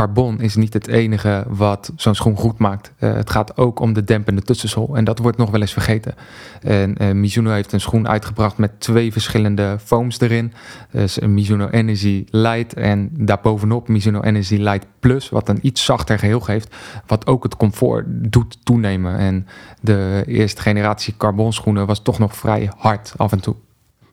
carbon 0.00 0.40
is 0.40 0.56
niet 0.56 0.72
het 0.72 0.86
enige 0.86 1.44
wat 1.48 1.92
zo'n 1.96 2.14
schoen 2.14 2.36
goed 2.36 2.58
maakt. 2.58 2.92
Uh, 2.98 3.12
het 3.12 3.30
gaat 3.30 3.56
ook 3.56 3.80
om 3.80 3.92
de 3.92 4.04
dempende 4.04 4.42
tussensol. 4.42 4.96
En 4.96 5.04
dat 5.04 5.18
wordt 5.18 5.38
nog 5.38 5.50
wel 5.50 5.60
eens 5.60 5.72
vergeten. 5.72 6.14
En 6.62 6.94
uh, 7.02 7.10
Mizuno 7.10 7.50
heeft 7.50 7.72
een 7.72 7.80
schoen 7.80 8.08
uitgebracht 8.08 8.58
met 8.58 8.80
twee 8.80 9.12
verschillende 9.12 9.78
foams 9.84 10.20
erin. 10.20 10.52
Dus 10.90 11.20
een 11.22 11.34
Mizuno 11.34 11.68
Energy 11.68 12.24
Light 12.30 12.74
en 12.74 13.10
daarbovenop 13.12 13.88
Mizuno 13.88 14.20
Energy 14.20 14.56
Light 14.56 14.86
Plus, 15.00 15.28
wat 15.28 15.48
een 15.48 15.58
iets 15.62 15.84
zachter 15.84 16.18
geheel 16.18 16.40
geeft, 16.40 16.76
wat 17.06 17.26
ook 17.26 17.42
het 17.42 17.56
comfort 17.56 18.04
doet 18.08 18.58
toenemen. 18.62 19.18
En 19.18 19.46
de 19.80 20.22
eerste 20.26 20.62
generatie 20.62 21.14
carbon 21.16 21.52
schoenen 21.52 21.86
was 21.86 22.02
toch 22.02 22.18
nog 22.18 22.36
vrij 22.36 22.70
hard 22.76 23.12
af 23.16 23.32
en 23.32 23.40
toe. 23.40 23.54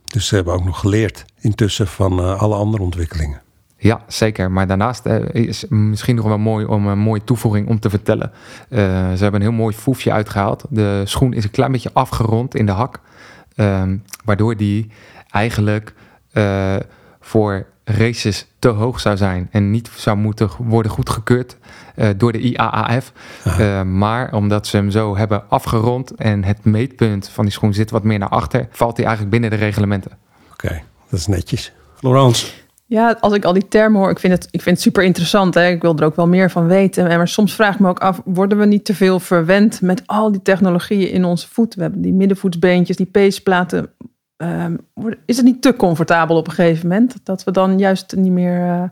Dus 0.06 0.28
ze 0.28 0.36
hebben 0.36 0.54
ook 0.54 0.66
nog 0.66 0.80
geleerd 0.80 1.26
intussen 1.40 1.88
van 1.88 2.20
uh, 2.20 2.42
alle 2.42 2.56
andere 2.56 2.84
ontwikkelingen. 2.84 3.42
Ja, 3.78 4.02
zeker. 4.08 4.52
Maar 4.52 4.68
daarnaast 4.68 5.06
uh, 5.06 5.16
is 5.32 5.66
misschien 5.70 6.16
nog 6.16 6.26
wel 6.26 6.38
mooi 6.38 6.66
om 6.66 6.88
een 6.88 7.00
mooie 7.00 7.24
toevoeging 7.24 7.68
om 7.68 7.80
te 7.80 7.90
vertellen. 7.90 8.32
Uh, 8.70 8.80
ze 9.14 9.24
hebben 9.24 9.34
een 9.34 9.48
heel 9.48 9.52
mooi 9.52 9.76
foefje 9.76 10.12
uitgehaald. 10.12 10.66
De 10.70 11.02
schoen 11.06 11.34
is 11.34 11.44
een 11.44 11.52
klein 11.52 11.72
beetje 11.72 11.94
afgerond 11.94 12.56
in 12.56 12.66
de 12.66 12.72
hak. 12.72 13.00
Um, 13.56 14.04
waardoor 14.26 14.58
die 14.58 14.92
eigenlijk 15.30 15.94
uh, 16.34 16.76
voor 17.20 17.66
races 17.84 18.48
te 18.60 18.68
hoog 18.68 19.00
zou 19.00 19.18
zijn. 19.18 19.48
En 19.52 19.72
niet 19.72 19.90
zou 19.96 20.18
moeten 20.18 20.50
worden 20.58 20.92
goedgekeurd 20.92 21.58
door 22.18 22.32
de 22.32 22.40
IAAF. 22.40 23.12
maar 23.86 24.34
omdat 24.34 24.68
ze 24.68 24.78
hem 24.78 24.92
zo 24.92 25.18
hebben 25.18 25.50
afgerond 25.50 26.12
en 26.12 26.44
het 26.44 26.66
meetpunt 26.66 27.30
van 27.30 27.44
die 27.44 27.54
schoen 27.54 27.74
zit 27.74 27.92
wat 27.92 28.04
meer 28.04 28.20
naar 28.20 28.30
achter, 28.30 28.68
valt 28.72 28.98
hij 28.98 29.06
eigenlijk 29.06 29.36
binnen 29.40 29.60
de 29.60 29.66
reglementen. 29.66 30.12
Oké, 30.52 30.66
okay, 30.66 30.84
dat 31.10 31.20
is 31.20 31.28
netjes. 31.28 31.74
Florence. 31.96 32.52
Ja, 32.90 33.18
als 33.20 33.34
ik 33.34 33.46
al 33.46 33.54
die 33.54 33.68
termen 33.68 34.00
hoor, 34.00 34.10
ik 34.10 34.20
vind 34.20 34.34
het, 34.34 34.48
ik 34.52 34.62
vind 34.62 34.76
het 34.76 34.86
super 34.86 35.04
interessant. 35.04 35.54
Hè? 35.54 35.68
Ik 35.68 35.82
wil 35.82 35.98
er 35.98 36.06
ook 36.06 36.16
wel 36.16 36.28
meer 36.28 36.52
van 36.52 36.68
weten. 36.68 37.08
Maar 37.08 37.28
soms 37.28 37.56
vraag 37.56 37.74
ik 37.74 37.80
me 37.80 37.90
ook 37.90 38.00
af, 38.00 38.22
worden 38.26 38.58
we 38.58 38.66
niet 38.66 38.86
te 38.86 38.96
veel 38.96 39.20
verwend 39.20 39.82
met 39.82 40.04
al 40.06 40.32
die 40.32 40.42
technologieën 40.42 41.12
in 41.12 41.26
onze 41.26 41.48
voet? 41.48 41.76
We 41.76 41.82
hebben 41.82 42.02
die 42.02 42.14
middenvoetsbeentjes, 42.14 42.98
die 42.98 43.06
peesplaten. 43.06 43.90
Um, 44.38 44.78
is 45.26 45.38
het 45.38 45.46
niet 45.46 45.62
te 45.62 45.76
comfortabel 45.76 46.36
op 46.36 46.48
een 46.48 46.54
gegeven 46.54 46.88
moment? 46.88 47.16
Dat 47.24 47.44
we 47.44 47.52
dan 47.52 47.78
juist 47.78 48.16
niet 48.16 48.32
meer 48.32 48.60
uh, 48.60 48.84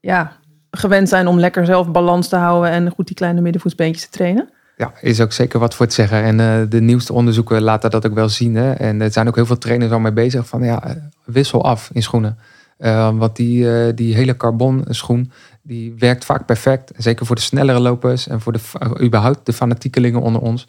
ja, 0.00 0.32
gewend 0.70 1.08
zijn 1.08 1.26
om 1.26 1.38
lekker 1.38 1.66
zelf 1.66 1.90
balans 1.90 2.28
te 2.28 2.36
houden 2.36 2.70
en 2.70 2.90
goed 2.90 3.06
die 3.06 3.16
kleine 3.16 3.40
middenvoetsbeentjes 3.40 4.04
te 4.04 4.10
trainen? 4.10 4.48
Ja, 4.76 4.92
is 5.00 5.20
ook 5.20 5.32
zeker 5.32 5.58
wat 5.58 5.74
voor 5.74 5.86
te 5.86 5.94
zeggen. 5.94 6.22
En 6.22 6.38
uh, 6.38 6.70
de 6.70 6.80
nieuwste 6.80 7.12
onderzoeken 7.12 7.62
laten 7.62 7.90
dat 7.90 8.06
ook 8.06 8.14
wel 8.14 8.28
zien. 8.28 8.54
Hè? 8.54 8.72
En 8.72 9.00
er 9.00 9.12
zijn 9.12 9.28
ook 9.28 9.34
heel 9.34 9.46
veel 9.46 9.58
trainers 9.58 9.92
al 9.92 9.98
mee 9.98 10.12
bezig 10.12 10.46
van 10.46 10.62
ja, 10.62 10.96
wissel 11.24 11.64
af 11.64 11.90
in 11.92 12.02
schoenen. 12.02 12.38
Uh, 12.82 13.18
want 13.18 13.36
die, 13.36 13.64
uh, 13.64 13.92
die 13.94 14.14
hele 14.14 14.36
carbon 14.36 14.84
schoen, 14.88 15.32
die 15.62 15.94
werkt 15.98 16.24
vaak 16.24 16.46
perfect. 16.46 16.92
Zeker 16.96 17.26
voor 17.26 17.36
de 17.36 17.42
snellere 17.42 17.80
lopers 17.80 18.28
en 18.28 18.40
voor 18.40 18.52
de, 18.52 18.60
überhaupt 19.02 19.46
de 19.46 19.52
fanatiekelingen 19.52 20.20
onder 20.20 20.40
ons. 20.40 20.66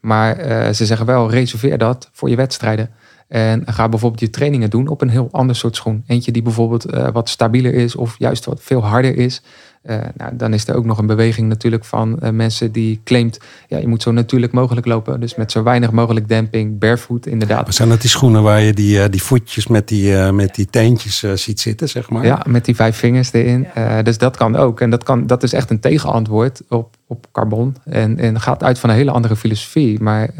maar 0.00 0.36
ze 0.74 0.86
zeggen 0.86 1.06
wel, 1.06 1.30
reserveer 1.30 1.78
dat 1.78 2.08
voor 2.12 2.30
je 2.30 2.36
wedstrijden. 2.36 2.90
En 3.28 3.62
ga 3.66 3.88
bijvoorbeeld 3.88 4.20
je 4.20 4.30
trainingen 4.30 4.70
doen 4.70 4.88
op 4.88 5.00
een 5.00 5.08
heel 5.08 5.28
ander 5.30 5.56
soort 5.56 5.76
schoen. 5.76 6.04
Eentje 6.06 6.32
die 6.32 6.42
bijvoorbeeld 6.42 6.84
wat 7.12 7.28
stabieler 7.28 7.74
is 7.74 7.96
of 7.96 8.18
juist 8.18 8.44
wat 8.44 8.62
veel 8.62 8.84
harder 8.84 9.16
is. 9.16 9.42
Uh, 9.82 9.96
nou, 10.16 10.36
dan 10.36 10.52
is 10.52 10.68
er 10.68 10.74
ook 10.74 10.84
nog 10.84 10.98
een 10.98 11.06
beweging 11.06 11.48
natuurlijk 11.48 11.84
van 11.84 12.18
uh, 12.22 12.30
mensen 12.30 12.72
die 12.72 13.00
claimt... 13.04 13.38
ja, 13.68 13.78
je 13.78 13.88
moet 13.88 14.02
zo 14.02 14.12
natuurlijk 14.12 14.52
mogelijk 14.52 14.86
lopen. 14.86 15.20
Dus 15.20 15.34
met 15.34 15.52
zo 15.52 15.62
weinig 15.62 15.90
mogelijk 15.90 16.28
demping, 16.28 16.78
barefoot 16.78 17.26
inderdaad. 17.26 17.66
Ja, 17.66 17.72
zijn 17.72 17.88
dat 17.88 18.00
die 18.00 18.10
schoenen 18.10 18.42
waar 18.42 18.60
je 18.60 18.72
die, 18.72 18.98
uh, 18.98 19.04
die 19.10 19.22
voetjes 19.22 19.66
met 19.66 19.88
die, 19.88 20.14
met 20.32 20.54
die 20.54 20.66
teentjes 20.66 21.18
ziet 21.34 21.60
zitten, 21.60 21.88
zeg 21.88 22.10
maar? 22.10 22.24
Ja, 22.24 22.44
met 22.48 22.64
die 22.64 22.74
vijf 22.74 22.96
vingers 22.96 23.32
erin. 23.32 23.66
Dus 24.02 24.18
dat 24.18 24.36
kan 24.36 24.56
ook. 24.56 24.80
En 24.80 24.90
dat, 24.90 25.02
kan, 25.02 25.26
dat 25.26 25.42
is 25.42 25.52
echt 25.52 25.70
een 25.70 25.80
tegenantwoord 25.80 26.62
op, 26.68 26.96
op 27.06 27.26
carbon. 27.32 27.76
En, 27.84 28.18
en 28.18 28.40
gaat 28.40 28.62
uit 28.62 28.78
van 28.78 28.90
een 28.90 28.96
hele 28.96 29.10
andere 29.10 29.36
filosofie. 29.36 30.00
Maar 30.00 30.30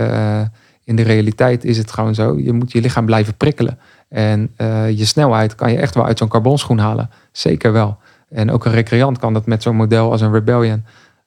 in 0.84 0.96
de 0.96 1.02
realiteit 1.02 1.64
is 1.64 1.78
het 1.78 1.92
gewoon 1.92 2.14
zo. 2.14 2.38
Je 2.38 2.52
moet 2.52 2.72
je 2.72 2.80
lichaam 2.80 3.06
blijven 3.06 3.34
prikkelen. 3.34 3.78
En 4.08 4.50
je 4.94 5.04
snelheid 5.04 5.54
kan 5.54 5.72
je 5.72 5.78
echt 5.78 5.94
wel 5.94 6.06
uit 6.06 6.18
zo'n 6.18 6.28
carbonschoen 6.28 6.78
halen. 6.78 7.10
Zeker 7.32 7.72
wel. 7.72 7.98
En 8.30 8.50
ook 8.50 8.64
een 8.64 8.72
recreant 8.72 9.18
kan 9.18 9.32
dat 9.32 9.46
met 9.46 9.62
zo'n 9.62 9.76
model 9.76 10.10
als 10.10 10.20
een 10.20 10.32
Rebellion. 10.32 10.84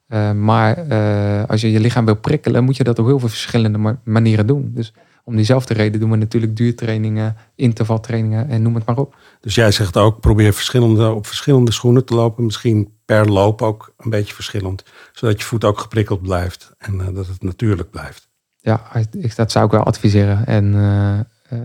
Uh, 0.08 0.32
maar 0.32 0.86
uh, 0.86 1.44
als 1.48 1.60
je 1.60 1.70
je 1.70 1.80
lichaam 1.80 2.04
wil 2.04 2.16
prikkelen, 2.16 2.64
moet 2.64 2.76
je 2.76 2.84
dat 2.84 2.98
op 2.98 3.06
heel 3.06 3.18
veel 3.18 3.28
verschillende 3.28 3.78
ma 3.78 3.98
manieren 4.04 4.46
doen. 4.46 4.70
Dus 4.74 4.92
om 5.24 5.36
diezelfde 5.36 5.74
reden 5.74 6.00
doen 6.00 6.10
we 6.10 6.16
natuurlijk 6.16 6.56
duurtrainingen, 6.56 7.36
intervaltrainingen 7.54 8.48
en 8.48 8.62
noem 8.62 8.74
het 8.74 8.86
maar 8.86 8.98
op. 8.98 9.16
Dus 9.40 9.54
jij 9.54 9.70
zegt 9.70 9.96
ook, 9.96 10.20
probeer 10.20 10.52
verschillende, 10.52 11.12
op 11.12 11.26
verschillende 11.26 11.72
schoenen 11.72 12.04
te 12.04 12.14
lopen. 12.14 12.44
Misschien 12.44 12.92
per 13.04 13.28
loop 13.28 13.62
ook 13.62 13.94
een 13.96 14.10
beetje 14.10 14.34
verschillend. 14.34 14.84
Zodat 15.12 15.40
je 15.40 15.46
voet 15.46 15.64
ook 15.64 15.78
geprikkeld 15.78 16.22
blijft 16.22 16.74
en 16.78 16.94
uh, 16.94 17.14
dat 17.14 17.26
het 17.26 17.42
natuurlijk 17.42 17.90
blijft. 17.90 18.28
Ja, 18.56 18.96
ik, 19.10 19.36
dat 19.36 19.52
zou 19.52 19.64
ik 19.64 19.70
wel 19.70 19.82
adviseren. 19.82 20.46
En 20.46 20.74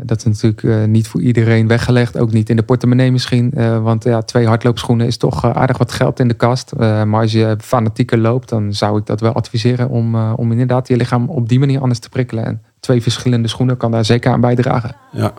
dat 0.03 0.17
is 0.17 0.23
natuurlijk 0.23 0.63
uh, 0.63 0.83
niet 0.83 1.07
voor 1.07 1.21
iedereen 1.21 1.67
weggelegd. 1.67 2.17
Ook 2.17 2.31
niet 2.31 2.49
in 2.49 2.55
de 2.55 2.63
portemonnee 2.63 3.11
misschien. 3.11 3.51
want 3.81 4.03
ja, 4.03 4.21
twee 4.21 4.47
hardloopschoenen 4.47 5.07
is 5.07 5.17
toch 5.17 5.45
aardig 5.45 5.77
wat 5.77 5.91
geld 5.91 6.19
in 6.19 6.27
de 6.27 6.33
kast. 6.33 6.75
maar 6.75 7.21
als 7.21 7.31
je 7.31 7.55
fanatieker 7.61 8.17
loopt, 8.17 8.49
dan 8.49 8.73
zou 8.73 8.99
ik 8.99 9.05
dat 9.05 9.19
wel 9.19 9.33
adviseren. 9.33 9.89
Om, 9.89 10.31
om 10.31 10.51
inderdaad 10.51 10.87
je 10.87 10.95
lichaam 10.95 11.29
op 11.29 11.49
die 11.49 11.59
manier 11.59 11.81
anders 11.81 11.99
te 11.99 12.09
prikkelen. 12.09 12.45
En 12.45 12.61
twee 12.79 13.01
verschillende 13.01 13.47
schoenen 13.47 13.77
kan 13.77 13.91
daar 13.91 14.05
zeker 14.05 14.31
aan 14.31 14.41
bijdragen. 14.41 14.95
Ja. 15.11 15.33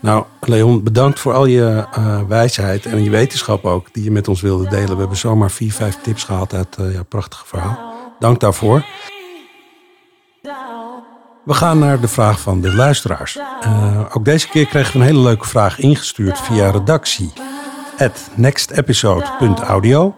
Nou, 0.00 0.24
Leon, 0.40 0.82
bedankt 0.82 1.20
voor 1.20 1.32
al 1.32 1.46
je 1.46 1.84
wijsheid 2.28 2.86
en 2.86 3.04
je 3.04 3.10
wetenschap 3.10 3.64
ook 3.64 3.88
die 3.92 4.04
je 4.04 4.10
met 4.10 4.28
ons 4.28 4.40
wilde 4.40 4.68
delen. 4.68 4.90
We 4.90 5.00
hebben 5.00 5.16
zomaar 5.16 5.50
vier, 5.50 5.72
vijf 5.72 5.98
tips 6.02 6.24
gehad 6.24 6.54
uit 6.54 6.76
uh, 6.80 7.00
prachtige 7.08 7.46
verhaal. 7.46 7.92
Dank 8.18 8.40
daarvoor. 8.40 8.84
We 11.44 11.54
gaan 11.54 11.78
naar 11.78 12.00
de 12.00 12.08
vraag 12.08 12.40
van 12.40 12.60
de 12.60 12.74
luisteraars. 12.74 13.36
Uh, 13.36 14.00
ook 14.12 14.24
deze 14.24 14.48
keer 14.48 14.66
kregen 14.66 14.92
we 14.92 14.98
een 14.98 15.04
hele 15.04 15.22
leuke 15.22 15.46
vraag 15.46 15.78
ingestuurd 15.78 16.40
via 16.40 16.70
redactie. 16.70 17.32
At 17.98 18.30
nextepisode.audio. 18.34 20.14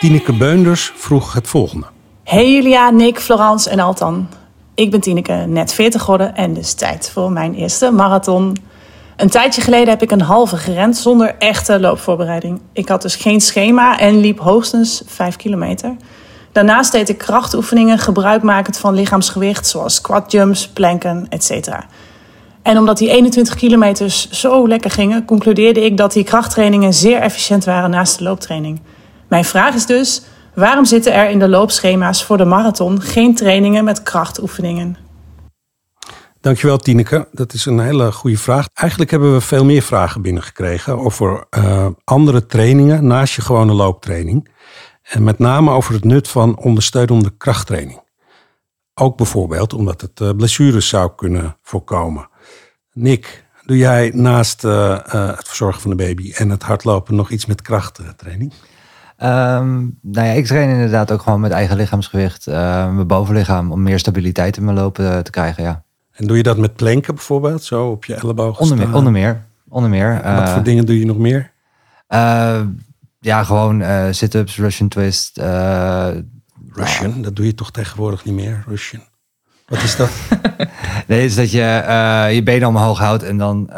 Tineke 0.00 0.32
Beunders 0.32 0.92
vroeg 0.96 1.32
het 1.32 1.48
volgende. 1.48 1.86
Hey 2.24 2.52
Julia, 2.52 2.90
Nick, 2.90 3.18
Florence 3.18 3.70
en 3.70 3.80
Altan. 3.80 4.28
Ik 4.74 4.90
ben 4.90 5.00
Tineke, 5.00 5.32
net 5.32 5.72
40 5.72 6.00
geworden 6.00 6.34
en 6.34 6.54
dus 6.54 6.74
tijd 6.74 7.10
voor 7.10 7.32
mijn 7.32 7.54
eerste 7.54 7.90
marathon. 7.90 8.56
Een 9.16 9.30
tijdje 9.30 9.60
geleden 9.60 9.88
heb 9.88 10.02
ik 10.02 10.10
een 10.10 10.20
halve 10.20 10.56
gerend 10.56 10.96
zonder 10.96 11.34
echte 11.38 11.80
loopvoorbereiding. 11.80 12.60
Ik 12.72 12.88
had 12.88 13.02
dus 13.02 13.16
geen 13.16 13.40
schema 13.40 13.98
en 13.98 14.20
liep 14.20 14.38
hoogstens 14.38 15.02
5 15.06 15.36
kilometer. 15.36 15.96
Daarnaast 16.56 16.92
deed 16.92 17.08
ik 17.08 17.18
krachtoefeningen 17.18 17.98
gebruikmakend 17.98 18.78
van 18.78 18.94
lichaamsgewicht, 18.94 19.66
zoals 19.66 19.94
squat 19.94 20.32
jumps, 20.32 20.68
planken, 20.68 21.26
etc. 21.28 21.68
En 22.62 22.78
omdat 22.78 22.98
die 22.98 23.10
21 23.10 23.54
kilometers 23.54 24.30
zo 24.30 24.68
lekker 24.68 24.90
gingen, 24.90 25.24
concludeerde 25.24 25.84
ik 25.84 25.96
dat 25.96 26.12
die 26.12 26.24
krachttrainingen 26.24 26.94
zeer 26.94 27.20
efficiënt 27.20 27.64
waren 27.64 27.90
naast 27.90 28.18
de 28.18 28.24
looptraining. 28.24 28.80
Mijn 29.28 29.44
vraag 29.44 29.74
is 29.74 29.86
dus: 29.86 30.22
waarom 30.54 30.84
zitten 30.84 31.12
er 31.12 31.30
in 31.30 31.38
de 31.38 31.48
loopschema's 31.48 32.24
voor 32.24 32.36
de 32.36 32.44
marathon 32.44 33.02
geen 33.02 33.34
trainingen 33.34 33.84
met 33.84 34.02
krachtoefeningen? 34.02 34.96
Dankjewel 36.40 36.78
Tineke, 36.78 37.28
dat 37.32 37.52
is 37.52 37.66
een 37.66 37.80
hele 37.80 38.12
goede 38.12 38.38
vraag. 38.38 38.66
Eigenlijk 38.74 39.10
hebben 39.10 39.32
we 39.32 39.40
veel 39.40 39.64
meer 39.64 39.82
vragen 39.82 40.22
binnengekregen 40.22 40.98
over 40.98 41.44
uh, 41.58 41.86
andere 42.04 42.46
trainingen 42.46 43.06
naast 43.06 43.34
je 43.34 43.42
gewone 43.42 43.72
looptraining. 43.72 44.48
En 45.06 45.24
met 45.24 45.38
name 45.38 45.70
over 45.70 45.94
het 45.94 46.04
nut 46.04 46.28
van 46.28 46.58
ondersteunende 46.58 47.32
krachttraining. 47.36 48.00
Ook 48.94 49.16
bijvoorbeeld 49.16 49.72
omdat 49.74 50.00
het 50.00 50.20
uh, 50.20 50.30
blessures 50.30 50.88
zou 50.88 51.10
kunnen 51.16 51.56
voorkomen. 51.62 52.28
Nick, 52.92 53.44
doe 53.64 53.76
jij 53.76 54.10
naast 54.14 54.64
uh, 54.64 54.98
het 55.12 55.46
verzorgen 55.46 55.80
van 55.80 55.90
de 55.90 55.96
baby 55.96 56.32
en 56.32 56.50
het 56.50 56.62
hardlopen 56.62 57.14
nog 57.14 57.30
iets 57.30 57.46
met 57.46 57.62
krachttraining? 57.62 58.52
Um, 59.22 59.98
nou 60.02 60.26
ja, 60.26 60.32
ik 60.32 60.46
train 60.46 60.68
inderdaad 60.68 61.12
ook 61.12 61.22
gewoon 61.22 61.40
met 61.40 61.50
eigen 61.50 61.76
lichaamsgewicht, 61.76 62.46
mijn 62.46 63.06
bovenlichaam, 63.06 63.72
om 63.72 63.82
meer 63.82 63.98
stabiliteit 63.98 64.56
in 64.56 64.64
mijn 64.64 64.76
lopen 64.76 65.24
te 65.24 65.30
krijgen, 65.30 65.62
ja. 65.62 65.84
En 66.12 66.26
doe 66.26 66.36
je 66.36 66.42
dat 66.42 66.58
met 66.58 66.76
planken 66.76 67.14
bijvoorbeeld, 67.14 67.64
zo 67.64 67.90
op 67.90 68.04
je 68.04 68.14
elleboog 68.14 68.60
onder 68.60 68.76
meer, 68.76 68.94
onder 68.94 69.12
meer, 69.12 69.46
onder 69.68 69.90
meer. 69.90 70.20
Uh, 70.24 70.38
Wat 70.38 70.50
voor 70.50 70.62
dingen 70.62 70.86
doe 70.86 70.98
je 70.98 71.06
nog 71.06 71.18
meer? 71.18 71.52
Ja, 73.18 73.44
gewoon 73.44 73.80
uh, 73.80 74.06
sit-ups, 74.10 74.56
Russian 74.56 74.88
twist. 74.88 75.38
Russian, 76.72 77.10
nou. 77.10 77.22
dat 77.22 77.36
doe 77.36 77.46
je 77.46 77.54
toch 77.54 77.70
tegenwoordig 77.70 78.24
niet 78.24 78.34
meer, 78.34 78.64
Russian. 78.66 79.02
Wat 79.66 79.82
is 79.82 79.96
dat? 79.96 80.10
nee, 81.08 81.24
is 81.24 81.34
dat 81.34 81.50
je 81.50 81.84
je 82.32 82.42
benen 82.42 82.68
omhoog 82.68 82.98
houdt 82.98 83.22
en 83.22 83.38
dan 83.38 83.70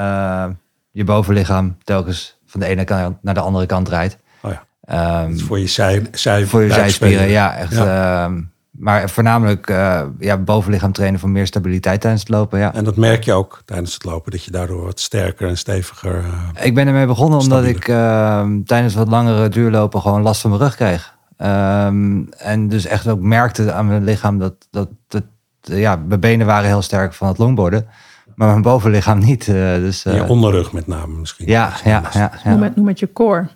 je 0.91 1.05
bovenlichaam 1.05 1.77
telkens 1.85 2.39
van 2.47 2.61
de 2.61 2.67
ene 2.67 2.85
kant 2.85 3.23
naar 3.23 3.35
de 3.35 3.41
andere 3.41 3.67
kant 3.67 3.87
draait. 3.87 4.19
Oh 4.41 4.53
ja. 4.53 5.25
Um, 5.25 5.39
voor 5.39 5.59
je 5.59 5.67
zij, 5.67 6.07
zij 6.13 6.47
voor 6.47 6.63
je 6.63 6.73
zijspieren, 6.73 7.29
ja, 7.29 7.57
echt. 7.57 7.75
Ja. 7.75 8.29
Uh, 8.29 8.37
maar 8.79 9.11
voornamelijk 9.11 9.71
uh, 9.71 10.03
ja, 10.19 10.37
bovenlichaam 10.37 10.93
trainen 10.93 11.21
voor 11.21 11.29
meer 11.29 11.47
stabiliteit 11.47 12.01
tijdens 12.01 12.23
het 12.23 12.31
lopen. 12.31 12.59
Ja. 12.59 12.75
En 12.75 12.85
dat 12.85 12.97
merk 12.97 13.25
je 13.25 13.33
ook 13.33 13.63
tijdens 13.65 13.95
het 13.95 14.05
lopen, 14.05 14.31
dat 14.31 14.45
je 14.45 14.51
daardoor 14.51 14.85
wat 14.85 15.01
sterker 15.01 15.49
en 15.49 15.59
steviger. 15.59 16.15
Uh, 16.15 16.65
ik 16.67 16.75
ben 16.75 16.87
ermee 16.87 17.07
begonnen 17.07 17.39
omdat 17.39 17.65
ik 17.65 17.89
uh, 17.89 18.47
tijdens 18.65 18.95
wat 18.95 19.09
langere 19.09 19.49
duurlopen 19.49 20.01
gewoon 20.01 20.23
last 20.23 20.41
van 20.41 20.51
mijn 20.51 20.63
rug 20.63 20.75
kreeg. 20.77 21.17
Um, 21.39 22.29
en 22.29 22.69
dus 22.69 22.87
echt 22.87 23.09
ook 23.09 23.21
merkte 23.21 23.73
aan 23.73 23.87
mijn 23.87 24.05
lichaam 24.05 24.39
dat, 24.39 24.55
dat, 24.71 24.89
dat 25.09 25.25
ja, 25.61 25.97
mijn 25.97 26.21
benen 26.21 26.47
waren 26.47 26.69
heel 26.69 26.83
sterk 26.83 27.15
van 27.15 27.29
het 27.29 27.39
longboarden. 27.39 27.87
Maar 28.35 28.49
mijn 28.49 28.63
bovenlichaam 28.63 29.19
niet. 29.19 29.47
dus, 29.47 30.03
je 30.03 30.25
onderrug 30.29 30.73
met 30.73 30.87
name 30.87 31.19
misschien. 31.19 31.47
Ja, 31.47 31.73
ja, 31.85 32.03
ja, 32.13 32.33
ja. 32.45 32.51
Noem, 32.51 32.63
het, 32.63 32.77
noem 32.77 32.89
het 32.89 32.99
je 32.99 33.13
core. 33.13 33.49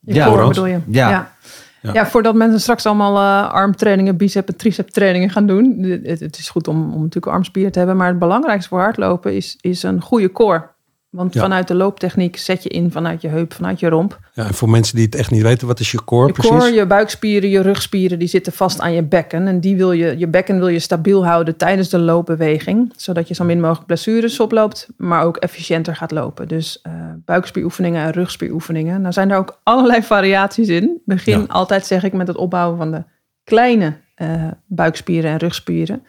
Je 0.00 0.14
ja, 0.14 0.26
core 0.26 0.48
bedoel 0.48 0.66
je. 0.66 0.80
ja. 0.86 1.10
ja. 1.10 1.32
Ja. 1.82 2.06
voordat 2.06 2.34
mensen 2.34 2.60
straks 2.60 2.86
allemaal 2.86 3.16
uh, 3.16 3.52
armtrainingen, 3.52 4.16
bicep 4.16 4.48
en 4.48 4.56
tricep 4.56 4.88
trainingen 4.88 5.30
gaan 5.30 5.46
doen. 5.46 5.82
Het, 6.04 6.20
het, 6.20 6.38
is 6.38 6.50
goed 6.50 6.68
om, 6.68 6.82
om 6.92 7.02
natuurlijk 7.02 7.34
armspieren 7.34 7.72
te 7.72 7.78
hebben. 7.78 7.96
Maar 7.96 8.08
het 8.08 8.18
belangrijkste 8.18 8.68
voor 8.68 8.78
hardlopen 8.78 9.34
is, 9.34 9.58
is 9.60 9.82
een 9.82 10.00
goede 10.00 10.32
core. 10.32 10.70
Want 11.12 11.36
vanuit 11.36 11.68
de 11.68 11.74
looptechniek 11.74 12.36
zet 12.36 12.62
je 12.62 12.68
in 12.68 12.90
vanuit 12.90 13.20
je 13.20 13.28
heup, 13.28 13.52
vanuit 13.52 13.80
je 13.80 13.88
romp. 13.88 14.20
Ja, 14.32 14.46
en 14.46 14.54
voor 14.54 14.70
mensen 14.70 14.96
die 14.96 15.04
het 15.04 15.14
echt 15.14 15.30
niet 15.30 15.42
weten, 15.42 15.66
wat 15.66 15.80
is 15.80 15.90
je 15.90 16.04
core 16.04 16.26
je 16.26 16.32
precies? 16.32 16.50
Core, 16.50 16.72
je 16.72 16.86
buikspieren, 16.86 17.48
je 17.48 17.60
rugspieren, 17.60 18.18
die 18.18 18.28
zitten 18.28 18.52
vast 18.52 18.80
aan 18.80 18.92
je 18.92 19.02
bekken. 19.02 19.46
En 19.46 19.60
die 19.60 19.76
wil 19.76 19.92
je, 19.92 20.18
je 20.18 20.26
bekken 20.26 20.58
wil 20.58 20.68
je 20.68 20.78
stabiel 20.78 21.26
houden 21.26 21.56
tijdens 21.56 21.88
de 21.88 21.98
loopbeweging. 21.98 22.92
Zodat 22.96 23.28
je 23.28 23.34
zo 23.34 23.44
min 23.44 23.60
mogelijk 23.60 23.86
blessures 23.86 24.40
oploopt, 24.40 24.88
maar 24.96 25.24
ook 25.24 25.36
efficiënter 25.36 25.96
gaat 25.96 26.10
lopen. 26.10 26.48
Dus 26.48 26.82
uh, 26.86 26.92
buikspieroefeningen 27.24 28.04
en 28.04 28.10
rugspieroefeningen. 28.10 29.00
Nou 29.00 29.12
zijn 29.12 29.30
er 29.30 29.38
ook 29.38 29.60
allerlei 29.62 30.02
variaties 30.14 30.68
in. 30.68 31.00
Begin 31.04 31.40
ja. 31.40 31.46
altijd, 31.48 31.86
zeg 31.86 32.02
ik, 32.02 32.12
met 32.12 32.26
het 32.26 32.36
opbouwen 32.36 32.76
van 32.76 32.90
de 32.90 33.04
kleine 33.44 33.96
uh, 34.16 34.46
buikspieren 34.66 35.30
en 35.30 35.38
rugspieren. 35.38 36.02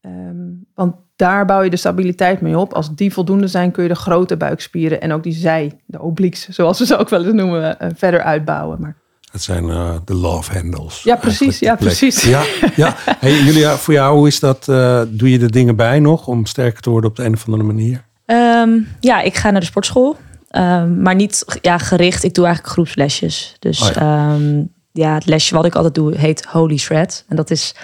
Um, 0.00 0.66
want 0.74 0.94
daar 1.16 1.44
bouw 1.44 1.62
je 1.62 1.70
de 1.70 1.76
stabiliteit 1.76 2.40
mee 2.40 2.58
op. 2.58 2.72
Als 2.72 2.94
die 2.94 3.12
voldoende 3.12 3.46
zijn, 3.46 3.70
kun 3.70 3.82
je 3.82 3.88
de 3.88 3.94
grote 3.94 4.36
buikspieren 4.36 5.00
en 5.00 5.12
ook 5.12 5.22
die 5.22 5.32
zij, 5.32 5.72
de 5.86 6.00
obliques, 6.00 6.48
zoals 6.48 6.78
we 6.78 6.86
ze 6.86 6.96
ook 6.96 7.08
wel 7.08 7.24
eens 7.24 7.32
noemen, 7.32 7.76
uh, 7.82 7.88
verder 7.96 8.22
uitbouwen. 8.22 8.80
Maar... 8.80 8.96
Het 9.32 9.42
zijn 9.42 9.64
uh, 9.64 9.94
de 10.04 10.14
love 10.14 10.52
handles. 10.52 11.02
Ja, 11.02 11.16
precies. 11.16 11.58
Ja, 11.58 11.74
precies. 11.74 12.22
Ja, 12.22 12.42
ja. 12.76 12.96
Hey, 13.18 13.42
Julia, 13.42 13.76
voor 13.76 13.94
jou, 13.94 14.16
hoe 14.16 14.26
is 14.26 14.40
dat? 14.40 14.66
Uh, 14.68 15.02
doe 15.08 15.30
je 15.30 15.40
er 15.40 15.50
dingen 15.50 15.76
bij 15.76 16.00
nog 16.00 16.26
om 16.26 16.46
sterker 16.46 16.80
te 16.80 16.90
worden 16.90 17.10
op 17.10 17.16
de 17.16 17.24
een 17.24 17.34
of 17.34 17.46
andere 17.46 17.62
manier? 17.62 18.04
Um, 18.26 18.88
ja, 19.00 19.20
ik 19.20 19.36
ga 19.36 19.50
naar 19.50 19.60
de 19.60 19.66
sportschool. 19.66 20.16
Um, 20.50 21.02
maar 21.02 21.14
niet 21.14 21.44
ja, 21.60 21.78
gericht. 21.78 22.24
Ik 22.24 22.34
doe 22.34 22.44
eigenlijk 22.44 22.74
groepslesjes. 22.74 23.56
Dus 23.58 23.80
oh 23.80 23.90
ja. 23.94 24.34
Um, 24.34 24.72
ja, 24.92 25.14
het 25.14 25.26
lesje 25.26 25.54
wat 25.54 25.64
ik 25.64 25.74
altijd 25.74 25.94
doe 25.94 26.16
heet 26.16 26.44
Holy 26.44 26.76
Shred. 26.76 27.24
En 27.28 27.36
dat 27.36 27.50
is 27.50 27.74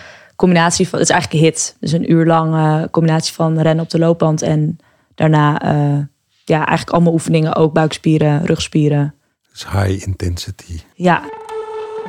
combinatie 0.40 0.88
van, 0.88 0.98
het 0.98 1.08
is 1.08 1.14
eigenlijk 1.14 1.42
een 1.42 1.50
hit. 1.50 1.76
Dus 1.80 1.92
een 1.92 2.12
uur 2.12 2.26
lang 2.26 2.54
uh, 2.54 2.82
combinatie 2.90 3.34
van 3.34 3.60
rennen 3.60 3.84
op 3.84 3.90
de 3.90 3.98
loopband 3.98 4.42
en 4.42 4.78
daarna 5.14 5.62
uh, 5.64 5.98
ja, 6.44 6.56
eigenlijk 6.56 6.90
allemaal 6.90 7.12
oefeningen, 7.12 7.54
ook 7.54 7.72
buikspieren, 7.72 8.46
rugspieren. 8.46 9.14
Dus 9.52 9.66
high 9.70 10.06
intensity. 10.06 10.80
Ja. 10.94 11.22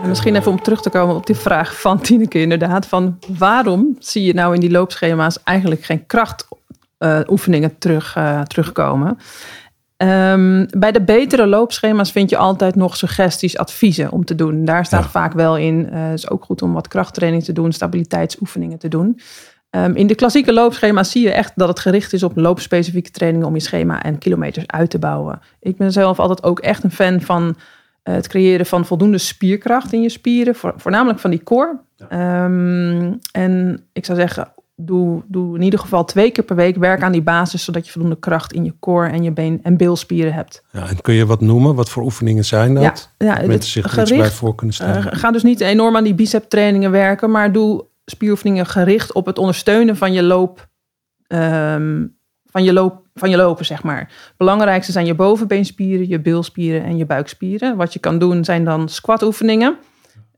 En 0.01 0.09
misschien 0.09 0.35
even 0.35 0.51
om 0.51 0.61
terug 0.61 0.81
te 0.81 0.89
komen 0.89 1.15
op 1.15 1.25
die 1.25 1.35
vraag 1.35 1.79
van 1.81 2.01
Tineke 2.01 2.39
inderdaad, 2.39 2.85
van 2.85 3.19
waarom 3.37 3.95
zie 3.99 4.23
je 4.23 4.33
nou 4.33 4.53
in 4.53 4.59
die 4.59 4.71
loopschema's 4.71 5.43
eigenlijk 5.43 5.83
geen 5.83 6.05
krachtoefeningen 6.05 7.69
uh, 7.69 7.75
terug, 7.79 8.17
terugkomen? 8.47 9.17
Um, 10.03 10.67
bij 10.77 10.91
de 10.91 11.01
betere 11.01 11.47
loopschema's 11.47 12.11
vind 12.11 12.29
je 12.29 12.37
altijd 12.37 12.75
nog 12.75 12.97
suggesties, 12.97 13.57
adviezen 13.57 14.11
om 14.11 14.25
te 14.25 14.35
doen. 14.35 14.65
Daar 14.65 14.85
staat 14.85 15.03
ja. 15.03 15.09
vaak 15.09 15.33
wel 15.33 15.57
in. 15.57 15.77
Het 15.77 15.93
uh, 15.93 16.13
is 16.13 16.29
ook 16.29 16.43
goed 16.43 16.61
om 16.61 16.73
wat 16.73 16.87
krachttraining 16.87 17.43
te 17.43 17.53
doen, 17.53 17.71
stabiliteitsoefeningen 17.71 18.77
te 18.77 18.87
doen. 18.87 19.19
Um, 19.69 19.95
in 19.95 20.07
de 20.07 20.15
klassieke 20.15 20.53
loopschema's 20.53 21.11
zie 21.11 21.23
je 21.23 21.31
echt 21.31 21.51
dat 21.55 21.67
het 21.67 21.79
gericht 21.79 22.13
is 22.13 22.23
op 22.23 22.35
loopspecifieke 22.35 23.11
trainingen 23.11 23.47
om 23.47 23.53
je 23.53 23.59
schema 23.59 24.03
en 24.03 24.17
kilometers 24.17 24.67
uit 24.67 24.89
te 24.89 24.99
bouwen. 24.99 25.39
Ik 25.59 25.77
ben 25.77 25.91
zelf 25.91 26.19
altijd 26.19 26.43
ook 26.43 26.59
echt 26.59 26.83
een 26.83 26.91
fan 26.91 27.21
van 27.21 27.43
uh, 27.43 28.15
het 28.15 28.27
creëren 28.27 28.65
van 28.65 28.85
voldoende 28.85 29.17
spierkracht 29.17 29.93
in 29.93 30.01
je 30.01 30.09
spieren, 30.09 30.55
voor, 30.55 30.73
voornamelijk 30.77 31.19
van 31.19 31.29
die 31.29 31.43
core. 31.43 31.79
Ja. 31.95 32.43
Um, 32.43 33.19
en 33.31 33.83
ik 33.93 34.05
zou 34.05 34.17
zeggen, 34.17 34.53
doe, 34.85 35.23
doe 35.27 35.55
in 35.55 35.61
ieder 35.61 35.79
geval 35.79 36.05
twee 36.05 36.31
keer 36.31 36.43
per 36.43 36.55
week 36.55 36.75
werk 36.75 37.03
aan 37.03 37.11
die 37.11 37.21
basis, 37.21 37.63
zodat 37.63 37.85
je 37.85 37.91
voldoende 37.91 38.19
kracht 38.19 38.53
in 38.53 38.63
je 38.63 38.73
core 38.79 39.09
en 39.09 39.23
je 39.23 39.31
been- 39.31 39.59
en 39.63 39.77
bilspieren 39.77 40.33
hebt. 40.33 40.63
Ja, 40.71 40.87
en 40.87 41.01
kun 41.01 41.13
je 41.13 41.25
wat 41.25 41.41
noemen? 41.41 41.75
Wat 41.75 41.89
voor 41.89 42.03
oefeningen 42.03 42.45
zijn 42.45 42.73
dat? 42.73 42.83
Ja, 43.17 43.25
ja, 43.25 43.35
Dat 43.35 43.47
mensen 43.47 43.71
zich 43.71 43.95
er 43.95 44.01
iets 44.01 44.11
bij 44.11 44.31
voor 44.31 44.55
kunnen 44.55 44.75
stellen. 44.75 45.11
Eh, 45.11 45.19
ga 45.19 45.31
dus 45.31 45.43
niet 45.43 45.61
enorm 45.61 45.95
aan 45.95 46.03
die 46.03 46.15
bicep 46.15 46.43
trainingen 46.49 46.91
werken, 46.91 47.31
maar 47.31 47.51
doe 47.51 47.85
spieroefeningen 48.05 48.65
gericht 48.65 49.13
op 49.13 49.25
het 49.25 49.37
ondersteunen 49.37 49.97
van 49.97 50.13
je 50.13 50.23
loop, 50.23 50.67
ehm, 51.27 52.05
van 52.45 52.63
je 52.63 52.73
loop, 52.73 53.01
van 53.13 53.29
je 53.29 53.37
lopen, 53.37 53.65
zeg 53.65 53.83
maar. 53.83 53.99
Het 53.99 54.33
belangrijkste 54.37 54.91
zijn 54.91 55.05
je 55.05 55.15
bovenbeenspieren, 55.15 56.07
je 56.07 56.19
bilspieren 56.19 56.83
en 56.83 56.97
je 56.97 57.05
buikspieren. 57.05 57.75
Wat 57.75 57.93
je 57.93 57.99
kan 57.99 58.19
doen 58.19 58.45
zijn 58.45 58.63
dan 58.63 58.89
squat 58.89 59.23
oefeningen. 59.23 59.77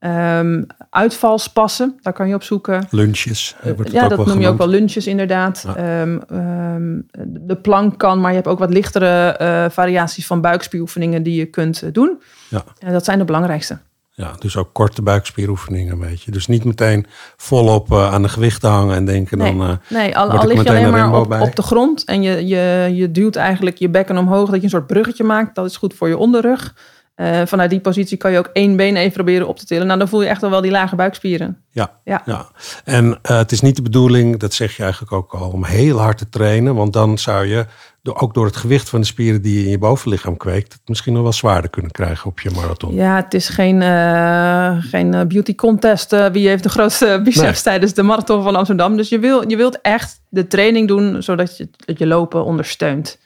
Ehm, 0.03 0.63
uitvalspassen, 0.89 1.99
daar 2.01 2.13
kan 2.13 2.27
je 2.27 2.35
op 2.35 2.43
zoeken. 2.43 2.87
Lunches, 2.89 3.55
eh, 3.59 3.65
wordt 3.65 3.79
het 3.79 3.91
ja, 3.91 4.07
dat 4.07 4.25
noem 4.25 4.39
je 4.39 4.47
ook 4.47 4.57
wel 4.57 4.67
lunches 4.67 5.07
inderdaad. 5.07 5.63
Ja. 5.67 5.75
Ehm, 5.75 6.17
ehm, 6.29 7.01
de 7.27 7.55
plank 7.55 7.97
kan, 7.97 8.19
maar 8.19 8.29
je 8.29 8.35
hebt 8.35 8.47
ook 8.47 8.59
wat 8.59 8.69
lichtere 8.69 9.37
eh, 9.37 9.65
variaties 9.69 10.27
van 10.27 10.41
buikspieroefeningen 10.41 11.23
die 11.23 11.35
je 11.35 11.45
kunt 11.45 11.81
eh, 11.81 11.89
doen. 11.91 12.21
Ja. 12.49 12.63
En 12.79 12.93
dat 12.93 13.05
zijn 13.05 13.17
de 13.17 13.25
belangrijkste. 13.25 13.79
Ja, 14.15 14.31
dus 14.39 14.57
ook 14.57 14.69
korte 14.73 15.01
buikspieroefeningen, 15.01 15.99
weet 15.99 16.21
je. 16.21 16.31
Dus 16.31 16.47
niet 16.47 16.63
meteen 16.63 17.05
volop 17.37 17.91
eh, 17.91 18.13
aan 18.13 18.21
de 18.21 18.29
gewichten 18.29 18.69
hangen 18.69 18.95
en 18.95 19.05
denken 19.05 19.37
Nee, 19.37 19.57
dan... 19.57 19.69
eh, 19.69 19.75
nee 19.89 20.17
al, 20.17 20.29
al 20.29 20.47
lig 20.47 20.63
je 20.63 20.69
alleen 20.69 20.83
een 20.83 20.91
maar 20.91 21.13
op, 21.13 21.41
op 21.41 21.55
de 21.55 21.61
grond 21.61 22.03
en 22.03 22.21
je, 22.21 22.47
je, 22.47 22.91
je 22.93 23.11
duwt 23.11 23.35
eigenlijk 23.35 23.77
je 23.77 23.89
bekken 23.89 24.17
omhoog, 24.17 24.49
dat 24.49 24.57
je 24.57 24.63
een 24.63 24.69
soort 24.69 24.87
bruggetje 24.87 25.23
maakt. 25.23 25.55
Dat 25.55 25.65
is 25.65 25.77
goed 25.77 25.93
voor 25.93 26.07
je 26.07 26.17
onderrug. 26.17 26.73
Eh, 27.15 27.41
vanuit 27.45 27.69
die 27.69 27.79
positie 27.79 28.17
kan 28.17 28.31
je 28.31 28.37
ook 28.37 28.49
één 28.53 28.75
been 28.75 28.95
even 28.95 29.11
proberen 29.11 29.47
op 29.47 29.57
te 29.59 29.65
tillen. 29.65 29.87
Nou, 29.87 29.99
dan 29.99 30.07
voel 30.07 30.21
je 30.21 30.27
echt 30.27 30.43
al 30.43 30.49
wel 30.49 30.61
die 30.61 30.71
lage 30.71 30.95
buikspieren. 30.95 31.57
Ja, 31.69 31.91
Ja. 32.03 32.21
ja. 32.25 32.47
En 32.83 33.19
eh, 33.21 33.37
het 33.37 33.51
is 33.51 33.61
niet 33.61 33.75
de 33.75 33.81
bedoeling, 33.81 34.39
dat 34.39 34.53
zeg 34.53 34.75
je 34.77 34.83
eigenlijk 34.83 35.11
ook 35.11 35.33
al, 35.33 35.49
om 35.49 35.63
heel 35.63 35.97
hard 35.99 36.17
te 36.17 36.29
trainen. 36.29 36.75
Want 36.75 36.93
dan 36.93 37.17
zou 37.17 37.45
je, 37.45 37.65
door, 38.01 38.15
ook 38.21 38.33
door 38.33 38.45
het 38.45 38.55
gewicht 38.55 38.89
van 38.89 38.99
de 38.99 39.05
spieren 39.05 39.41
die 39.41 39.57
je 39.59 39.63
in 39.63 39.69
je 39.69 39.77
bovenlichaam 39.77 40.37
kweekt, 40.37 40.73
het 40.73 40.81
misschien 40.85 41.13
nog 41.13 41.21
wel 41.23 41.33
zwaarder 41.33 41.69
kunnen 41.69 41.91
krijgen 41.91 42.29
op 42.29 42.39
je 42.39 42.49
marathon. 42.51 42.95
Ja, 42.95 43.15
het 43.15 43.33
is 43.33 43.49
geen, 43.49 43.81
eh, 43.81 44.77
geen 44.79 45.27
beauty 45.27 45.55
contest. 45.55 46.15
wie 46.31 46.47
heeft 46.47 46.63
de 46.63 46.69
grootste 46.69 47.19
biceps 47.23 47.41
Nee. 47.45 47.61
tijdens 47.73 47.93
de 47.93 48.03
marathon 48.03 48.43
van 48.43 48.55
Amsterdam. 48.55 48.97
Dus 48.97 49.09
je, 49.09 49.19
wil, 49.19 49.49
je 49.49 49.55
wilt 49.57 49.81
echt 49.81 50.21
de 50.29 50.47
training 50.47 50.87
doen 50.87 51.23
zodat 51.23 51.57
je, 51.57 51.69
dat 51.85 51.99
je 51.99 52.07
lopen 52.07 52.43
ondersteunt. 52.45 53.21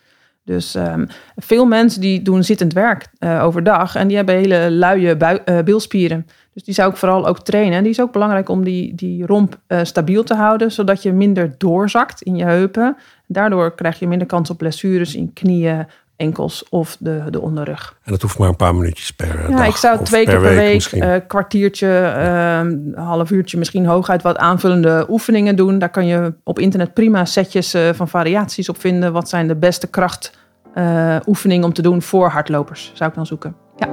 Dus 0.47 0.75
ehm, 0.75 1.05
veel 1.35 1.65
mensen 1.65 2.01
die 2.01 2.21
doen 2.21 2.43
zittend 2.43 2.73
werk 2.73 3.07
eh, 3.19 3.43
overdag 3.43 3.95
en 3.95 4.07
die 4.07 4.15
hebben 4.17 4.35
hele 4.35 4.71
luie 4.71 5.17
bui- 5.17 5.41
eh, 5.45 5.59
bilspieren. 5.59 6.27
Dus 6.53 6.63
die 6.63 6.73
zou 6.73 6.91
ik 6.91 6.97
vooral 6.97 7.27
ook 7.27 7.39
trainen. 7.39 7.77
En 7.77 7.83
die 7.83 7.91
is 7.91 8.01
ook 8.01 8.11
belangrijk 8.11 8.49
om 8.49 8.63
die, 8.63 8.95
die 8.95 9.25
romp 9.25 9.59
eh, 9.67 9.79
stabiel 9.83 10.23
te 10.23 10.35
houden, 10.35 10.71
zodat 10.71 11.03
je 11.03 11.13
minder 11.13 11.55
doorzakt 11.57 12.21
in 12.21 12.35
je 12.35 12.43
heupen. 12.43 12.97
Daardoor 13.25 13.75
krijg 13.75 13.99
je 13.99 14.07
minder 14.07 14.27
kans 14.27 14.49
op 14.49 14.57
blessures 14.57 15.15
in 15.15 15.33
knieën, 15.33 15.87
enkels 16.17 16.65
of 16.69 16.97
de, 16.99 17.23
de 17.29 17.41
onderrug. 17.41 17.95
En 18.03 18.11
dat 18.11 18.21
hoeft 18.21 18.37
maar 18.37 18.49
een 18.49 18.55
paar 18.55 18.75
minuutjes 18.75 19.11
per 19.11 19.39
eh, 19.39 19.49
Ja, 19.49 19.55
dag. 19.55 19.67
ik 19.67 19.75
zou 19.75 20.03
twee 20.03 20.25
keer 20.25 20.39
per 20.39 20.55
week, 20.55 20.73
misschien. 20.73 21.01
eh 21.01 21.21
kwartiertje, 21.27 21.87
een 21.87 22.93
half 22.95 23.31
uurtje, 23.31 23.57
misschien 23.57 23.85
hooguit 23.85 24.21
wat 24.21 24.37
aanvullende 24.37 25.05
oefeningen 25.09 25.55
doen. 25.55 25.79
Daar 25.79 25.89
kan 25.89 26.05
je 26.05 26.33
op 26.43 26.59
internet 26.59 26.93
prima 26.93 27.25
setjes 27.25 27.73
eh, 27.73 27.89
van 27.93 28.07
variaties 28.07 28.69
op 28.69 28.79
vinden. 28.79 29.13
Wat 29.13 29.29
zijn 29.29 29.47
de 29.47 29.55
beste 29.55 29.87
krachtoefeningen 29.87 31.21
oefeningen 31.27 31.65
om 31.65 31.73
te 31.73 31.81
doen 31.81 32.01
voor 32.01 32.29
hardlopers? 32.29 32.91
Zou 32.93 33.09
ik 33.09 33.15
dan 33.15 33.25
zoeken. 33.25 33.55
Ja. 33.75 33.87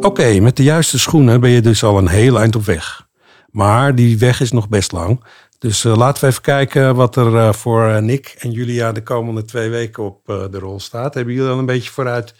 Oké, 0.00 0.40
met 0.40 0.56
de 0.56 0.62
juiste 0.62 0.98
schoenen 0.98 1.40
ben 1.40 1.50
je 1.50 1.60
dus 1.60 1.84
al 1.84 1.98
een 1.98 2.08
heel 2.08 2.38
eind 2.40 2.56
op 2.56 2.64
weg. 2.64 3.06
Maar 3.50 3.94
die 3.94 4.18
weg 4.18 4.40
is 4.40 4.52
nog 4.52 4.68
best 4.68 4.92
lang. 4.92 5.24
Dus 5.62 5.84
eh, 5.84 5.96
laten 5.96 6.22
we 6.22 6.30
even 6.30 6.42
kijken 6.42 6.94
wat 6.94 7.16
er 7.16 7.36
eh, 7.36 7.52
voor 7.52 7.88
eh, 7.88 8.02
Nick 8.02 8.34
en 8.38 8.50
Julia 8.50 8.92
de 8.92 9.02
komende 9.02 9.44
twee 9.44 9.68
weken 9.68 10.04
op 10.04 10.26
de 10.26 10.58
rol 10.58 10.80
staat. 10.80 11.14
Hebben 11.14 11.34
jullie 11.34 11.50
al 11.50 11.58
een 11.58 11.66
beetje 11.66 11.90
vooruit 11.90 12.34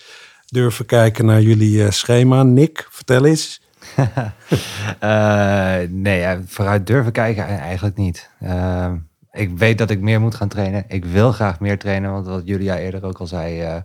durven 0.46 0.86
kijken 0.86 1.26
naar 1.26 1.40
jullie 1.40 1.90
schema? 1.90 2.42
Nick, 2.42 2.86
vertel 2.90 3.24
eens. 3.24 3.62
Nee, 5.88 6.38
vooruit 6.46 6.86
durven 6.86 7.12
kijken 7.12 7.44
eigenlijk 7.46 7.96
niet. 7.96 8.30
Ik 9.30 9.58
weet 9.58 9.78
dat 9.78 9.90
ik 9.90 10.00
meer 10.00 10.20
moet 10.20 10.34
gaan 10.34 10.48
trainen. 10.48 10.84
Ik 10.88 11.04
wil 11.04 11.32
graag 11.32 11.60
meer 11.60 11.78
trainen, 11.78 12.12
want 12.12 12.26
wat 12.26 12.42
Julia 12.44 12.78
eerder 12.78 13.04
ook 13.04 13.18
al 13.18 13.26
zei, 13.26 13.82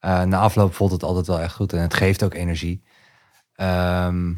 na 0.00 0.38
afloop 0.38 0.74
voelt 0.74 0.92
het 0.92 1.02
altijd 1.02 1.26
wel 1.26 1.40
echt 1.40 1.54
goed 1.54 1.72
en 1.72 1.80
het 1.80 1.94
geeft 1.94 2.22
ook 2.22 2.34
energie. 2.34 2.82
Ehm, 3.54 4.32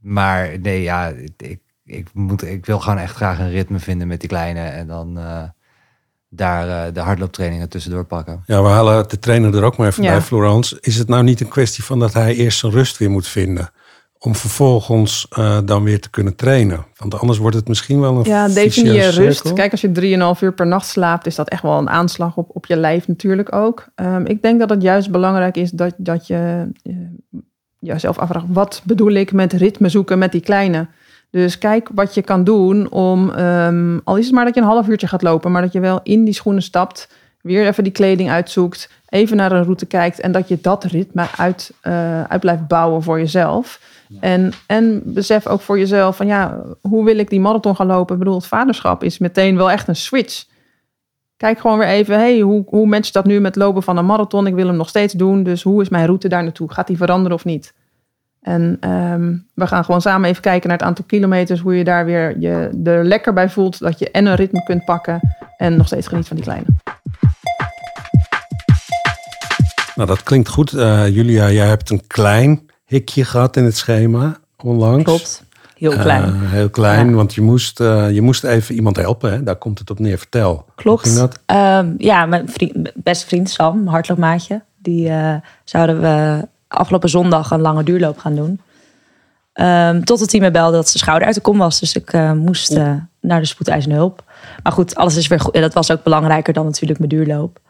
maar 0.00 0.58
nee, 0.60 0.82
ja, 0.82 1.12
ik, 1.36 1.63
ik, 1.84 2.08
moet, 2.12 2.44
ik 2.44 2.66
wil 2.66 2.78
gewoon 2.80 2.98
echt 2.98 3.14
graag 3.14 3.38
een 3.38 3.50
ritme 3.50 3.78
vinden 3.78 4.08
met 4.08 4.20
die 4.20 4.28
kleine 4.28 4.60
en 4.60 4.86
dan 4.86 5.18
eh, 5.18 5.42
daar 6.28 6.86
eh, 6.86 6.94
de 6.94 7.00
hardlooptrainingen 7.00 7.68
tussendoor 7.68 8.04
pakken. 8.04 8.42
Ja, 8.46 8.62
we 8.62 8.68
halen 8.68 9.08
de 9.08 9.18
trainer 9.18 9.56
er 9.56 9.62
ook 9.62 9.76
maar 9.76 9.86
even 9.88 10.02
Ja. 10.02 10.10
bij, 10.10 10.20
Florence. 10.20 10.78
Is 10.80 10.96
het 10.96 11.08
nou 11.08 11.22
niet 11.22 11.40
een 11.40 11.48
kwestie 11.48 11.84
van 11.84 11.98
dat 11.98 12.12
hij 12.12 12.34
eerst 12.34 12.58
zijn 12.58 12.72
rust 12.72 12.98
weer 12.98 13.10
moet 13.10 13.28
vinden? 13.28 13.70
Om 14.18 14.34
vervolgens 14.34 15.26
eh, 15.30 15.58
dan 15.64 15.82
weer 15.82 16.00
te 16.00 16.10
kunnen 16.10 16.36
trainen. 16.36 16.86
Want 16.96 17.20
anders 17.20 17.38
wordt 17.38 17.56
het 17.56 17.68
misschien 17.68 18.00
wel 18.00 18.16
een 18.16 18.24
Ja, 18.24 18.48
definieer 18.48 19.10
rust. 19.10 19.52
Kijk, 19.52 19.70
als 19.70 19.80
je 19.80 20.34
3,5 20.36 20.40
uur 20.42 20.54
per 20.54 20.66
nacht 20.66 20.86
slaapt, 20.86 21.26
is 21.26 21.34
dat 21.34 21.48
echt 21.48 21.62
wel 21.62 21.78
een 21.78 21.90
aanslag 21.90 22.36
op, 22.36 22.50
op 22.52 22.66
je 22.66 22.76
lijf 22.76 23.08
natuurlijk 23.08 23.54
ook. 23.54 23.86
Ehm, 23.94 24.24
ik 24.24 24.42
denk 24.42 24.58
dat 24.60 24.70
het 24.70 24.82
juist 24.82 25.10
belangrijk 25.10 25.56
is 25.56 25.70
dat, 25.70 25.94
dat 25.96 26.26
je 26.26 26.68
jezelf 27.78 28.18
afvraagt, 28.18 28.46
wat 28.48 28.82
bedoel 28.84 29.12
ik 29.12 29.32
met 29.32 29.52
ritme 29.52 29.88
zoeken 29.88 30.18
met 30.18 30.32
die 30.32 30.40
kleine? 30.40 30.88
Dus 31.34 31.58
kijk 31.58 31.88
wat 31.94 32.14
je 32.14 32.22
kan 32.22 32.44
doen 32.44 32.90
om, 32.90 33.30
ehm, 33.30 33.98
al 34.04 34.16
is 34.16 34.24
het 34.24 34.34
maar 34.34 34.44
dat 34.44 34.54
je 34.54 34.60
een 34.60 34.66
half 34.66 34.88
uurtje 34.88 35.06
gaat 35.06 35.22
lopen, 35.22 35.52
maar 35.52 35.62
dat 35.62 35.72
je 35.72 35.80
wel 35.80 36.00
in 36.02 36.24
die 36.24 36.34
schoenen 36.34 36.62
stapt, 36.62 37.08
weer 37.40 37.66
even 37.66 37.84
die 37.84 37.92
kleding 37.92 38.30
uitzoekt, 38.30 38.90
even 39.08 39.36
naar 39.36 39.52
een 39.52 39.62
route 39.62 39.86
kijkt 39.86 40.20
en 40.20 40.32
dat 40.32 40.48
je 40.48 40.58
dat 40.60 40.84
ritme 40.84 41.26
uit, 41.36 41.72
eh, 41.80 42.22
uit 42.22 42.40
blijft 42.40 42.66
bouwen 42.66 43.02
voor 43.02 43.18
jezelf. 43.18 43.80
En, 44.20 44.52
en 44.66 45.02
besef 45.04 45.46
ook 45.46 45.60
voor 45.60 45.78
jezelf 45.78 46.16
van 46.16 46.26
ja, 46.26 46.62
hoe 46.80 47.04
wil 47.04 47.18
ik 47.18 47.30
die 47.30 47.40
marathon 47.40 47.76
gaan 47.76 47.86
lopen? 47.86 48.14
Ik 48.14 48.18
bedoel, 48.18 48.38
het 48.38 48.46
vaderschap 48.46 49.02
is 49.02 49.18
meteen 49.18 49.56
wel 49.56 49.70
echt 49.70 49.88
een 49.88 49.96
switch. 49.96 50.44
Kijk 51.36 51.58
gewoon 51.58 51.78
weer 51.78 51.88
even, 51.88 52.18
hey, 52.18 52.40
hoe, 52.40 52.64
hoe 52.66 52.86
matcht 52.86 53.12
dat 53.12 53.24
nu 53.24 53.40
met 53.40 53.56
lopen 53.56 53.82
van 53.82 53.96
een 53.96 54.06
marathon? 54.06 54.46
Ik 54.46 54.54
wil 54.54 54.66
hem 54.66 54.76
nog 54.76 54.88
steeds 54.88 55.12
doen, 55.12 55.42
dus 55.42 55.62
hoe 55.62 55.82
is 55.82 55.88
mijn 55.88 56.06
route 56.06 56.28
daar 56.28 56.42
naartoe? 56.42 56.72
Gaat 56.72 56.86
die 56.86 56.96
veranderen 56.96 57.36
of 57.36 57.44
niet? 57.44 57.74
En 58.44 58.76
ehm, 58.80 59.36
we 59.54 59.66
gaan 59.66 59.84
gewoon 59.84 60.00
samen 60.00 60.28
even 60.28 60.42
kijken 60.42 60.68
naar 60.68 60.78
het 60.78 60.86
aantal 60.86 61.04
kilometers, 61.04 61.60
hoe 61.60 61.74
je 61.76 61.84
daar 61.84 62.04
weer 62.04 62.38
je 62.38 62.80
er 62.84 63.04
lekker 63.04 63.32
bij 63.32 63.50
voelt, 63.50 63.78
dat 63.78 63.98
je 63.98 64.10
en 64.10 64.26
een 64.26 64.34
ritme 64.34 64.62
kunt 64.62 64.84
pakken 64.84 65.20
en 65.56 65.76
nog 65.76 65.86
steeds 65.86 66.06
geniet 66.06 66.26
van 66.26 66.36
die 66.36 66.44
kleine. 66.44 66.66
Nou, 69.94 70.08
dat 70.08 70.22
klinkt 70.22 70.48
goed. 70.48 70.72
Eh, 70.72 71.08
Julia, 71.08 71.50
jij 71.50 71.66
hebt 71.66 71.90
een 71.90 72.06
klein 72.06 72.60
hikje 72.86 73.24
gehad 73.24 73.56
in 73.56 73.64
het 73.64 73.76
schema 73.76 74.36
onlangs. 74.56 75.04
Klopt. 75.04 75.44
Heel 75.74 75.96
klein. 75.98 76.22
Eh, 76.22 76.50
heel 76.50 76.70
klein, 76.70 77.08
Ja. 77.08 77.14
want 77.14 77.34
je 77.34 77.40
moest, 77.40 77.80
eh, 77.80 78.10
je 78.10 78.22
moest 78.22 78.44
even 78.44 78.74
iemand 78.74 78.96
helpen. 78.96 79.32
Hè? 79.32 79.42
Daar 79.42 79.56
komt 79.56 79.78
het 79.78 79.90
op 79.90 79.98
neer. 79.98 80.18
Vertel. 80.18 80.64
Klopt. 80.74 81.02
Hoe 81.02 81.10
ging 81.10 81.20
dat? 81.20 81.38
Ehm, 81.46 81.94
ja, 81.98 82.26
mijn 82.26 82.48
vriend, 82.48 82.74
mijn 82.74 82.94
beste 82.94 83.26
vriend 83.26 83.50
Sam, 83.50 83.76
mijn 83.76 83.88
hardloopmaatje. 83.88 84.62
Die 84.78 85.08
eh, 85.08 85.34
zouden 85.64 86.00
we 86.00 86.48
afgelopen 86.74 87.08
zondag 87.08 87.50
een 87.50 87.60
lange 87.60 87.84
duurloop 87.84 88.18
gaan 88.18 88.34
doen. 88.34 88.60
Ehm, 89.52 90.02
tot 90.02 90.20
het 90.20 90.30
team 90.30 90.42
me 90.42 90.50
belde 90.50 90.76
dat 90.76 90.88
zijn 90.88 90.98
schouder 90.98 91.26
uit 91.26 91.36
de 91.36 91.40
kom 91.40 91.58
was. 91.58 91.80
Dus 91.80 91.94
ik 91.94 92.12
eh, 92.12 92.32
moest 92.32 92.70
eh, 92.70 92.92
naar 93.20 93.40
de 93.40 93.46
spoedeisende 93.46 93.96
hulp. 93.96 94.22
Maar 94.62 94.72
goed, 94.72 94.94
alles 94.94 95.16
is 95.16 95.26
weer 95.26 95.40
goed. 95.40 95.54
En 95.54 95.60
dat 95.60 95.74
was 95.74 95.90
ook 95.90 96.02
belangrijker 96.02 96.52
dan 96.52 96.64
natuurlijk 96.64 96.98
mijn 96.98 97.10
duurloop. 97.10 97.60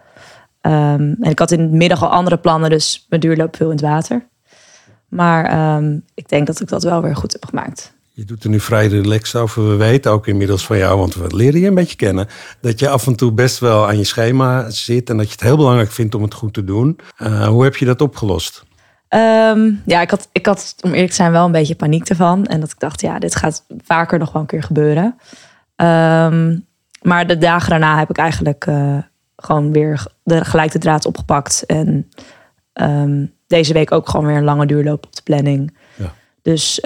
Ehm, 0.60 1.14
en 1.20 1.30
ik 1.30 1.38
had 1.38 1.50
in 1.50 1.70
de 1.70 1.76
middag 1.76 2.02
al 2.02 2.08
andere 2.08 2.36
plannen, 2.36 2.70
dus 2.70 3.06
mijn 3.08 3.20
duurloop 3.20 3.56
viel 3.56 3.66
in 3.66 3.76
het 3.76 3.80
water. 3.80 4.26
Maar 5.08 5.44
ehm, 5.44 5.98
ik 6.14 6.28
denk 6.28 6.46
dat 6.46 6.60
ik 6.60 6.68
dat 6.68 6.82
wel 6.82 7.02
weer 7.02 7.16
goed 7.16 7.32
heb 7.32 7.44
gemaakt. 7.44 7.92
Je 8.12 8.24
doet 8.24 8.44
er 8.44 8.50
nu 8.50 8.60
vrij 8.60 8.86
relaxed 8.86 9.40
over. 9.40 9.68
We 9.68 9.76
weten 9.76 10.12
ook 10.12 10.26
inmiddels 10.26 10.66
van 10.66 10.78
jou, 10.78 10.98
want 10.98 11.14
we 11.14 11.36
leren 11.36 11.60
je 11.60 11.66
een 11.66 11.74
beetje 11.74 11.96
kennen, 11.96 12.28
dat 12.60 12.78
je 12.78 12.88
af 12.88 13.06
en 13.06 13.16
toe 13.16 13.32
best 13.32 13.58
wel 13.58 13.86
aan 13.86 13.98
je 13.98 14.04
schema 14.04 14.70
zit 14.70 15.10
en 15.10 15.16
dat 15.16 15.26
je 15.26 15.32
het 15.32 15.40
heel 15.40 15.56
belangrijk 15.56 15.90
vindt 15.90 16.14
om 16.14 16.22
het 16.22 16.34
goed 16.34 16.54
te 16.54 16.64
doen. 16.64 16.98
Eh, 17.16 17.46
hoe 17.46 17.64
heb 17.64 17.76
je 17.76 17.84
dat 17.84 18.00
opgelost? 18.00 18.64
Ehm, 19.14 19.72
ja, 19.86 20.00
ik 20.00 20.10
had, 20.10 20.28
ik 20.32 20.46
had, 20.46 20.74
om 20.80 20.90
eerlijk 20.90 21.08
te 21.08 21.14
zijn, 21.16 21.32
wel 21.32 21.44
een 21.44 21.52
beetje 21.52 21.74
paniek 21.74 22.08
ervan. 22.08 22.46
En 22.46 22.60
dat 22.60 22.70
ik 22.70 22.78
dacht, 22.78 23.00
ja, 23.00 23.18
dit 23.18 23.36
gaat 23.36 23.64
vaker 23.84 24.18
nog 24.18 24.32
wel 24.32 24.42
een 24.42 24.48
keer 24.48 24.62
gebeuren. 24.62 25.18
Ehm, 25.76 26.58
maar 27.02 27.26
de 27.26 27.38
dagen 27.38 27.70
daarna 27.70 27.98
heb 27.98 28.10
ik 28.10 28.18
eigenlijk 28.18 28.66
eh, 28.66 28.98
gewoon 29.36 29.72
weer 29.72 30.06
de, 30.22 30.44
gelijk 30.44 30.72
de 30.72 30.78
draad 30.78 31.06
opgepakt. 31.06 31.64
En 31.66 32.08
ehm, 32.72 33.24
deze 33.46 33.72
week 33.72 33.92
ook 33.92 34.08
gewoon 34.08 34.26
weer 34.26 34.36
een 34.36 34.44
lange 34.44 34.66
duurloop 34.66 35.06
op 35.06 35.16
de 35.16 35.22
planning. 35.22 35.76
Ja. 35.96 36.12
Dus, 36.42 36.78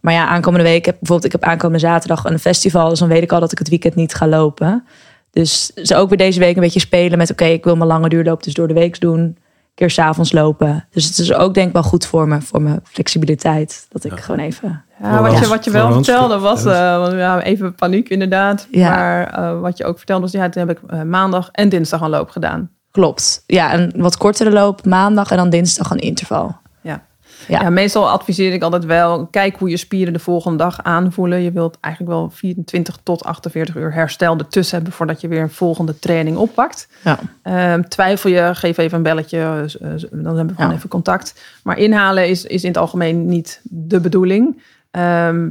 maar 0.00 0.14
ja, 0.14 0.26
aankomende 0.26 0.66
week, 0.66 0.84
heb, 0.84 0.96
bijvoorbeeld, 0.98 1.34
ik 1.34 1.40
heb 1.40 1.50
aankomende 1.50 1.86
zaterdag 1.86 2.24
een 2.24 2.38
festival. 2.38 2.88
Dus 2.88 2.98
dan 2.98 3.08
weet 3.08 3.22
ik 3.22 3.32
al 3.32 3.40
dat 3.40 3.52
ik 3.52 3.58
het 3.58 3.68
weekend 3.68 3.94
niet 3.94 4.14
ga 4.14 4.28
lopen. 4.28 4.84
Dus 5.30 5.66
ze 5.66 5.96
ook 5.96 6.08
weer 6.08 6.18
deze 6.18 6.38
week 6.38 6.54
een 6.54 6.62
beetje 6.62 6.80
spelen 6.80 7.18
met, 7.18 7.30
oké, 7.30 7.44
ik 7.44 7.64
wil 7.64 7.76
mijn 7.76 7.88
lange 7.88 8.08
duurloop 8.08 8.42
dus 8.42 8.54
door 8.54 8.68
de 8.68 8.74
week 8.74 9.00
doen. 9.00 9.36
Keer 9.76 9.90
s'avonds 9.90 10.32
lopen. 10.32 10.88
Dus 10.90 11.04
het 11.04 11.18
is 11.18 11.32
ook 11.32 11.54
denk 11.54 11.66
ik 11.66 11.72
wel 11.72 11.82
goed 11.82 12.06
voor 12.06 12.28
me, 12.28 12.40
voor 12.40 12.62
mijn 12.62 12.80
flexibiliteit. 12.84 13.86
Dat 13.88 14.04
ik 14.04 14.20
gewoon 14.20 14.40
even... 14.40 14.84
Ja, 15.02 15.22
wat, 15.22 15.38
je, 15.38 15.46
wat 15.46 15.64
je 15.64 15.70
wel 15.70 15.92
vertelde 15.92 16.38
was 16.38 16.64
eh, 16.64 16.98
want 16.98 17.12
ja, 17.12 17.42
even 17.42 17.74
paniek 17.74 18.08
inderdaad. 18.08 18.68
Ja. 18.70 18.90
Maar 18.90 19.26
eh, 19.26 19.60
wat 19.60 19.78
je 19.78 19.84
ook 19.84 19.96
vertelde 19.96 20.22
was, 20.22 20.32
ja, 20.32 20.48
toen 20.48 20.66
heb 20.66 20.78
ik 20.78 20.90
eh, 20.90 21.02
maandag 21.02 21.48
en 21.52 21.68
dinsdag 21.68 22.00
een 22.00 22.10
loop 22.10 22.30
gedaan. 22.30 22.70
Klopt. 22.90 23.42
Ja, 23.46 23.74
een 23.74 23.92
wat 23.96 24.16
kortere 24.16 24.50
loop 24.50 24.84
maandag 24.84 25.30
en 25.30 25.36
dan 25.36 25.50
dinsdag 25.50 25.90
een 25.90 25.98
interval. 25.98 26.56
Ja. 27.48 27.70
Meestal 27.70 28.10
adviseer 28.10 28.52
ik 28.52 28.62
altijd 28.62 28.84
wel, 28.84 29.26
kijk 29.26 29.56
hoe 29.56 29.68
je 29.70 29.76
spieren 29.76 30.12
de 30.12 30.18
volgende 30.18 30.56
dag 30.58 30.82
aanvoelen. 30.82 31.42
Je 31.42 31.52
wilt 31.52 31.78
eigenlijk 31.80 32.14
wel 32.14 32.30
24 32.30 32.98
tot 33.02 33.24
48 33.24 33.76
uur 33.76 33.92
herstel 33.92 34.36
ertussen 34.38 34.76
hebben 34.76 34.94
voordat 34.94 35.20
je 35.20 35.28
weer 35.28 35.42
een 35.42 35.50
volgende 35.50 35.98
training 35.98 36.36
oppakt. 36.36 36.88
Ja. 37.04 37.18
Ehm, 37.42 37.82
twijfel 37.82 38.30
je, 38.30 38.50
geef 38.54 38.78
even 38.78 38.96
een 38.96 39.02
belletje, 39.02 39.38
eh, 39.38 39.62
eh, 39.62 40.00
dan 40.10 40.24
hebben 40.36 40.46
we 40.46 40.54
gewoon 40.54 40.70
Ja. 40.70 40.76
even 40.76 40.88
contact. 40.88 41.42
Maar 41.62 41.78
inhalen 41.78 42.28
is, 42.28 42.44
is 42.44 42.62
in 42.62 42.68
het 42.68 42.78
algemeen 42.78 43.26
niet 43.26 43.60
de 43.62 44.00
bedoeling. 44.00 44.62
Ehm, 44.90 45.48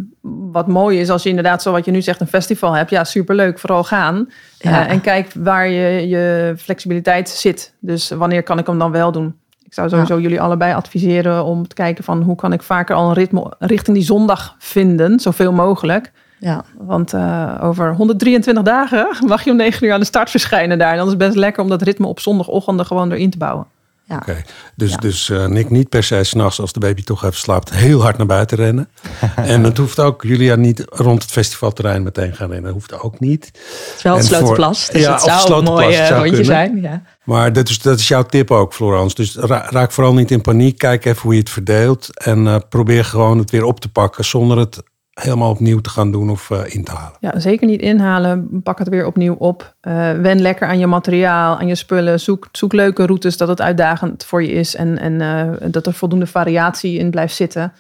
wat 0.51 0.67
mooi 0.67 0.99
is 0.99 1.09
als 1.09 1.23
je 1.23 1.29
inderdaad, 1.29 1.61
zoals 1.61 1.85
je 1.85 1.91
nu 1.91 2.01
zegt, 2.01 2.19
een 2.21 2.27
festival 2.27 2.73
hebt. 2.73 2.89
Ja, 2.89 3.03
superleuk, 3.03 3.59
vooral 3.59 3.83
gaan. 3.83 4.29
Ja. 4.59 4.85
Eh, 4.85 4.91
en 4.91 5.01
kijk 5.01 5.31
waar 5.37 5.67
je, 5.69 6.07
je 6.07 6.53
flexibiliteit 6.57 7.29
zit. 7.29 7.73
Dus 7.79 8.09
wanneer 8.09 8.43
kan 8.43 8.59
ik 8.59 8.67
hem 8.67 8.79
dan 8.79 8.91
wel 8.91 9.11
doen? 9.11 9.35
Ik 9.75 9.81
zou 9.81 9.93
sowieso 9.93 10.19
jullie 10.19 10.41
allebei 10.41 10.73
adviseren 10.73 11.43
om 11.43 11.67
te 11.67 11.75
kijken 11.75 12.03
van 12.03 12.21
hoe 12.21 12.35
kan 12.35 12.53
ik 12.53 12.63
vaker 12.63 12.95
al 12.95 13.07
een 13.07 13.13
ritme 13.13 13.53
richting 13.59 13.97
die 13.97 14.05
zondag 14.05 14.55
vinden, 14.57 15.19
zoveel 15.19 15.51
mogelijk. 15.51 16.11
Ja. 16.39 16.63
Want 16.77 17.13
eh, 17.13 17.59
over 17.61 17.95
123 17.95 18.63
dagen 18.63 19.07
mag 19.27 19.43
je 19.43 19.51
om 19.51 19.57
9 19.57 19.87
uur 19.87 19.93
aan 19.93 19.99
de 19.99 20.05
start 20.05 20.29
verschijnen 20.29 20.77
daar. 20.77 20.91
En 20.91 20.97
dan 20.97 21.05
is 21.05 21.11
het 21.11 21.21
best 21.21 21.35
lekker 21.35 21.63
om 21.63 21.69
dat 21.69 21.81
ritme 21.81 22.07
op 22.07 22.19
zondagochtenden 22.19 22.85
gewoon 22.85 23.11
erin 23.11 23.29
te 23.29 23.37
bouwen. 23.37 23.65
Ja. 24.07 24.15
Oké, 24.15 24.43
dus, 24.75 24.91
Ja. 24.91 24.97
dus 24.97 25.29
eh, 25.29 25.45
Nick 25.45 25.69
niet 25.69 25.89
per 25.89 26.03
se 26.03 26.23
s'nachts 26.23 26.59
als 26.59 26.73
de 26.73 26.79
baby 26.79 27.03
toch 27.03 27.23
even 27.23 27.37
slaapt 27.37 27.73
heel 27.73 28.01
hard 28.01 28.17
naar 28.17 28.25
buiten 28.25 28.57
rennen. 28.57 28.89
en 29.35 29.63
het 29.63 29.77
hoeft 29.77 29.99
ook, 29.99 30.23
Julia, 30.23 30.55
niet 30.55 30.83
rond 30.89 31.21
het 31.21 31.31
festivalterrein 31.31 32.03
meteen 32.03 32.35
gaan 32.35 32.47
rennen. 32.47 32.63
Dat 32.63 32.73
hoeft 32.73 33.01
ook 33.01 33.19
niet. 33.19 33.45
Het 33.45 33.93
is 33.97 34.03
wel 34.03 34.13
En 34.13 34.19
een 34.19 34.25
slotenplas. 34.25 34.87
Dus 34.89 35.01
Ja, 35.01 35.11
het 35.11 35.21
zou 35.21 35.53
een 35.53 35.63
mooi 35.63 35.95
eh, 35.95 36.07
rondje 36.09 36.23
kunnen. 36.27 36.45
zijn. 36.45 36.81
Ja. 36.81 37.01
Maar 37.23 37.53
dat 37.53 37.69
is, 37.69 37.79
dat 37.81 37.99
is 37.99 38.07
jouw 38.07 38.23
tip 38.23 38.51
ook, 38.51 38.73
Florence. 38.73 39.15
Dus 39.15 39.35
ra- 39.35 39.67
raak 39.69 39.91
vooral 39.91 40.13
niet 40.13 40.31
in 40.31 40.41
paniek. 40.41 40.77
Kijk 40.77 41.05
even 41.05 41.21
hoe 41.21 41.33
je 41.33 41.39
het 41.39 41.49
verdeelt. 41.49 42.19
En 42.19 42.47
eh, 42.47 42.55
probeer 42.69 43.05
gewoon 43.05 43.37
het 43.37 43.51
weer 43.51 43.63
op 43.63 43.79
te 43.79 43.89
pakken 43.91 44.25
zonder 44.25 44.57
het 44.57 44.83
helemaal 45.15 45.49
opnieuw 45.49 45.79
te 45.79 45.89
gaan 45.89 46.11
doen 46.11 46.29
of 46.29 46.51
eh, 46.51 46.59
in 46.65 46.83
te 46.83 46.91
halen. 46.91 47.17
Ja, 47.19 47.39
zeker 47.39 47.67
niet 47.67 47.81
inhalen. 47.81 48.61
Pak 48.63 48.79
het 48.79 48.89
weer 48.89 49.05
opnieuw 49.05 49.33
op. 49.33 49.75
Eh, 49.81 50.11
wen 50.11 50.41
lekker 50.41 50.67
aan 50.67 50.79
je 50.79 50.87
materiaal, 50.87 51.59
aan 51.59 51.67
je 51.67 51.75
spullen. 51.75 52.19
Zoek, 52.19 52.47
zoek 52.51 52.73
leuke 52.73 53.05
routes 53.05 53.37
dat 53.37 53.47
het 53.47 53.61
uitdagend 53.61 54.25
voor 54.25 54.43
je 54.43 54.51
is. 54.51 54.75
En, 54.75 54.97
en 54.97 55.21
eh, 55.21 55.67
dat 55.71 55.85
er 55.85 55.93
voldoende 55.93 56.27
variatie 56.27 56.99
in 56.99 57.09
blijft 57.09 57.35
zitten. 57.35 57.73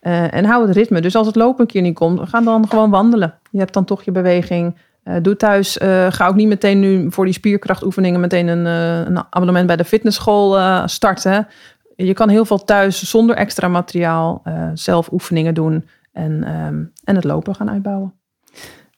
En 0.00 0.44
hou 0.44 0.66
het 0.66 0.76
ritme. 0.76 1.00
Dus 1.00 1.16
als 1.16 1.26
het 1.26 1.36
lopen 1.36 1.60
een 1.60 1.66
keer 1.66 1.82
niet 1.82 1.94
komt, 1.94 2.28
ga 2.28 2.40
dan 2.40 2.68
gewoon 2.68 2.90
wandelen. 2.90 3.34
Je 3.50 3.58
hebt 3.58 3.72
dan 3.72 3.84
toch 3.84 4.02
je 4.02 4.10
beweging. 4.10 4.76
Doe 5.22 5.36
thuis. 5.36 5.78
ga 6.08 6.26
ook 6.26 6.34
niet 6.34 6.48
meteen 6.48 6.80
nu 6.80 7.06
voor 7.10 7.24
die 7.24 7.34
spierkrachtoefeningen 7.34 8.20
meteen 8.20 8.48
een, 8.48 8.64
een 9.06 9.24
abonnement 9.30 9.66
bij 9.66 9.76
de 9.76 9.84
fitnessschool 9.84 10.58
starten. 10.88 11.48
Je 11.96 12.12
kan 12.12 12.28
heel 12.28 12.44
veel 12.44 12.64
thuis 12.64 13.10
zonder 13.10 13.36
extra 13.36 13.68
materiaal 13.68 14.42
zelf 14.74 15.12
oefeningen 15.12 15.54
doen. 15.54 15.84
En, 16.12 16.44
ehm, 16.44 16.82
en 17.04 17.14
het 17.16 17.24
lopen 17.24 17.54
gaan 17.54 17.70
uitbouwen. 17.70 18.14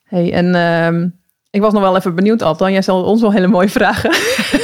Hey, 0.04 0.32
en 0.32 0.54
ehm, 0.54 1.08
ik 1.50 1.60
was 1.60 1.72
nog 1.72 1.82
wel 1.82 1.96
even 1.96 2.14
benieuwd, 2.14 2.42
Altan. 2.42 2.72
Jij 2.72 2.82
stelde 2.82 3.08
ons 3.08 3.20
wel 3.20 3.32
hele 3.32 3.46
mooie 3.46 3.68
vragen. 3.68 4.10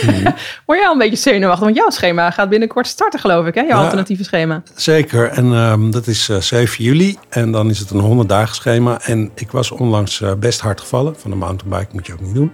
Word 0.67 0.79
jij 0.79 0.87
al 0.87 0.93
een 0.93 0.99
beetje 0.99 1.17
zenuwachtig? 1.17 1.65
Want 1.65 1.77
jouw 1.77 1.91
schema 1.91 2.31
gaat 2.31 2.49
binnenkort 2.49 2.87
starten, 2.87 3.21
geloof 3.21 3.47
ik, 3.47 3.55
hè? 3.55 3.61
Jouw 3.61 3.77
Ja. 3.79 3.83
alternatieve 3.83 4.25
schema. 4.25 4.63
Zeker. 4.75 5.29
En 5.29 5.53
ehm, 5.53 5.91
dat 5.91 6.07
is 6.07 6.29
eh 6.29 6.37
7 6.37 6.85
juli. 6.85 7.19
En 7.29 7.53
dan 7.53 7.71
is 7.71 7.79
het 7.79 7.91
een 7.91 7.99
100 8.01 8.29
dagen 8.29 8.55
schema. 8.55 9.01
En 9.03 9.31
ik 9.35 9.51
was 9.51 9.71
onlangs 9.71 10.21
eh, 10.21 10.33
best 10.35 10.61
hard 10.61 10.81
gevallen. 10.81 11.17
Van 11.19 11.33
een 11.33 11.39
mountainbike 11.39 11.91
moet 11.93 12.07
je 12.07 12.13
ook 12.13 12.21
niet 12.21 12.35
doen. 12.35 12.53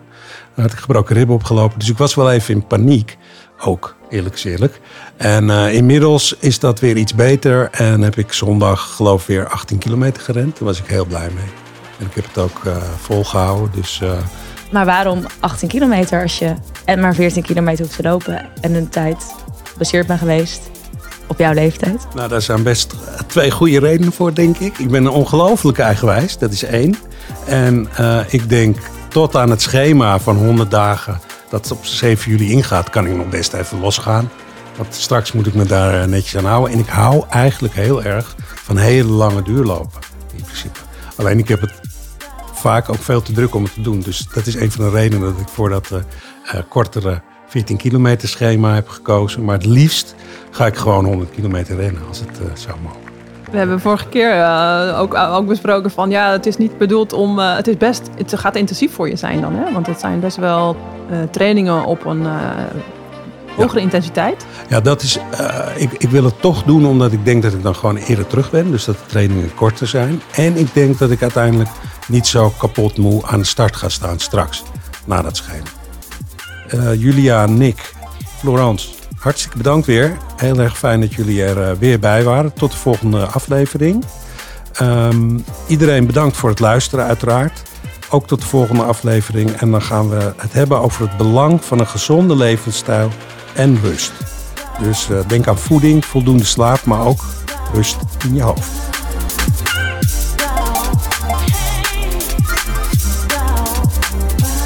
Dan 0.54 0.64
had 0.64 0.72
ik 0.72 0.78
gebroken 0.78 1.14
ribben 1.16 1.34
opgelopen. 1.34 1.78
Dus 1.78 1.90
ik 1.90 1.98
was 1.98 2.14
wel 2.14 2.30
even 2.32 2.54
in 2.54 2.66
paniek. 2.66 3.16
Ook, 3.64 3.95
eerlijk 4.10 4.34
is 4.34 4.44
eerlijk. 4.44 4.80
En 5.16 5.50
eh, 5.50 5.74
inmiddels 5.74 6.36
is 6.38 6.58
dat 6.58 6.80
weer 6.80 6.96
iets 6.96 7.14
beter. 7.14 7.68
En 7.70 8.00
heb 8.00 8.16
ik 8.16 8.32
zondag 8.32 8.94
geloof 8.94 9.20
ik 9.20 9.26
weer 9.26 9.48
18 9.48 9.78
kilometer 9.78 10.22
gerend. 10.22 10.58
Daar 10.58 10.64
was 10.64 10.78
ik 10.78 10.86
heel 10.86 11.04
blij 11.04 11.28
mee. 11.34 11.50
En 11.98 12.06
ik 12.06 12.14
heb 12.14 12.24
het 12.24 12.38
ook 12.38 12.64
eh, 12.64 12.76
volgehouden. 13.00 13.70
Dus 13.74 14.00
eh, 14.02 14.10
Maar 14.70 14.84
waarom 14.84 15.24
18 15.40 15.68
kilometer 15.68 16.22
als 16.22 16.38
je 16.38 16.54
en 16.84 17.00
maar 17.00 17.14
14 17.14 17.42
kilometer 17.42 17.84
hoeft 17.84 17.96
te 17.96 18.02
lopen 18.02 18.48
en 18.60 18.74
een 18.74 18.88
tijd 18.88 19.34
gebaseerd 19.72 20.06
ben 20.06 20.18
geweest 20.18 20.60
op 21.26 21.38
jouw 21.38 21.52
leeftijd? 21.52 22.06
Nou, 22.14 22.28
daar 22.28 22.42
zijn 22.42 22.62
best 22.62 22.94
twee 23.26 23.50
goede 23.50 23.78
redenen 23.78 24.12
voor, 24.12 24.34
denk 24.34 24.56
ik. 24.58 24.78
Ik 24.78 24.90
ben 24.90 25.04
een 25.04 25.10
ongelooflijke 25.10 25.82
eigenwijs, 25.82 26.38
dat 26.38 26.52
is 26.52 26.62
één. 26.62 26.94
En 27.46 27.88
ik 28.28 28.48
denk 28.48 28.76
tot 29.08 29.36
aan 29.36 29.50
het 29.50 29.62
schema 29.62 30.18
van 30.18 30.36
100 30.36 30.70
dagen 30.70 31.20
dat 31.48 31.70
op 31.70 31.84
7 31.84 32.30
juli 32.30 32.50
ingaat, 32.50 32.90
kan 32.90 33.06
ik 33.06 33.16
nog 33.16 33.28
best 33.28 33.52
even 33.52 33.80
losgaan. 33.80 34.30
Want 34.76 34.94
straks 34.94 35.32
moet 35.32 35.46
ik 35.46 35.54
me 35.54 35.64
daar 35.64 36.02
eh, 36.02 36.08
netjes 36.08 36.36
aan 36.36 36.44
houden. 36.44 36.72
En 36.72 36.78
ik 36.78 36.88
hou 36.88 37.24
eigenlijk 37.28 37.74
heel 37.74 38.02
erg 38.02 38.36
van 38.54 38.76
hele 38.76 39.08
lange 39.08 39.42
duurlopen, 39.42 40.00
in 40.36 40.42
principe. 40.42 40.78
Alleen 41.16 41.38
ik 41.38 41.48
heb 41.48 41.60
het 41.60 41.72
vaak 42.52 42.88
ook 42.88 43.02
veel 43.02 43.22
te 43.22 43.32
druk 43.32 43.54
om 43.54 43.62
het 43.62 43.74
te 43.74 43.80
doen. 43.80 44.00
Dus 44.00 44.26
dat 44.34 44.46
is 44.46 44.54
een 44.54 44.72
van 44.72 44.84
de 44.84 44.90
redenen 44.90 45.32
dat 45.32 45.40
ik 45.40 45.48
voor 45.48 45.68
dat 45.68 45.90
eh, 45.90 45.98
eh, 46.44 46.64
kortere 46.68 47.22
14 47.48 47.76
kilometer 47.76 48.28
schema 48.28 48.74
heb 48.74 48.88
gekozen. 48.88 49.44
Maar 49.44 49.56
het 49.56 49.66
liefst 49.66 50.14
ga 50.50 50.66
ik 50.66 50.76
gewoon 50.76 51.04
100 51.04 51.30
kilometer 51.30 51.76
rennen 51.76 52.02
als 52.08 52.20
het 52.20 52.60
zou 52.60 52.80
mogen. 52.80 53.15
We 53.56 53.62
hebben 53.62 53.80
vorige 53.80 54.06
keer 54.08 54.30
eh, 54.30 55.00
ook, 55.00 55.14
ook 55.14 55.46
besproken 55.46 55.90
van... 55.90 56.10
ja, 56.10 56.30
het 56.30 56.46
is 56.46 56.56
niet 56.56 56.78
bedoeld 56.78 57.12
om... 57.12 57.38
eh, 57.38 57.56
het 57.56 57.66
is 57.68 57.76
best... 57.76 58.10
Het 58.16 58.38
gaat 58.38 58.56
intensief 58.56 58.94
voor 58.94 59.08
je 59.08 59.16
zijn 59.16 59.40
dan, 59.40 59.54
hè? 59.54 59.72
Want 59.72 59.86
het 59.86 60.00
zijn 60.00 60.20
best 60.20 60.36
wel 60.36 60.76
eh, 61.10 61.18
trainingen 61.30 61.84
op 61.84 62.04
een 62.04 62.26
eh, 62.26 62.32
hogere 63.56 63.80
intensiteit. 63.80 64.46
Ja, 64.68 64.80
dat 64.80 65.02
is. 65.02 65.18
eh, 65.30 65.58
ik, 65.76 65.92
ik 65.92 66.10
wil 66.10 66.24
het 66.24 66.40
toch 66.40 66.62
doen 66.62 66.86
omdat 66.86 67.12
ik 67.12 67.24
denk 67.24 67.42
dat 67.42 67.52
ik 67.52 67.62
dan 67.62 67.74
gewoon 67.74 67.96
eerder 67.96 68.26
terug 68.26 68.50
ben. 68.50 68.70
Dus 68.70 68.84
dat 68.84 68.94
de 68.98 69.06
trainingen 69.06 69.54
korter 69.54 69.86
zijn. 69.86 70.22
En 70.34 70.56
ik 70.56 70.74
denk 70.74 70.98
dat 70.98 71.10
ik 71.10 71.22
uiteindelijk 71.22 71.70
niet 72.08 72.26
zo 72.26 72.52
kapot 72.58 72.98
moe 72.98 73.26
aan 73.26 73.38
de 73.38 73.46
start 73.46 73.76
ga 73.76 73.88
staan 73.88 74.18
straks. 74.18 74.62
Na 75.04 75.22
dat 75.22 75.36
schema. 75.36 75.66
Eh, 76.68 76.94
Julia, 76.94 77.46
Nick, 77.46 77.92
Florence, 78.38 78.88
hartstikke 79.18 79.56
bedankt 79.56 79.86
weer. 79.86 80.16
Heel 80.36 80.58
erg 80.58 80.78
fijn 80.78 81.00
dat 81.00 81.14
jullie 81.14 81.44
er 81.44 81.62
eh, 81.62 81.76
weer 81.78 81.98
bij 81.98 82.24
waren. 82.24 82.52
Tot 82.52 82.70
de 82.70 82.76
volgende 82.76 83.26
aflevering. 83.26 84.04
Ehm, 84.72 85.38
iedereen 85.66 86.06
bedankt 86.06 86.36
voor 86.36 86.50
het 86.50 86.60
luisteren, 86.60 87.06
uiteraard. 87.06 87.62
Ook 88.10 88.26
tot 88.26 88.40
de 88.40 88.46
volgende 88.46 88.82
aflevering. 88.82 89.50
En 89.50 89.70
dan 89.70 89.82
gaan 89.82 90.08
we 90.08 90.32
het 90.36 90.52
hebben 90.52 90.80
over 90.80 91.08
het 91.08 91.16
belang 91.16 91.64
van 91.64 91.78
een 91.78 91.86
gezonde 91.86 92.36
levensstijl 92.36 93.10
en 93.54 93.78
rust. 93.82 94.12
Dus 94.82 95.10
eh, 95.10 95.18
denk 95.26 95.48
aan 95.48 95.58
voeding, 95.58 96.04
voldoende 96.04 96.44
slaap, 96.44 96.84
maar 96.84 97.06
ook 97.06 97.24
rust 97.72 97.96
in 98.24 98.34
je 98.34 98.42
hoofd. 98.42 98.70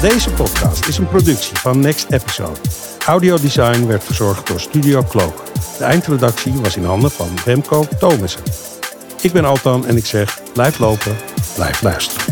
Deze 0.01 0.29
podcast 0.29 0.87
is 0.87 0.97
een 0.97 1.07
productie 1.07 1.57
van 1.57 1.79
Next 1.79 2.05
Episode. 2.09 2.59
Audiodesign 3.05 3.85
werd 3.85 4.03
verzorgd 4.03 4.47
door 4.47 4.59
Studio 4.59 5.03
Cloak. 5.03 5.43
De 5.77 5.83
eindredactie 5.83 6.53
was 6.53 6.77
in 6.77 6.83
handen 6.83 7.11
van 7.11 7.29
Remco 7.45 7.85
Thomassen. 7.99 8.41
Ik 9.21 9.31
ben 9.31 9.45
Altan 9.45 9.85
en 9.85 9.97
ik 9.97 10.05
zeg 10.05 10.39
blijf 10.53 10.79
lopen, 10.79 11.15
blijf 11.55 11.81
luisteren. 11.81 12.30